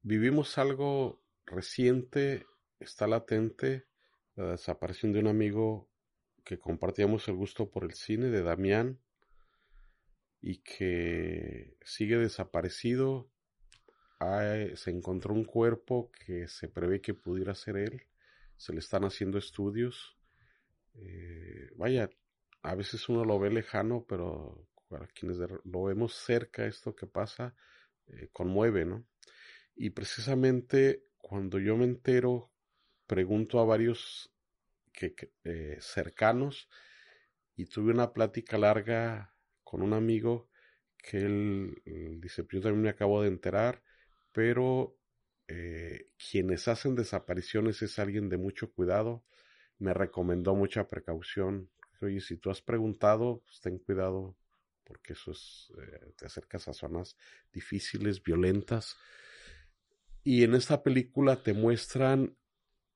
vivimos 0.01 0.57
algo 0.57 1.21
reciente, 1.45 2.45
está 2.79 3.05
latente, 3.05 3.85
la 4.37 4.51
desaparición 4.51 5.11
de 5.11 5.19
un 5.19 5.27
amigo 5.27 5.89
que 6.45 6.57
compartíamos 6.57 7.27
el 7.27 7.35
gusto 7.35 7.69
por 7.69 7.83
el 7.83 7.95
cine 7.95 8.27
de 8.27 8.43
Damián 8.43 9.01
y 10.39 10.59
que 10.59 11.75
sigue 11.83 12.15
desaparecido. 12.15 13.29
se 14.75 14.89
encontró 14.89 15.33
un 15.33 15.43
cuerpo 15.43 16.09
que 16.13 16.47
se 16.47 16.69
prevé 16.69 17.01
que 17.01 17.13
pudiera 17.13 17.53
ser 17.55 17.75
él. 17.75 18.03
Se 18.55 18.71
le 18.71 18.79
están 18.79 19.03
haciendo 19.03 19.37
estudios. 19.37 20.17
Eh, 20.93 21.71
vaya, 21.75 22.09
a 22.61 22.73
veces 22.73 23.09
uno 23.09 23.25
lo 23.25 23.37
ve 23.37 23.49
lejano, 23.49 24.05
pero 24.07 24.65
para 24.87 25.07
quienes 25.07 25.37
lo 25.37 25.83
vemos 25.83 26.13
cerca, 26.15 26.65
esto 26.65 26.95
que 26.95 27.07
pasa, 27.07 27.55
eh, 28.07 28.29
conmueve, 28.31 28.85
¿no? 28.85 29.05
Y 29.75 29.91
precisamente 29.91 31.03
cuando 31.17 31.59
yo 31.59 31.75
me 31.77 31.85
entero, 31.85 32.51
pregunto 33.05 33.59
a 33.59 33.65
varios 33.65 34.33
que, 34.93 35.13
eh, 35.43 35.77
cercanos 35.81 36.69
y 37.55 37.65
tuve 37.65 37.91
una 37.91 38.13
plática 38.13 38.57
larga 38.57 39.35
con 39.63 39.81
un 39.81 39.93
amigo 39.93 40.49
que 40.97 41.19
él, 41.19 41.81
dice, 42.19 42.45
yo 42.51 42.61
también 42.61 42.81
me 42.81 42.89
acabo 42.89 43.21
de 43.21 43.29
enterar, 43.29 43.83
pero 44.31 44.97
eh, 45.47 46.09
quienes 46.17 46.67
hacen 46.67 46.95
desapariciones 46.95 47.81
es 47.81 47.99
alguien 47.99 48.29
de 48.29 48.37
mucho 48.37 48.71
cuidado, 48.71 49.23
me 49.79 49.93
recomendó 49.93 50.55
mucha 50.55 50.87
precaución. 50.87 51.69
Oye, 52.01 52.19
si 52.19 52.37
tú 52.37 52.49
has 52.49 52.61
preguntado, 52.61 53.41
pues 53.45 53.61
ten 53.61 53.79
cuidado 53.79 54.35
porque 54.87 55.13
eso 55.13 55.31
es, 55.31 55.71
eh, 55.77 56.13
te 56.15 56.25
acercas 56.25 56.67
a 56.67 56.73
zonas 56.73 57.17
difíciles, 57.51 58.23
violentas. 58.23 58.95
Y 60.23 60.43
en 60.43 60.55
esta 60.55 60.81
película 60.81 61.43
te 61.43 61.53
muestran 61.53 62.37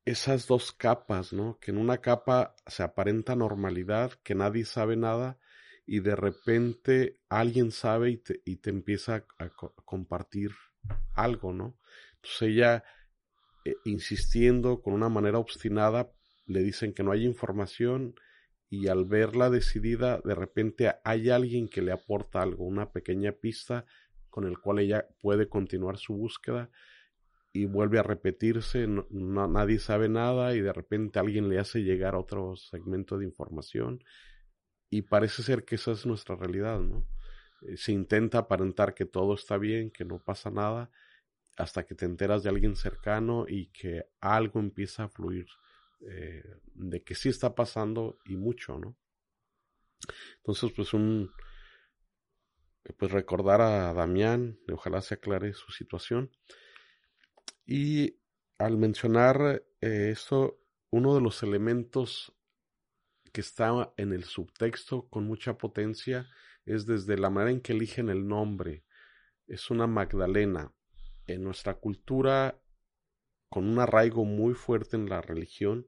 esas 0.06 0.48
dos 0.48 0.72
capas, 0.72 1.34
¿no? 1.34 1.60
Que 1.60 1.72
en 1.72 1.78
una 1.78 2.00
capa 2.00 2.56
se 2.66 2.82
aparenta 2.84 3.36
normalidad, 3.36 4.14
que 4.24 4.36
nadie 4.36 4.66
sabe 4.66 4.96
nada, 4.96 5.38
y 5.86 6.00
de 6.00 6.16
repente 6.16 7.20
alguien 7.30 7.72
sabe 7.72 8.12
y 8.12 8.18
te, 8.18 8.42
y 8.46 8.58
te 8.58 8.70
empieza 8.70 9.26
a, 9.38 9.50
compartir 9.84 10.52
algo, 11.14 11.54
¿no? 11.54 11.78
Entonces 12.16 12.42
ella, 12.44 12.84
eh, 13.66 13.76
insistiendo 13.86 14.82
con 14.82 14.94
una 14.94 15.10
manera 15.10 15.40
obstinada, 15.40 16.12
le 16.46 16.62
dicen 16.62 16.94
que 16.94 17.04
no 17.04 17.12
hay 17.12 17.26
información 17.26 18.16
y 18.72 18.88
al 18.88 19.04
verla 19.04 19.50
decidida, 19.50 20.22
de 20.24 20.34
repente 20.34 20.94
hay 21.04 21.30
alguien 21.30 21.68
que 21.68 21.82
le 21.82 21.92
aporta 21.92 22.42
algo, 22.42 22.64
una 22.64 22.94
pequeña 22.94 23.34
pista 23.34 23.86
con 24.30 24.46
el 24.46 24.60
cual 24.60 24.80
ella 24.80 25.10
puede 25.20 25.50
continuar 25.50 25.98
su 25.98 26.16
búsqueda 26.16 26.70
y 27.52 27.66
vuelve 27.66 28.00
a 28.00 28.04
repetirse, 28.04 28.88
nadie 28.88 29.78
sabe 29.78 30.08
nada 30.08 30.56
y 30.56 30.62
de 30.62 30.72
repente 30.72 31.20
alguien 31.20 31.50
le 31.50 31.60
hace 31.60 31.84
llegar 31.84 32.16
otro 32.16 32.56
segmento 32.56 33.18
de 33.18 33.26
información 33.26 34.02
y 34.90 35.02
parece 35.02 35.44
ser 35.44 35.66
que 35.66 35.76
esa 35.76 35.92
es 35.92 36.06
nuestra 36.06 36.38
realidad, 36.38 36.80
¿no? 36.80 37.06
Eh, 37.64 37.76
se 37.76 37.92
intenta 37.92 38.38
aparentar 38.38 38.94
que 38.94 39.06
todo 39.06 39.34
está 39.34 39.58
bien, 39.58 39.92
que 39.92 40.06
no 40.06 40.20
pasa 40.24 40.50
nada, 40.50 40.90
hasta 41.58 41.86
que 41.86 41.94
te 41.94 42.06
enteras 42.06 42.42
de 42.44 42.50
alguien 42.50 42.78
cercano 42.78 43.44
y 43.50 43.68
que 43.74 44.06
algo 44.22 44.62
empieza 44.62 45.04
a 45.04 45.10
fluir 45.10 45.48
eh, 46.10 46.44
de 46.74 47.04
que 47.04 47.16
sí 47.16 47.30
está 47.30 47.54
pasando 47.56 48.18
y 48.26 48.36
mucho, 48.36 48.78
¿no? 48.78 48.98
Entonces, 50.38 50.72
pues 50.76 50.94
un, 50.94 51.32
pues 52.98 53.12
recordar 53.12 53.62
a 53.62 53.94
Damián, 53.94 54.60
ojalá 54.72 55.02
se 55.02 55.16
aclare 55.16 55.54
su 55.54 55.72
situación. 55.72 56.32
Y 57.66 58.20
al 58.58 58.78
mencionar 58.78 59.64
eh, 59.82 60.10
esto, 60.12 60.60
uno 60.90 61.16
de 61.16 61.22
los 61.22 61.44
elementos 61.44 62.34
que 63.32 63.42
está 63.42 63.94
en 63.98 64.14
el 64.14 64.26
subtexto 64.26 65.08
con 65.08 65.26
mucha 65.26 65.58
potencia 65.58 66.28
es 66.66 66.86
desde 66.86 67.18
la 67.18 67.30
manera 67.30 67.52
en 67.52 67.62
que 67.62 67.74
eligen 67.74 68.10
el 68.10 68.28
nombre. 68.28 68.84
Es 69.48 69.70
una 69.70 69.88
Magdalena. 69.88 70.74
En 71.28 71.44
nuestra 71.44 71.76
cultura 71.76 72.62
con 73.52 73.68
un 73.68 73.80
arraigo 73.80 74.24
muy 74.24 74.54
fuerte 74.54 74.96
en 74.96 75.10
la 75.10 75.22
religión. 75.22 75.86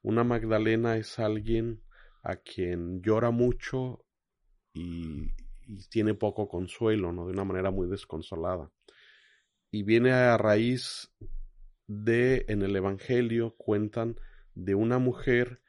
Una 0.00 0.24
Magdalena 0.24 0.96
es 0.96 1.18
alguien 1.18 1.82
a 2.22 2.36
quien 2.36 3.02
llora 3.02 3.30
mucho 3.30 4.06
y, 4.72 5.30
tiene 5.90 6.14
poco 6.14 6.48
consuelo, 6.48 7.12
¿no? 7.12 7.26
De 7.26 7.32
una 7.32 7.44
manera 7.44 7.70
muy 7.70 7.86
desconsolada. 7.86 8.70
Y 9.70 9.82
viene 9.82 10.12
a 10.12 10.38
raíz 10.38 11.12
de, 11.86 12.46
en 12.48 12.62
el 12.62 12.74
Evangelio, 12.74 13.56
cuentan 13.58 14.16
de 14.54 14.74
una 14.74 14.98
mujer 14.98 15.60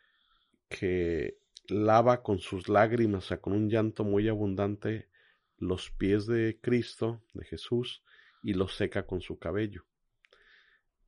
que 0.69 1.39
lava 1.67 2.23
con 2.23 2.39
sus 2.39 2.69
lágrimas, 2.69 3.25
o 3.25 3.27
sea, 3.27 3.41
con 3.41 3.51
un 3.51 3.69
llanto 3.69 4.05
muy 4.05 4.29
abundante, 4.29 5.09
los 5.57 5.91
pies 5.91 6.25
de 6.25 6.57
Cristo, 6.61 7.21
de 7.33 7.43
Jesús, 7.43 8.01
y 8.43 8.53
los 8.53 8.75
seca 8.75 9.05
con 9.05 9.19
su 9.19 9.37
cabello 9.37 9.85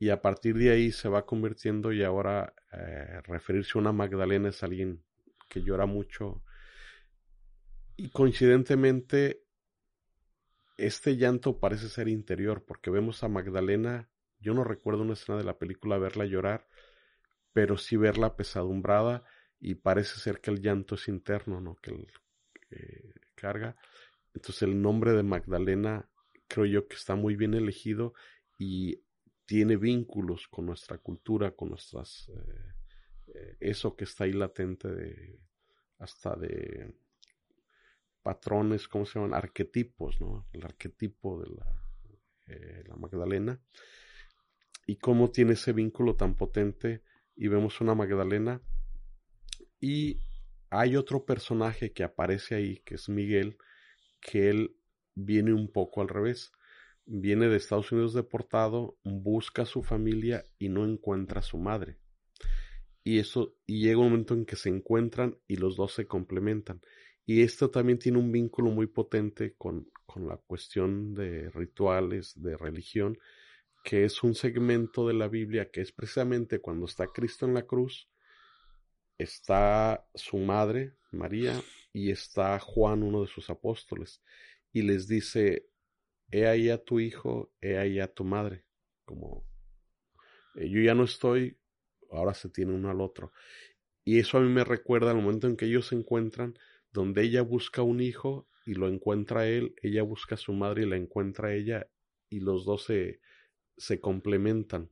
y 0.06 0.12
a 0.12 0.22
partir 0.22 0.56
de 0.56 0.70
ahí 0.70 0.92
se 0.92 1.10
va 1.10 1.26
convirtiendo 1.26 1.92
y 1.92 2.04
ahora 2.04 2.54
eh, 2.72 3.22
referirse 3.24 3.72
a 3.74 3.82
una 3.82 3.92
Magdalena 3.92 4.50
es 4.50 4.62
alguien 4.62 5.04
que 5.50 5.64
llora 5.64 5.88
mucho 5.88 6.44
y 7.98 8.10
coincidentemente 8.10 9.42
este 10.78 11.18
llanto 11.18 11.60
parece 11.60 11.90
ser 11.90 12.08
interior 12.08 12.64
porque 12.64 12.92
vemos 12.92 13.24
a 13.24 13.30
Magdalena, 13.30 14.08
yo 14.40 14.54
no 14.54 14.64
recuerdo 14.64 15.02
una 15.02 15.14
escena 15.14 15.40
de 15.40 15.44
la 15.44 15.58
película 15.58 15.98
verla 15.98 16.26
llorar, 16.26 16.68
pero 17.52 17.76
sí 17.76 17.98
verla 17.98 18.36
pesadumbrada 18.36 19.24
y 19.60 19.74
parece 19.74 20.20
ser 20.20 20.40
que 20.40 20.52
el 20.52 20.62
llanto 20.62 20.94
es 20.94 21.08
interno, 21.08 21.62
¿no? 21.62 21.78
Que, 21.78 21.90
el, 21.90 22.08
carga. 23.34 23.76
Entonces 24.36 24.62
el 24.62 24.80
nombre 24.80 25.14
de 25.14 25.24
Magdalena 25.24 26.08
creo 26.48 26.68
yo 26.68 26.88
que 26.88 26.96
está 26.96 27.16
muy 27.16 27.36
bien 27.36 27.56
elegido 27.56 28.14
y 28.60 29.02
tiene 29.46 29.78
vínculos 29.78 30.48
con 30.48 30.66
nuestra 30.66 30.98
cultura, 30.98 31.52
con 31.52 31.70
nuestras, 31.70 32.30
eh, 32.30 32.74
eh, 33.28 33.58
eso 33.60 33.96
que 33.96 34.06
está 34.06 34.24
ahí 34.24 34.34
latente 34.34 34.88
de, 34.88 35.40
hasta 36.00 36.36
de 36.36 36.94
patrones, 38.22 38.88
¿cómo 38.88 39.06
se 39.06 39.20
llaman? 39.20 39.36
Arquetipos, 39.36 40.20
¿no? 40.20 40.48
El 40.52 40.66
arquetipo 40.66 41.42
de 41.42 41.50
la, 41.56 41.90
eh, 42.48 42.84
la 42.88 42.96
Magdalena. 42.96 43.62
Y 44.88 44.98
cómo 44.98 45.32
tiene 45.32 45.54
ese 45.54 45.74
vínculo 45.74 46.16
tan 46.16 46.36
potente. 46.36 47.04
Y 47.36 47.48
vemos 47.48 47.82
una 47.82 47.94
Magdalena. 47.94 48.62
Y 49.80 50.20
hay 50.70 50.96
otro 50.96 51.26
personaje 51.26 51.92
que 51.94 52.04
aparece 52.04 52.56
ahí, 52.56 52.78
que 52.80 52.96
es 52.96 53.10
Miguel, 53.10 53.58
que 54.22 54.50
él 54.50 54.76
viene 55.14 55.54
un 55.54 55.72
poco 55.72 56.02
al 56.02 56.10
revés 56.10 56.52
viene 57.06 57.48
de 57.48 57.58
Estados 57.58 57.92
Unidos 57.92 58.14
deportado, 58.14 58.98
busca 59.04 59.64
a 59.64 59.66
su 59.66 59.84
familia 59.84 60.44
y 60.58 60.70
no 60.70 60.86
encuentra 60.86 61.40
a 61.40 61.44
su 61.44 61.58
madre. 61.58 61.98
Y 63.04 63.20
eso, 63.20 63.56
y 63.68 63.82
llega 63.82 64.00
un 64.00 64.06
momento 64.06 64.34
en 64.34 64.46
que 64.46 64.56
se 64.56 64.70
encuentran 64.70 65.38
y 65.48 65.58
los 65.58 65.76
dos 65.76 65.94
se 65.94 66.08
complementan. 66.08 66.82
Y 67.26 67.42
esto 67.42 67.70
también 67.70 68.00
tiene 68.00 68.18
un 68.18 68.32
vínculo 68.32 68.72
muy 68.72 68.88
potente 68.88 69.54
con, 69.58 69.90
con 70.06 70.28
la 70.28 70.38
cuestión 70.38 71.14
de 71.14 71.50
rituales, 71.52 72.34
de 72.42 72.58
religión, 72.58 73.18
que 73.84 74.06
es 74.06 74.24
un 74.24 74.34
segmento 74.34 75.08
de 75.08 75.14
la 75.14 75.28
Biblia 75.28 75.70
que 75.70 75.82
es 75.82 75.92
precisamente 75.92 76.60
cuando 76.60 76.88
está 76.88 77.08
Cristo 77.08 77.46
en 77.46 77.54
la 77.54 77.64
cruz, 77.64 78.10
está 79.18 80.08
su 80.16 80.38
madre, 80.38 80.94
María, 81.12 81.62
y 81.94 82.12
está 82.12 82.60
Juan, 82.60 83.04
uno 83.04 83.22
de 83.22 83.28
sus 83.28 83.50
apóstoles, 83.50 84.22
y 84.74 84.82
les 84.82 85.08
dice, 85.08 85.68
he 86.32 86.48
ahí 86.48 86.70
a 86.70 86.84
tu 86.84 87.00
hijo, 87.00 87.52
he 87.62 87.78
ahí 87.78 88.00
a 88.00 88.14
tu 88.14 88.24
madre. 88.24 88.66
Como 89.06 89.48
eh, 90.56 90.70
yo 90.70 90.82
ya 90.82 90.96
no 90.96 91.04
estoy, 91.04 91.58
ahora 92.12 92.34
se 92.34 92.50
tiene 92.50 92.74
uno 92.74 92.90
al 92.90 93.02
otro. 93.02 93.32
Y 94.04 94.20
eso 94.20 94.38
a 94.38 94.42
mí 94.42 94.50
me 94.50 94.64
recuerda 94.64 95.12
al 95.12 95.18
momento 95.18 95.48
en 95.48 95.58
que 95.58 95.66
ellos 95.66 95.88
se 95.88 95.96
encuentran, 95.96 96.58
donde 96.92 97.24
ella 97.24 97.42
busca 97.42 97.82
un 97.82 98.02
hijo 98.02 98.48
y 98.66 98.74
lo 98.76 98.88
encuentra 98.88 99.48
él, 99.48 99.76
ella 99.82 100.04
busca 100.04 100.36
a 100.36 100.38
su 100.38 100.54
madre 100.54 100.84
y 100.84 100.90
la 100.90 100.96
encuentra 100.96 101.54
ella, 101.54 101.88
y 102.30 102.40
los 102.40 102.66
dos 102.66 102.86
se, 102.86 103.20
se 103.78 104.00
complementan. 104.00 104.90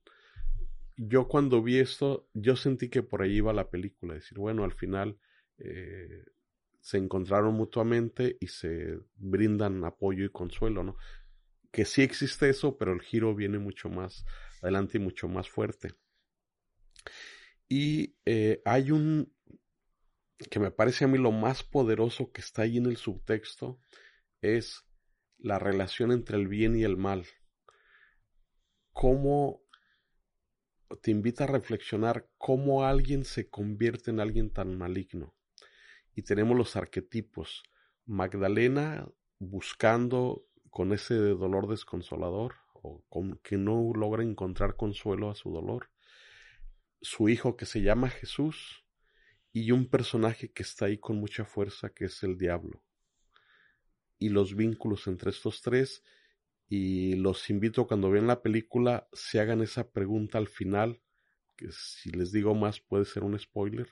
Yo 0.96 1.28
cuando 1.28 1.64
vi 1.64 1.80
esto, 1.80 2.28
yo 2.34 2.56
sentí 2.56 2.90
que 2.90 3.02
por 3.02 3.22
ahí 3.22 3.38
iba 3.38 3.52
la 3.54 3.70
película, 3.70 4.14
decir, 4.14 4.38
bueno, 4.38 4.64
al 4.64 4.74
final 4.74 5.18
eh, 5.58 6.24
se 6.82 6.98
encontraron 6.98 7.56
mutuamente 7.56 8.38
y 8.40 8.48
se 8.48 9.00
brindan 9.16 9.84
apoyo 9.86 10.26
y 10.26 10.30
consuelo, 10.30 10.84
¿no? 10.84 10.98
Que 11.74 11.84
sí 11.84 12.04
existe 12.04 12.50
eso, 12.50 12.78
pero 12.78 12.94
el 12.94 13.02
giro 13.02 13.36
viene 13.36 13.60
mucho 13.60 13.90
más 13.90 14.26
adelante 14.62 14.98
y 14.98 15.02
mucho 15.02 15.28
más 15.28 15.50
fuerte. 15.50 15.96
Y 17.68 18.16
eh, 18.26 18.62
hay 18.64 18.92
un 18.92 19.34
que 20.50 20.60
me 20.60 20.72
parece 20.72 21.06
a 21.06 21.08
mí 21.08 21.18
lo 21.18 21.32
más 21.32 21.64
poderoso 21.64 22.32
que 22.32 22.42
está 22.42 22.64
ahí 22.64 22.78
en 22.78 22.86
el 22.86 22.98
subtexto, 22.98 23.80
es 24.42 24.86
la 25.38 25.60
relación 25.60 26.12
entre 26.12 26.38
el 26.38 26.48
bien 26.48 26.76
y 26.76 26.84
el 26.84 26.98
mal. 26.98 27.26
Cómo 28.92 29.64
te 31.02 31.12
invita 31.12 31.46
a 31.46 31.48
reflexionar 31.48 32.30
cómo 32.38 32.86
alguien 32.86 33.26
se 33.26 33.50
convierte 33.50 34.12
en 34.12 34.20
alguien 34.20 34.52
tan 34.52 34.78
maligno. 34.78 35.36
Y 36.14 36.22
tenemos 36.22 36.56
los 36.56 36.76
arquetipos. 36.76 37.64
Magdalena 38.06 39.08
buscando 39.40 40.46
con 40.74 40.92
ese 40.92 41.14
dolor 41.14 41.68
desconsolador 41.68 42.56
o 42.74 43.06
con 43.08 43.38
que 43.44 43.58
no 43.58 43.92
logra 43.94 44.24
encontrar 44.24 44.76
consuelo 44.76 45.30
a 45.30 45.36
su 45.36 45.52
dolor. 45.52 45.92
Su 47.00 47.30
hijo 47.30 47.56
que 47.56 47.68
se 47.68 47.84
llama 47.84 48.10
Jesús 48.10 48.84
y 49.52 49.70
un 49.70 49.88
personaje 49.88 50.52
que 50.52 50.64
está 50.64 50.86
ahí 50.86 50.98
con 50.98 51.18
mucha 51.18 51.46
fuerza 51.46 51.92
que 51.92 52.06
es 52.06 52.24
el 52.24 52.40
diablo. 52.40 52.84
Y 54.18 54.30
los 54.30 54.56
vínculos 54.56 55.06
entre 55.06 55.30
estos 55.30 55.62
tres 55.62 56.04
y 56.68 57.18
los 57.18 57.52
invito 57.52 57.86
cuando 57.86 58.10
vean 58.10 58.26
la 58.26 58.42
película 58.42 59.08
se 59.14 59.40
hagan 59.40 59.62
esa 59.62 59.92
pregunta 59.92 60.40
al 60.40 60.48
final, 60.48 61.04
que 61.56 61.68
si 61.72 62.10
les 62.10 62.32
digo 62.32 62.56
más 62.56 62.80
puede 62.80 63.06
ser 63.06 63.24
un 63.24 63.38
spoiler, 63.38 63.90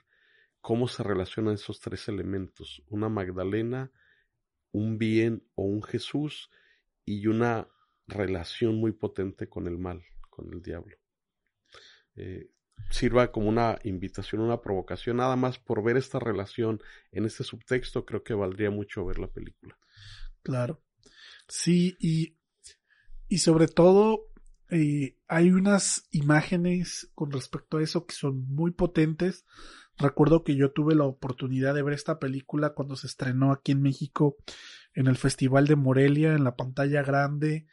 cómo 0.60 0.88
se 0.88 1.04
relacionan 1.04 1.54
esos 1.54 1.78
tres 1.78 2.08
elementos, 2.08 2.82
una 2.88 3.08
Magdalena, 3.08 3.92
un 4.72 4.98
bien 4.98 5.46
o 5.54 5.62
un 5.62 5.84
Jesús 5.84 6.50
y 7.04 7.26
una 7.26 7.68
relación 8.06 8.76
muy 8.76 8.92
potente 8.92 9.48
con 9.48 9.66
el 9.66 9.78
mal, 9.78 10.02
con 10.30 10.52
el 10.52 10.62
diablo. 10.62 10.96
Eh, 12.14 12.50
sirva 12.90 13.30
como 13.30 13.48
una 13.48 13.78
invitación, 13.84 14.42
una 14.42 14.60
provocación, 14.60 15.16
nada 15.18 15.36
más 15.36 15.58
por 15.58 15.82
ver 15.82 15.96
esta 15.96 16.18
relación 16.18 16.82
en 17.10 17.24
este 17.24 17.44
subtexto, 17.44 18.04
creo 18.04 18.22
que 18.22 18.34
valdría 18.34 18.70
mucho 18.70 19.04
ver 19.04 19.18
la 19.18 19.28
película. 19.28 19.78
Claro. 20.42 20.82
Sí, 21.48 21.96
y, 22.00 22.36
y 23.28 23.38
sobre 23.38 23.68
todo 23.68 24.32
eh, 24.70 25.18
hay 25.28 25.50
unas 25.50 26.08
imágenes 26.12 27.10
con 27.14 27.30
respecto 27.30 27.76
a 27.76 27.82
eso 27.82 28.06
que 28.06 28.14
son 28.14 28.46
muy 28.48 28.70
potentes. 28.70 29.44
Recuerdo 29.98 30.42
que 30.42 30.56
yo 30.56 30.72
tuve 30.72 30.94
la 30.94 31.04
oportunidad 31.04 31.74
de 31.74 31.82
ver 31.82 31.94
esta 31.94 32.18
película 32.18 32.70
cuando 32.70 32.96
se 32.96 33.06
estrenó 33.06 33.52
aquí 33.52 33.72
en 33.72 33.82
México 33.82 34.36
en 34.94 35.06
el 35.06 35.16
Festival 35.16 35.66
de 35.66 35.76
Morelia, 35.76 36.32
en 36.32 36.44
la 36.44 36.56
pantalla 36.56 37.02
grande 37.02 37.66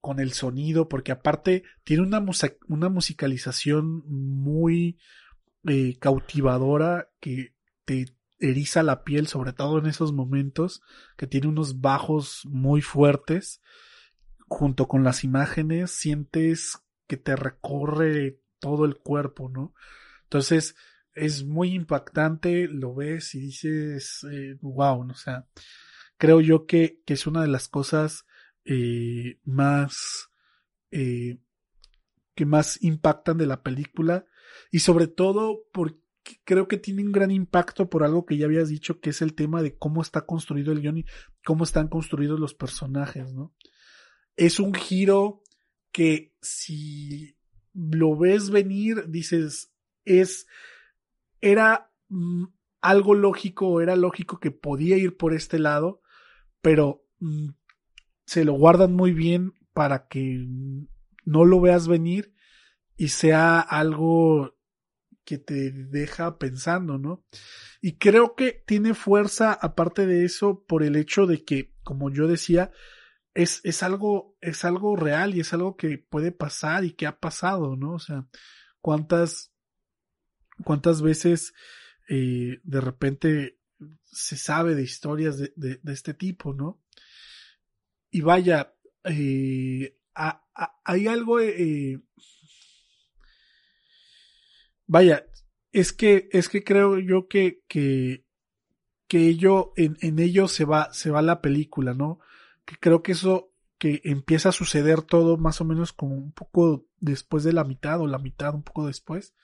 con 0.00 0.20
el 0.20 0.32
sonido, 0.32 0.88
porque 0.88 1.12
aparte 1.12 1.64
tiene 1.82 2.02
una, 2.02 2.22
una 2.68 2.88
musicalización 2.90 4.02
muy 4.06 4.98
eh, 5.66 5.96
cautivadora 5.98 7.08
que 7.20 7.54
te 7.86 8.14
eriza 8.38 8.82
la 8.82 9.02
piel, 9.02 9.26
sobre 9.26 9.54
todo 9.54 9.78
en 9.78 9.86
esos 9.86 10.12
momentos, 10.12 10.82
que 11.16 11.26
tiene 11.26 11.48
unos 11.48 11.80
bajos 11.80 12.42
muy 12.44 12.82
fuertes, 12.82 13.62
junto 14.46 14.88
con 14.88 15.04
las 15.04 15.24
imágenes, 15.24 15.90
sientes 15.92 16.78
que 17.06 17.16
te 17.16 17.34
recorre 17.36 18.40
todo 18.58 18.84
el 18.84 18.96
cuerpo, 18.96 19.48
¿no? 19.48 19.74
Entonces, 20.24 20.74
es 21.14 21.44
muy 21.44 21.74
impactante, 21.74 22.68
lo 22.68 22.94
ves 22.94 23.34
y 23.34 23.40
dices, 23.40 24.26
wow, 24.60 25.04
eh, 25.04 25.12
o 25.12 25.14
sea, 25.14 25.46
creo 26.16 26.40
yo 26.40 26.66
que, 26.66 27.02
que 27.06 27.14
es 27.14 27.26
una 27.26 27.42
de 27.42 27.48
las 27.48 27.68
cosas 27.68 28.26
eh, 28.64 29.38
más 29.44 30.30
eh, 30.90 31.38
que 32.34 32.46
más 32.46 32.82
impactan 32.82 33.38
de 33.38 33.46
la 33.46 33.62
película 33.62 34.26
y 34.70 34.80
sobre 34.80 35.06
todo 35.06 35.64
porque 35.72 36.00
creo 36.44 36.66
que 36.66 36.78
tiene 36.78 37.02
un 37.04 37.12
gran 37.12 37.30
impacto 37.30 37.88
por 37.88 38.02
algo 38.02 38.24
que 38.24 38.36
ya 38.36 38.46
habías 38.46 38.68
dicho 38.68 39.00
que 39.00 39.10
es 39.10 39.22
el 39.22 39.34
tema 39.34 39.62
de 39.62 39.76
cómo 39.76 40.02
está 40.02 40.22
construido 40.22 40.72
el 40.72 40.80
guion 40.80 40.98
y 40.98 41.04
cómo 41.44 41.64
están 41.64 41.88
construidos 41.88 42.40
los 42.40 42.54
personajes, 42.54 43.32
¿no? 43.32 43.54
Es 44.36 44.58
un 44.58 44.74
giro 44.74 45.42
que 45.92 46.34
si 46.40 47.36
lo 47.72 48.16
ves 48.16 48.50
venir 48.50 49.08
dices 49.08 49.72
es 50.04 50.46
era 51.44 51.92
mm, 52.08 52.44
algo 52.80 53.14
lógico, 53.14 53.80
era 53.82 53.96
lógico 53.96 54.40
que 54.40 54.50
podía 54.50 54.96
ir 54.96 55.16
por 55.16 55.34
este 55.34 55.58
lado, 55.58 56.00
pero 56.62 57.04
mm, 57.20 57.50
se 58.24 58.44
lo 58.44 58.54
guardan 58.54 58.94
muy 58.94 59.12
bien 59.12 59.52
para 59.74 60.08
que 60.08 60.46
no 61.24 61.44
lo 61.44 61.60
veas 61.60 61.86
venir 61.86 62.34
y 62.96 63.08
sea 63.08 63.60
algo 63.60 64.56
que 65.24 65.38
te 65.38 65.70
deja 65.70 66.38
pensando, 66.38 66.98
¿no? 66.98 67.24
Y 67.80 67.98
creo 67.98 68.34
que 68.34 68.62
tiene 68.66 68.94
fuerza, 68.94 69.52
aparte 69.52 70.06
de 70.06 70.24
eso, 70.24 70.64
por 70.66 70.82
el 70.82 70.96
hecho 70.96 71.26
de 71.26 71.44
que, 71.44 71.74
como 71.82 72.10
yo 72.10 72.26
decía, 72.26 72.70
es, 73.34 73.60
es 73.64 73.82
algo, 73.82 74.36
es 74.40 74.64
algo 74.64 74.96
real 74.96 75.34
y 75.34 75.40
es 75.40 75.52
algo 75.52 75.76
que 75.76 75.98
puede 75.98 76.32
pasar 76.32 76.84
y 76.84 76.92
que 76.92 77.06
ha 77.06 77.18
pasado, 77.18 77.76
¿no? 77.76 77.94
O 77.94 77.98
sea, 77.98 78.26
cuántas, 78.80 79.53
cuántas 80.62 81.02
veces 81.02 81.54
eh, 82.08 82.60
de 82.62 82.80
repente 82.80 83.58
se 84.04 84.36
sabe 84.36 84.74
de 84.74 84.82
historias 84.82 85.38
de, 85.38 85.80
este 85.86 86.14
tipo, 86.14 86.54
¿no? 86.54 86.80
Y 88.10 88.20
vaya, 88.20 88.74
eh, 89.04 89.96
hay 90.14 91.06
algo... 91.08 91.40
Eh, 91.40 92.00
vaya, 94.86 95.26
es 95.72 95.92
que, 95.92 96.28
es 96.30 96.48
que 96.48 96.62
creo 96.62 96.98
yo 97.00 97.26
que, 97.26 97.62
que, 97.66 98.22
ello, 99.10 99.72
en, 99.76 99.96
en 100.00 100.18
ello 100.18 100.46
se 100.46 100.64
va, 100.64 100.92
se 100.92 101.10
va 101.10 101.22
la 101.22 101.40
película, 101.40 101.94
¿no? 101.94 102.20
Que 102.64 102.76
creo 102.76 103.02
que 103.02 103.12
eso, 103.12 103.52
que 103.78 104.00
empieza 104.04 104.50
a 104.50 104.52
suceder 104.52 105.02
todo 105.02 105.36
más 105.36 105.60
o 105.60 105.64
menos 105.64 105.92
como 105.92 106.14
un 106.14 106.32
poco 106.32 106.86
después 107.00 107.42
de 107.44 107.52
la 107.52 107.64
mitad 107.64 108.00
o 108.00 108.06
la 108.06 108.18
mitad 108.18 108.54
un 108.54 108.62
poco 108.62 108.86
después, 108.86 109.34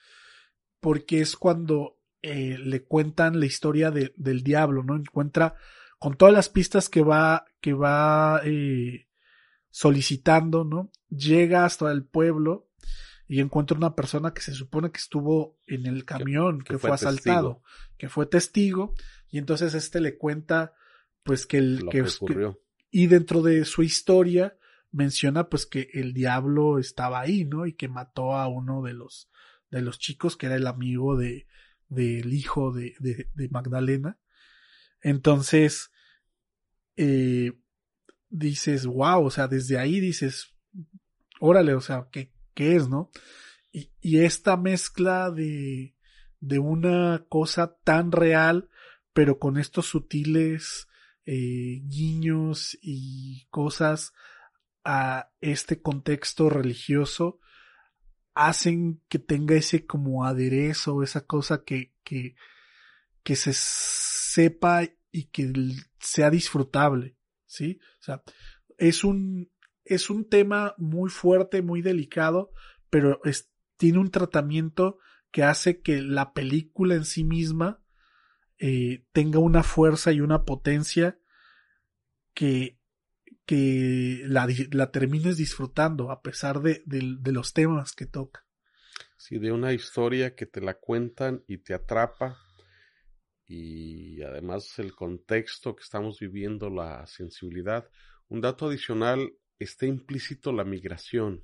porque 0.81 1.21
es 1.21 1.37
cuando 1.37 1.99
eh, 2.21 2.57
le 2.59 2.83
cuentan 2.83 3.39
la 3.39 3.45
historia 3.45 3.91
de, 3.91 4.13
del 4.17 4.43
diablo, 4.43 4.83
¿no? 4.83 4.95
Encuentra 4.95 5.55
con 5.97 6.17
todas 6.17 6.33
las 6.33 6.49
pistas 6.49 6.89
que 6.89 7.01
va, 7.01 7.45
que 7.61 7.73
va 7.73 8.41
eh, 8.43 9.07
solicitando, 9.69 10.65
¿no? 10.65 10.91
Llega 11.09 11.63
hasta 11.63 11.91
el 11.91 12.03
pueblo 12.03 12.67
y 13.27 13.39
encuentra 13.39 13.77
una 13.77 13.95
persona 13.95 14.33
que 14.33 14.41
se 14.41 14.53
supone 14.53 14.91
que 14.91 14.97
estuvo 14.97 15.57
en 15.65 15.85
el 15.85 16.03
camión, 16.03 16.61
que, 16.63 16.77
fue, 16.77 16.91
asaltado, 16.91 17.61
que 17.97 18.09
fue 18.09 18.25
testigo, 18.25 18.93
y 19.29 19.37
entonces 19.37 19.73
este 19.73 20.01
le 20.01 20.17
cuenta, 20.17 20.73
pues 21.23 21.45
que 21.45 21.59
el 21.59 21.87
que, 21.89 22.03
y 22.89 23.07
dentro 23.07 23.41
de 23.41 23.63
su 23.63 23.83
historia 23.83 24.57
menciona 24.91 25.47
pues 25.47 25.65
que 25.65 25.89
el 25.93 26.13
diablo 26.13 26.77
estaba 26.77 27.21
ahí, 27.21 27.45
¿no? 27.45 27.65
Y 27.65 27.73
que 27.73 27.87
mató 27.87 28.35
a 28.35 28.47
uno 28.47 28.81
de 28.81 28.93
los 28.93 29.29
de 29.71 29.81
los 29.81 29.97
chicos 29.97 30.37
que 30.37 30.45
era 30.45 30.55
el 30.55 30.67
amigo 30.67 31.17
de 31.17 31.47
del 31.91 32.33
hijo 32.33 32.71
de, 32.71 32.95
de, 32.99 33.27
de 33.33 33.49
Magdalena. 33.49 34.17
Entonces, 35.01 35.91
eh, 36.95 37.51
dices, 38.29 38.85
wow, 38.85 39.25
o 39.25 39.29
sea, 39.29 39.49
desde 39.49 39.77
ahí 39.77 39.99
dices, 39.99 40.55
órale, 41.41 41.73
o 41.73 41.81
sea, 41.81 42.07
¿qué, 42.09 42.31
qué 42.53 42.77
es, 42.77 42.87
no? 42.87 43.11
Y, 43.73 43.91
y 43.99 44.19
esta 44.19 44.55
mezcla 44.55 45.31
de, 45.31 45.95
de 46.39 46.59
una 46.59 47.25
cosa 47.27 47.75
tan 47.83 48.13
real, 48.13 48.69
pero 49.11 49.37
con 49.37 49.57
estos 49.57 49.87
sutiles 49.87 50.87
eh, 51.25 51.81
guiños 51.83 52.77
y 52.81 53.47
cosas 53.49 54.13
a 54.85 55.29
este 55.41 55.81
contexto 55.81 56.49
religioso, 56.49 57.39
hacen 58.33 59.01
que 59.09 59.19
tenga 59.19 59.55
ese 59.55 59.85
como 59.85 60.25
aderezo, 60.25 61.03
esa 61.03 61.25
cosa 61.25 61.63
que, 61.63 61.93
que, 62.03 62.35
que 63.23 63.35
se 63.35 63.51
sepa 63.53 64.83
y 65.11 65.25
que 65.25 65.51
sea 65.99 66.29
disfrutable, 66.29 67.17
¿sí? 67.45 67.79
O 67.99 68.03
sea, 68.03 68.23
es 68.77 69.03
un, 69.03 69.51
es 69.83 70.09
un 70.09 70.27
tema 70.27 70.73
muy 70.77 71.09
fuerte, 71.09 71.61
muy 71.61 71.81
delicado, 71.81 72.51
pero 72.89 73.21
tiene 73.77 73.99
un 73.99 74.11
tratamiento 74.11 74.99
que 75.31 75.43
hace 75.43 75.81
que 75.81 76.01
la 76.01 76.33
película 76.33 76.95
en 76.95 77.05
sí 77.05 77.23
misma 77.23 77.83
eh, 78.57 79.05
tenga 79.11 79.39
una 79.39 79.63
fuerza 79.63 80.11
y 80.11 80.21
una 80.21 80.45
potencia 80.45 81.19
que, 82.33 82.80
que 83.45 84.21
la, 84.25 84.47
la 84.71 84.91
termines 84.91 85.37
disfrutando 85.37 86.11
a 86.11 86.21
pesar 86.21 86.61
de, 86.61 86.83
de, 86.85 87.31
los 87.31 87.53
temas 87.53 87.93
que 87.93 88.05
toca. 88.05 88.45
Sí, 89.17 89.39
de 89.39 89.51
una 89.51 89.73
historia 89.73 90.35
que 90.35 90.45
te 90.45 90.61
la 90.61 90.75
cuentan 90.75 91.43
y 91.47 91.59
te 91.59 91.73
atrapa 91.73 92.37
y 93.47 94.21
además 94.21 94.79
el 94.79 94.95
contexto 94.95 95.75
que 95.75 95.83
estamos 95.83 96.19
viviendo, 96.19 96.69
la 96.69 97.05
sensibilidad. 97.05 97.89
Un 98.29 98.39
dato 98.39 98.67
adicional, 98.67 99.33
está 99.59 99.85
implícito 99.85 100.53
la 100.53 100.63
migración. 100.63 101.43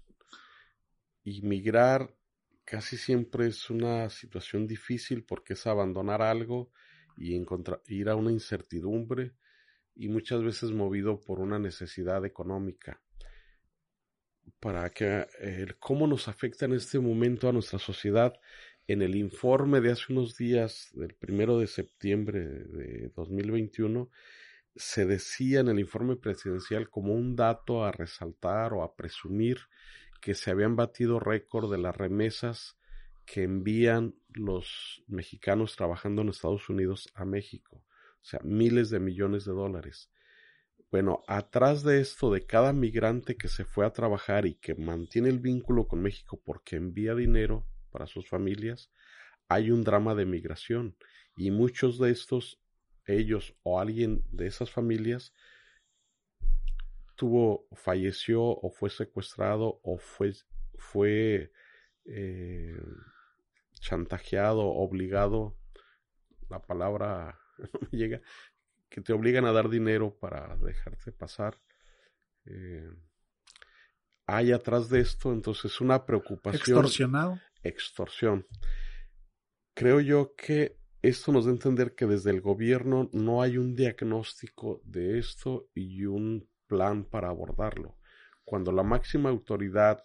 Y 1.24 1.42
migrar 1.42 2.16
casi 2.64 2.96
siempre 2.96 3.48
es 3.48 3.70
una 3.70 4.10
situación 4.10 4.68
difícil 4.68 5.26
porque 5.26 5.54
es 5.54 5.68
abandonar 5.68 6.22
algo 6.22 6.72
y 7.18 7.36
ir 7.88 8.10
a 8.10 8.16
una 8.16 8.32
incertidumbre 8.32 9.34
y 9.98 10.10
muchas 10.10 10.44
veces 10.44 10.72
movido 10.72 11.20
por 11.20 11.40
una 11.40 11.60
necesidad 11.60 12.24
económica. 12.26 13.02
Para 14.60 14.90
que 14.92 15.26
cómo 15.80 16.08
nos 16.08 16.28
afecta 16.28 16.66
en 16.66 16.74
este 16.74 17.00
momento 17.00 17.50
a 17.50 17.52
nuestra 17.52 17.80
sociedad, 17.80 18.34
en 18.88 19.02
el 19.02 19.16
informe 19.16 19.82
de 19.82 19.92
hace 19.92 20.14
unos 20.14 20.38
días, 20.38 20.90
del 20.94 21.14
primero 21.14 21.60
de 21.60 21.68
septiembre 21.68 22.48
de 22.48 23.12
2021, 23.16 24.10
se 24.76 25.06
decía 25.06 25.60
en 25.60 25.68
el 25.68 25.80
informe 25.80 26.16
presidencial 26.16 26.90
como 26.90 27.14
un 27.14 27.36
dato 27.36 27.84
a 27.84 27.92
resaltar 27.92 28.74
o 28.74 28.84
a 28.84 28.96
presumir 28.96 29.58
que 30.22 30.36
se 30.36 30.52
habían 30.52 30.76
batido 30.76 31.20
récord 31.20 31.70
de 31.72 31.80
las 31.80 31.96
remesas 31.96 32.78
que 33.26 33.44
envían 33.44 34.16
los 34.30 35.04
mexicanos 35.08 35.76
trabajando 35.76 36.22
en 36.22 36.30
Estados 36.30 36.70
Unidos 36.70 37.10
a 37.14 37.26
México. 37.26 37.84
O 38.22 38.26
sea, 38.26 38.40
miles 38.44 38.90
de 38.90 39.00
millones 39.00 39.46
de 39.46 39.54
dólares. 39.54 40.12
Bueno, 40.92 41.24
atrás 41.28 41.84
de 41.84 42.00
esto, 42.00 42.32
de 42.32 42.46
cada 42.46 42.72
migrante 42.72 43.36
que 43.36 43.50
se 43.50 43.66
fue 43.66 43.86
a 43.86 43.92
trabajar 43.92 44.46
y 44.46 44.56
que 44.56 44.76
mantiene 44.76 45.30
el 45.30 45.40
vínculo 45.40 45.88
con 45.88 46.02
México 46.02 46.42
porque 46.46 46.78
envía 46.78 47.14
dinero 47.14 47.66
para 47.92 48.08
sus 48.08 48.30
familias, 48.30 48.92
hay 49.50 49.72
un 49.72 49.84
drama 49.84 50.16
de 50.16 50.26
migración. 50.26 50.96
Y 51.36 51.52
muchos 51.52 52.00
de 52.00 52.12
estos, 52.12 52.62
ellos 53.06 53.56
o 53.64 53.80
alguien 53.80 54.24
de 54.32 54.48
esas 54.48 54.72
familias, 54.72 55.34
tuvo, 57.16 57.68
falleció 57.74 58.44
o 58.44 58.70
fue 58.70 58.90
secuestrado 58.90 59.80
o 59.84 59.98
fue, 59.98 60.34
fue 60.78 61.52
eh, 62.06 62.80
chantajeado, 63.80 64.68
obligado, 64.68 65.58
la 66.50 66.62
palabra 66.62 67.40
no 67.74 67.80
me 67.92 67.98
llega, 67.98 68.22
que 68.90 69.02
te 69.02 69.14
obligan 69.14 69.46
a 69.46 69.52
dar 69.52 69.70
dinero 69.70 70.18
para 70.18 70.56
dejarte 70.58 71.12
pasar. 71.12 71.60
Eh, 72.46 72.90
hay 74.26 74.52
atrás 74.52 74.90
de 74.90 75.00
esto 75.00 75.32
entonces 75.32 75.80
una 75.82 76.06
preocupación. 76.06 76.62
Extorsionado. 76.62 77.40
Extorsión. 77.64 78.46
Creo 79.74 80.00
yo 80.02 80.34
que 80.36 80.78
esto 81.02 81.32
nos 81.32 81.46
da 81.46 81.52
a 81.52 81.54
entender 81.54 81.96
que 81.96 82.06
desde 82.06 82.32
el 82.32 82.42
gobierno 82.42 83.10
no 83.14 83.42
hay 83.42 83.58
un 83.58 83.76
diagnóstico 83.76 84.82
de 84.84 85.20
esto 85.20 85.70
y 85.74 86.06
un 86.06 86.50
plan 86.68 87.06
para 87.06 87.30
abordarlo. 87.30 87.98
Cuando 88.44 88.72
la 88.72 88.84
máxima 88.84 89.30
autoridad 89.30 90.02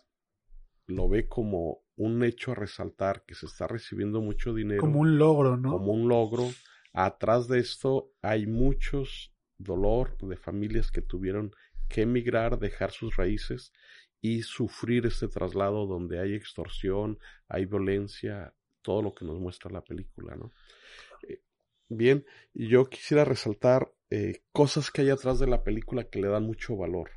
lo 0.86 1.08
ve 1.08 1.28
como 1.28 1.82
un 1.96 2.22
hecho 2.24 2.52
a 2.52 2.54
resaltar, 2.54 3.24
que 3.24 3.34
se 3.34 3.46
está 3.46 3.66
recibiendo 3.66 4.20
mucho 4.20 4.52
dinero. 4.54 4.80
Como 4.80 5.00
un 5.00 5.18
logro, 5.18 5.56
¿no? 5.56 5.72
Como 5.72 5.92
un 5.92 6.08
logro. 6.08 6.48
Atrás 6.92 7.48
de 7.48 7.58
esto 7.58 8.12
hay 8.20 8.46
muchos 8.46 9.32
dolor 9.58 10.16
de 10.18 10.36
familias 10.36 10.90
que 10.90 11.02
tuvieron 11.02 11.54
que 11.88 12.02
emigrar, 12.02 12.58
dejar 12.58 12.90
sus 12.90 13.16
raíces 13.16 13.72
y 14.20 14.42
sufrir 14.42 15.06
este 15.06 15.28
traslado 15.28 15.86
donde 15.86 16.20
hay 16.20 16.34
extorsión, 16.34 17.18
hay 17.48 17.66
violencia, 17.66 18.54
todo 18.82 19.02
lo 19.02 19.14
que 19.14 19.24
nos 19.24 19.38
muestra 19.38 19.70
la 19.70 19.82
película, 19.82 20.36
¿no? 20.36 20.52
Eh, 21.28 21.40
bien, 21.88 22.24
yo 22.54 22.86
quisiera 22.86 23.24
resaltar 23.24 23.92
eh, 24.10 24.42
cosas 24.52 24.90
que 24.90 25.02
hay 25.02 25.10
atrás 25.10 25.38
de 25.38 25.46
la 25.46 25.64
película 25.64 26.04
que 26.04 26.20
le 26.20 26.28
dan 26.28 26.44
mucho 26.44 26.76
valor. 26.76 27.10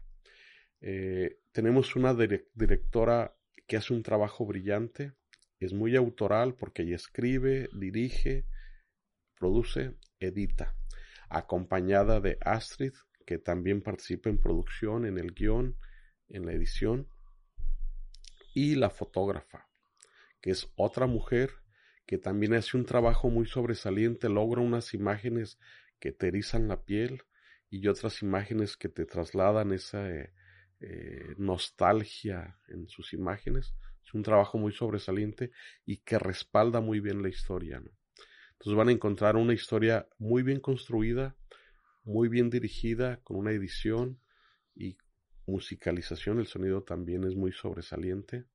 Eh, 0.82 1.40
tenemos 1.52 1.96
una 1.96 2.14
directora 2.14 3.36
que 3.68 3.78
hace 3.78 3.94
un 3.94 4.04
trabajo 4.04 4.46
brillante, 4.46 5.14
es 5.60 5.74
muy 5.74 5.96
autoral 5.96 6.56
porque 6.56 6.84
ella 6.84 6.96
escribe, 6.96 7.70
dirige, 7.74 8.46
produce, 9.46 9.94
edita, 10.20 10.76
acompañada 11.30 12.20
de 12.20 12.40
Astrid, 12.42 12.94
que 13.28 13.38
también 13.38 13.84
participa 13.84 14.32
en 14.32 14.40
producción, 14.40 15.06
en 15.06 15.20
el 15.20 15.36
guion, 15.36 15.78
en 16.30 16.48
la 16.48 16.54
edición, 16.54 17.08
y 18.56 18.74
la 18.74 18.90
fotógrafa, 18.90 19.70
que 20.42 20.50
es 20.50 20.68
otra 20.76 21.06
mujer 21.06 21.52
que 22.08 22.18
también 22.18 22.56
hace 22.56 22.76
un 22.76 22.88
trabajo 22.88 23.30
muy 23.30 23.46
sobresaliente, 23.46 24.30
logra 24.30 24.62
unas 24.62 24.96
imágenes 24.96 25.60
que 26.00 26.12
te 26.12 26.30
erizan 26.30 26.68
la 26.68 26.84
piel 26.84 27.22
y 27.70 27.88
otras 27.88 28.24
imágenes 28.24 28.78
que 28.78 28.90
te 28.90 29.06
trasladan 29.06 29.74
esa 29.74 30.10
eh, 30.10 30.34
eh, 30.80 31.36
nostalgia 31.38 32.58
en 32.68 32.88
sus 32.88 33.14
imágenes. 33.14 33.76
Es 34.04 34.12
un 34.16 34.24
trabajo 34.24 34.58
muy 34.58 34.72
sobresaliente 34.72 35.52
y 35.86 35.98
que 35.98 36.18
respalda 36.18 36.82
muy 36.82 37.00
bien 37.00 37.22
la 37.22 37.30
historia. 37.30 37.84
Entonces 38.60 38.78
van 38.78 38.90
a 38.90 38.92
encontrar 38.92 39.36
una 39.36 39.54
historia 39.54 40.08
muy 40.18 40.44
bien 40.44 40.60
construida, 40.60 41.36
muy 42.04 42.30
bien 42.30 42.50
dirigida, 42.50 43.18
con 43.24 43.38
una 43.38 43.52
edición 43.52 44.20
y 44.76 44.98
musicalización. 45.46 46.40
El 46.40 46.48
sonido 46.48 46.84
también 46.84 47.24
es 47.26 47.36
muy 47.36 47.52
sobresaliente. 47.52 48.46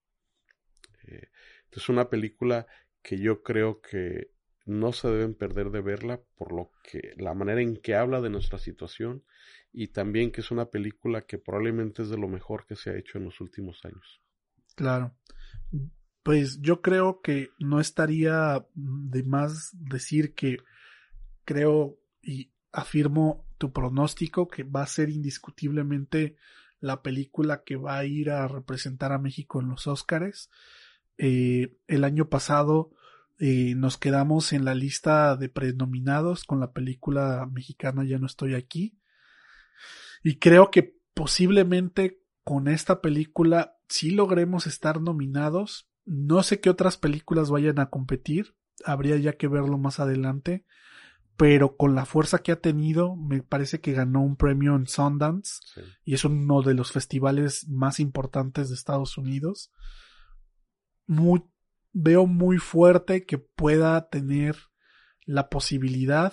Eh, 1.05 1.29
es 1.71 1.89
una 1.89 2.09
película 2.09 2.67
que 3.03 3.19
yo 3.19 3.43
creo 3.43 3.81
que 3.81 4.33
no 4.67 4.93
se 4.93 5.09
deben 5.09 5.35
perder 5.35 5.71
de 5.71 5.81
verla 5.81 6.21
por 6.37 6.53
lo 6.53 6.71
que 6.83 7.15
la 7.17 7.35
manera 7.35 7.61
en 7.61 7.77
que 7.77 7.95
habla 7.95 8.21
de 8.21 8.31
nuestra 8.31 8.59
situación 8.59 9.25
y 9.73 9.89
también 9.89 10.31
que 10.31 10.43
es 10.43 10.51
una 10.51 10.67
película 10.67 11.23
que 11.23 11.39
probablemente 11.39 12.03
es 12.03 12.11
de 12.11 12.19
lo 12.19 12.29
mejor 12.29 12.67
que 12.67 12.77
se 12.77 12.91
ha 12.91 12.97
hecho 12.97 13.19
en 13.19 13.25
los 13.25 13.41
últimos 13.41 13.85
años. 13.85 14.21
Claro. 14.77 15.15
Pues 16.23 16.61
yo 16.61 16.83
creo 16.83 17.21
que 17.23 17.51
no 17.59 17.81
estaría 17.81 18.67
de 18.75 19.23
más 19.23 19.71
decir 19.73 20.35
que 20.35 20.59
creo 21.45 21.99
y 22.23 22.51
afirmo 22.73 23.45
tu 23.59 23.73
pronóstico 23.73 24.49
que 24.49 24.63
va 24.63 24.83
a 24.83 24.87
ser 24.87 25.11
indiscutiblemente 25.11 26.37
la 26.81 27.03
película 27.03 27.63
que 27.65 27.77
va 27.77 27.99
a 27.99 28.05
ir 28.05 28.31
a 28.31 28.49
representar 28.49 29.13
a 29.13 29.19
México 29.19 29.61
en 29.61 29.69
los 29.69 29.87
Óscares. 29.87 30.51
Eh, 31.19 31.77
el 31.87 32.05
año 32.05 32.29
pasado 32.29 32.91
eh, 33.39 33.75
nos 33.75 33.99
quedamos 33.99 34.53
en 34.53 34.65
la 34.65 34.75
lista 34.75 35.37
de 35.37 35.49
prenominados 35.49 36.45
con 36.45 36.61
la 36.61 36.73
película 36.73 37.47
mexicana 37.51 38.05
Ya 38.05 38.19
no 38.19 38.27
estoy 38.27 38.55
aquí. 38.55 38.99
Y 40.23 40.39
creo 40.39 40.71
que 40.71 40.99
posiblemente 41.15 42.23
con 42.45 42.69
esta 42.69 43.01
película 43.01 43.77
sí 43.89 44.11
logremos 44.11 44.67
estar 44.67 45.01
nominados. 45.01 45.90
No 46.05 46.43
sé 46.43 46.61
qué 46.61 46.71
otras 46.71 46.97
películas 46.97 47.51
vayan 47.51 47.79
a 47.79 47.91
competir. 47.91 48.55
Habría 48.85 49.17
ya 49.17 49.35
que 49.35 49.49
verlo 49.49 49.79
más 49.79 50.01
adelante. 50.01 50.65
Pero 51.37 51.77
con 51.77 51.95
la 51.95 52.05
fuerza 52.05 52.41
que 52.41 52.53
ha 52.53 52.61
tenido, 52.61 53.17
me 53.17 53.43
parece 53.43 53.81
que 53.81 53.93
ganó 53.93 54.21
un 54.21 54.37
premio 54.37 54.77
en 54.77 54.87
Sundance. 54.87 55.61
Y 56.05 56.15
es 56.15 56.25
uno 56.25 56.63
de 56.63 56.75
los 56.75 56.93
festivales 56.93 57.69
más 57.69 58.01
importantes 58.01 58.69
de 58.69 58.75
Estados 58.75 59.17
Unidos. 59.17 59.73
Muy, 61.07 61.43
veo 61.93 62.27
muy 62.27 62.59
fuerte 62.59 63.25
que 63.25 63.39
pueda 63.39 64.09
tener 64.09 64.57
la 65.25 65.49
posibilidad 65.49 66.33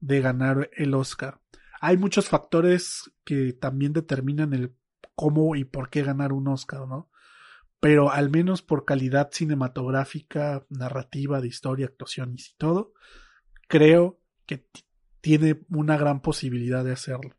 de 0.00 0.20
ganar 0.20 0.70
el 0.76 0.94
Oscar. 0.94 1.40
Hay 1.80 1.96
muchos 1.96 2.28
factores 2.28 3.10
que 3.24 3.52
también 3.52 3.92
determinan 3.92 4.52
el 4.52 4.74
cómo 5.14 5.54
y 5.56 5.64
por 5.64 5.90
qué 5.90 6.02
ganar 6.02 6.32
un 6.32 6.48
Oscar, 6.48 6.86
¿no? 6.86 7.10
Pero 7.84 8.10
al 8.10 8.30
menos 8.30 8.62
por 8.62 8.86
calidad 8.86 9.28
cinematográfica, 9.30 10.64
narrativa, 10.70 11.42
de 11.42 11.48
historia, 11.48 11.84
actuaciones 11.84 12.48
y 12.48 12.56
todo, 12.56 12.94
creo 13.68 14.22
que 14.46 14.64
tiene 15.20 15.60
una 15.68 15.98
gran 15.98 16.22
posibilidad 16.22 16.82
de 16.82 16.92
hacerlo. 16.92 17.36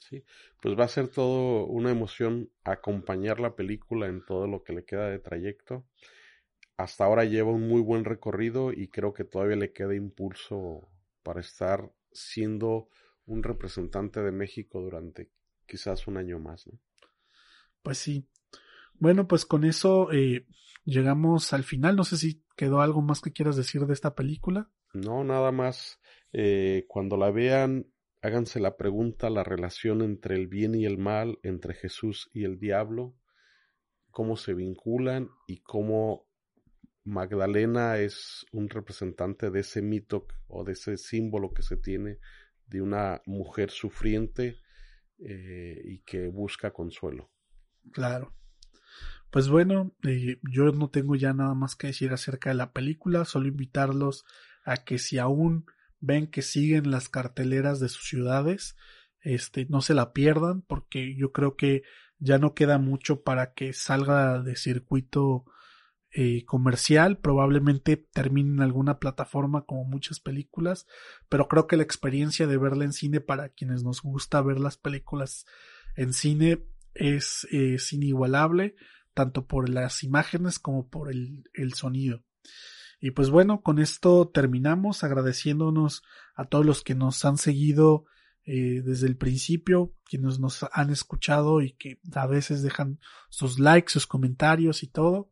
Sí, 0.00 0.24
pues 0.60 0.76
va 0.76 0.86
a 0.86 0.88
ser 0.88 1.06
todo 1.06 1.66
una 1.66 1.92
emoción 1.92 2.50
acompañar 2.64 3.38
la 3.38 3.54
película 3.54 4.08
en 4.08 4.24
todo 4.24 4.48
lo 4.48 4.64
que 4.64 4.72
le 4.72 4.84
queda 4.84 5.08
de 5.08 5.20
trayecto. 5.20 5.86
Hasta 6.76 7.04
ahora 7.04 7.24
lleva 7.24 7.52
un 7.52 7.68
muy 7.68 7.80
buen 7.80 8.04
recorrido 8.04 8.72
y 8.72 8.88
creo 8.88 9.14
que 9.14 9.22
todavía 9.22 9.54
le 9.54 9.72
queda 9.72 9.94
impulso 9.94 10.88
para 11.22 11.38
estar 11.38 11.88
siendo 12.10 12.88
un 13.26 13.44
representante 13.44 14.24
de 14.24 14.32
México 14.32 14.80
durante 14.80 15.30
quizás 15.68 16.08
un 16.08 16.16
año 16.16 16.40
más. 16.40 16.66
¿no? 16.66 16.80
Pues 17.84 17.98
sí. 17.98 18.26
Bueno, 18.98 19.26
pues 19.26 19.44
con 19.44 19.64
eso 19.64 20.12
eh, 20.12 20.46
llegamos 20.84 21.52
al 21.52 21.64
final. 21.64 21.96
No 21.96 22.04
sé 22.04 22.16
si 22.16 22.44
quedó 22.56 22.80
algo 22.80 23.02
más 23.02 23.20
que 23.20 23.32
quieras 23.32 23.56
decir 23.56 23.82
de 23.86 23.92
esta 23.92 24.14
película. 24.14 24.70
No, 24.92 25.24
nada 25.24 25.52
más. 25.52 26.00
Eh, 26.32 26.84
cuando 26.88 27.16
la 27.16 27.30
vean, 27.30 27.86
háganse 28.22 28.60
la 28.60 28.76
pregunta, 28.76 29.30
la 29.30 29.44
relación 29.44 30.02
entre 30.02 30.36
el 30.36 30.48
bien 30.48 30.74
y 30.74 30.86
el 30.86 30.98
mal, 30.98 31.38
entre 31.42 31.74
Jesús 31.74 32.30
y 32.32 32.44
el 32.44 32.58
diablo, 32.58 33.14
cómo 34.10 34.36
se 34.36 34.54
vinculan 34.54 35.28
y 35.46 35.58
cómo 35.58 36.26
Magdalena 37.04 37.98
es 37.98 38.46
un 38.50 38.68
representante 38.68 39.50
de 39.50 39.60
ese 39.60 39.82
mito 39.82 40.26
o 40.46 40.64
de 40.64 40.72
ese 40.72 40.96
símbolo 40.96 41.52
que 41.52 41.62
se 41.62 41.76
tiene 41.76 42.18
de 42.66 42.80
una 42.80 43.20
mujer 43.26 43.70
sufriente 43.70 44.58
eh, 45.18 45.82
y 45.84 45.98
que 46.00 46.28
busca 46.28 46.72
consuelo. 46.72 47.30
Claro. 47.92 48.34
Pues 49.34 49.48
bueno, 49.48 49.92
eh, 50.04 50.38
yo 50.48 50.70
no 50.70 50.90
tengo 50.90 51.16
ya 51.16 51.32
nada 51.32 51.54
más 51.54 51.74
que 51.74 51.88
decir 51.88 52.12
acerca 52.12 52.50
de 52.50 52.54
la 52.54 52.72
película, 52.72 53.24
solo 53.24 53.48
invitarlos 53.48 54.24
a 54.64 54.76
que 54.84 54.96
si 54.96 55.18
aún 55.18 55.66
ven 55.98 56.28
que 56.28 56.40
siguen 56.40 56.92
las 56.92 57.08
carteleras 57.08 57.80
de 57.80 57.88
sus 57.88 58.06
ciudades, 58.06 58.76
este, 59.22 59.66
no 59.68 59.80
se 59.80 59.92
la 59.92 60.12
pierdan, 60.12 60.62
porque 60.62 61.16
yo 61.16 61.32
creo 61.32 61.56
que 61.56 61.82
ya 62.20 62.38
no 62.38 62.54
queda 62.54 62.78
mucho 62.78 63.24
para 63.24 63.54
que 63.54 63.72
salga 63.72 64.40
de 64.40 64.54
circuito 64.54 65.46
eh, 66.12 66.44
comercial, 66.44 67.18
probablemente 67.18 67.96
termine 67.96 68.50
en 68.52 68.60
alguna 68.60 69.00
plataforma 69.00 69.64
como 69.64 69.82
muchas 69.82 70.20
películas, 70.20 70.86
pero 71.28 71.48
creo 71.48 71.66
que 71.66 71.76
la 71.76 71.82
experiencia 71.82 72.46
de 72.46 72.56
verla 72.56 72.84
en 72.84 72.92
cine 72.92 73.20
para 73.20 73.48
quienes 73.48 73.82
nos 73.82 74.00
gusta 74.00 74.40
ver 74.42 74.60
las 74.60 74.76
películas 74.76 75.44
en 75.96 76.12
cine 76.12 76.64
es, 76.94 77.48
es 77.50 77.92
inigualable, 77.92 78.76
tanto 79.14 79.46
por 79.46 79.68
las 79.68 80.02
imágenes 80.02 80.58
como 80.58 80.88
por 80.88 81.10
el, 81.10 81.44
el 81.54 81.74
sonido. 81.74 82.22
Y 83.00 83.10
pues 83.10 83.30
bueno, 83.30 83.62
con 83.62 83.78
esto 83.78 84.28
terminamos 84.28 85.04
agradeciéndonos 85.04 86.02
a 86.34 86.46
todos 86.46 86.64
los 86.64 86.82
que 86.82 86.94
nos 86.94 87.24
han 87.24 87.36
seguido 87.36 88.06
eh, 88.46 88.82
desde 88.84 89.06
el 89.06 89.16
principio, 89.16 89.94
quienes 90.04 90.38
nos 90.38 90.66
han 90.72 90.90
escuchado 90.90 91.62
y 91.62 91.72
que 91.72 91.98
a 92.14 92.26
veces 92.26 92.62
dejan 92.62 93.00
sus 93.30 93.58
likes, 93.58 93.92
sus 93.92 94.06
comentarios 94.06 94.82
y 94.82 94.88
todo. 94.88 95.30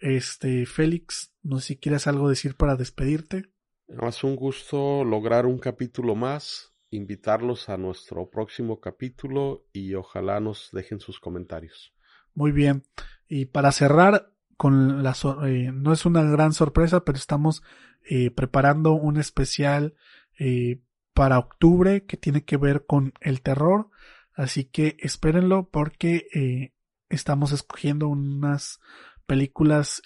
Este, 0.00 0.66
Félix, 0.66 1.32
no 1.42 1.60
sé 1.60 1.66
si 1.66 1.76
quieres 1.76 2.06
algo 2.06 2.28
decir 2.28 2.56
para 2.56 2.74
despedirte. 2.74 3.44
Es 3.86 4.24
un 4.24 4.34
gusto 4.34 5.04
lograr 5.04 5.46
un 5.46 5.58
capítulo 5.58 6.14
más, 6.14 6.74
invitarlos 6.90 7.68
a 7.68 7.76
nuestro 7.76 8.28
próximo 8.28 8.80
capítulo 8.80 9.66
y 9.72 9.94
ojalá 9.94 10.40
nos 10.40 10.70
dejen 10.72 10.98
sus 10.98 11.20
comentarios. 11.20 11.94
Muy 12.34 12.50
bien. 12.50 12.82
Y 13.28 13.46
para 13.46 13.72
cerrar, 13.72 14.32
con 14.58 15.04
la 15.04 15.14
eh, 15.46 15.70
no 15.72 15.92
es 15.92 16.04
una 16.04 16.24
gran 16.24 16.52
sorpresa, 16.52 17.04
pero 17.04 17.16
estamos 17.16 17.62
eh, 18.10 18.32
preparando 18.32 18.92
un 18.92 19.16
especial 19.16 19.94
eh, 20.38 20.82
para 21.14 21.38
octubre 21.38 22.04
que 22.04 22.16
tiene 22.16 22.44
que 22.44 22.56
ver 22.56 22.84
con 22.84 23.12
el 23.20 23.40
terror. 23.40 23.88
Así 24.34 24.64
que 24.64 24.96
espérenlo 24.98 25.68
porque 25.70 26.72
estamos 27.08 27.50
escogiendo 27.50 28.06
unas 28.06 28.78
películas 29.26 30.00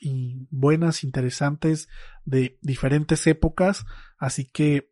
buenas, 0.50 1.04
interesantes 1.04 1.88
de 2.24 2.58
diferentes 2.62 3.26
épocas. 3.26 3.84
Así 4.16 4.46
que 4.46 4.90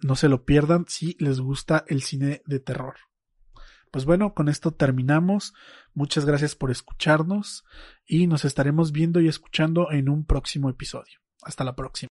no 0.00 0.14
se 0.14 0.28
lo 0.28 0.44
pierdan 0.44 0.84
si 0.86 1.16
les 1.18 1.40
gusta 1.40 1.84
el 1.88 2.02
cine 2.02 2.40
de 2.46 2.60
terror. 2.60 2.94
Pues 3.90 4.04
bueno, 4.04 4.34
con 4.34 4.48
esto 4.48 4.72
terminamos. 4.72 5.54
Muchas 5.98 6.24
gracias 6.24 6.54
por 6.54 6.70
escucharnos 6.70 7.64
y 8.06 8.28
nos 8.28 8.44
estaremos 8.44 8.92
viendo 8.92 9.20
y 9.20 9.26
escuchando 9.26 9.90
en 9.90 10.08
un 10.08 10.24
próximo 10.24 10.70
episodio. 10.70 11.18
Hasta 11.42 11.64
la 11.64 11.74
próxima. 11.74 12.06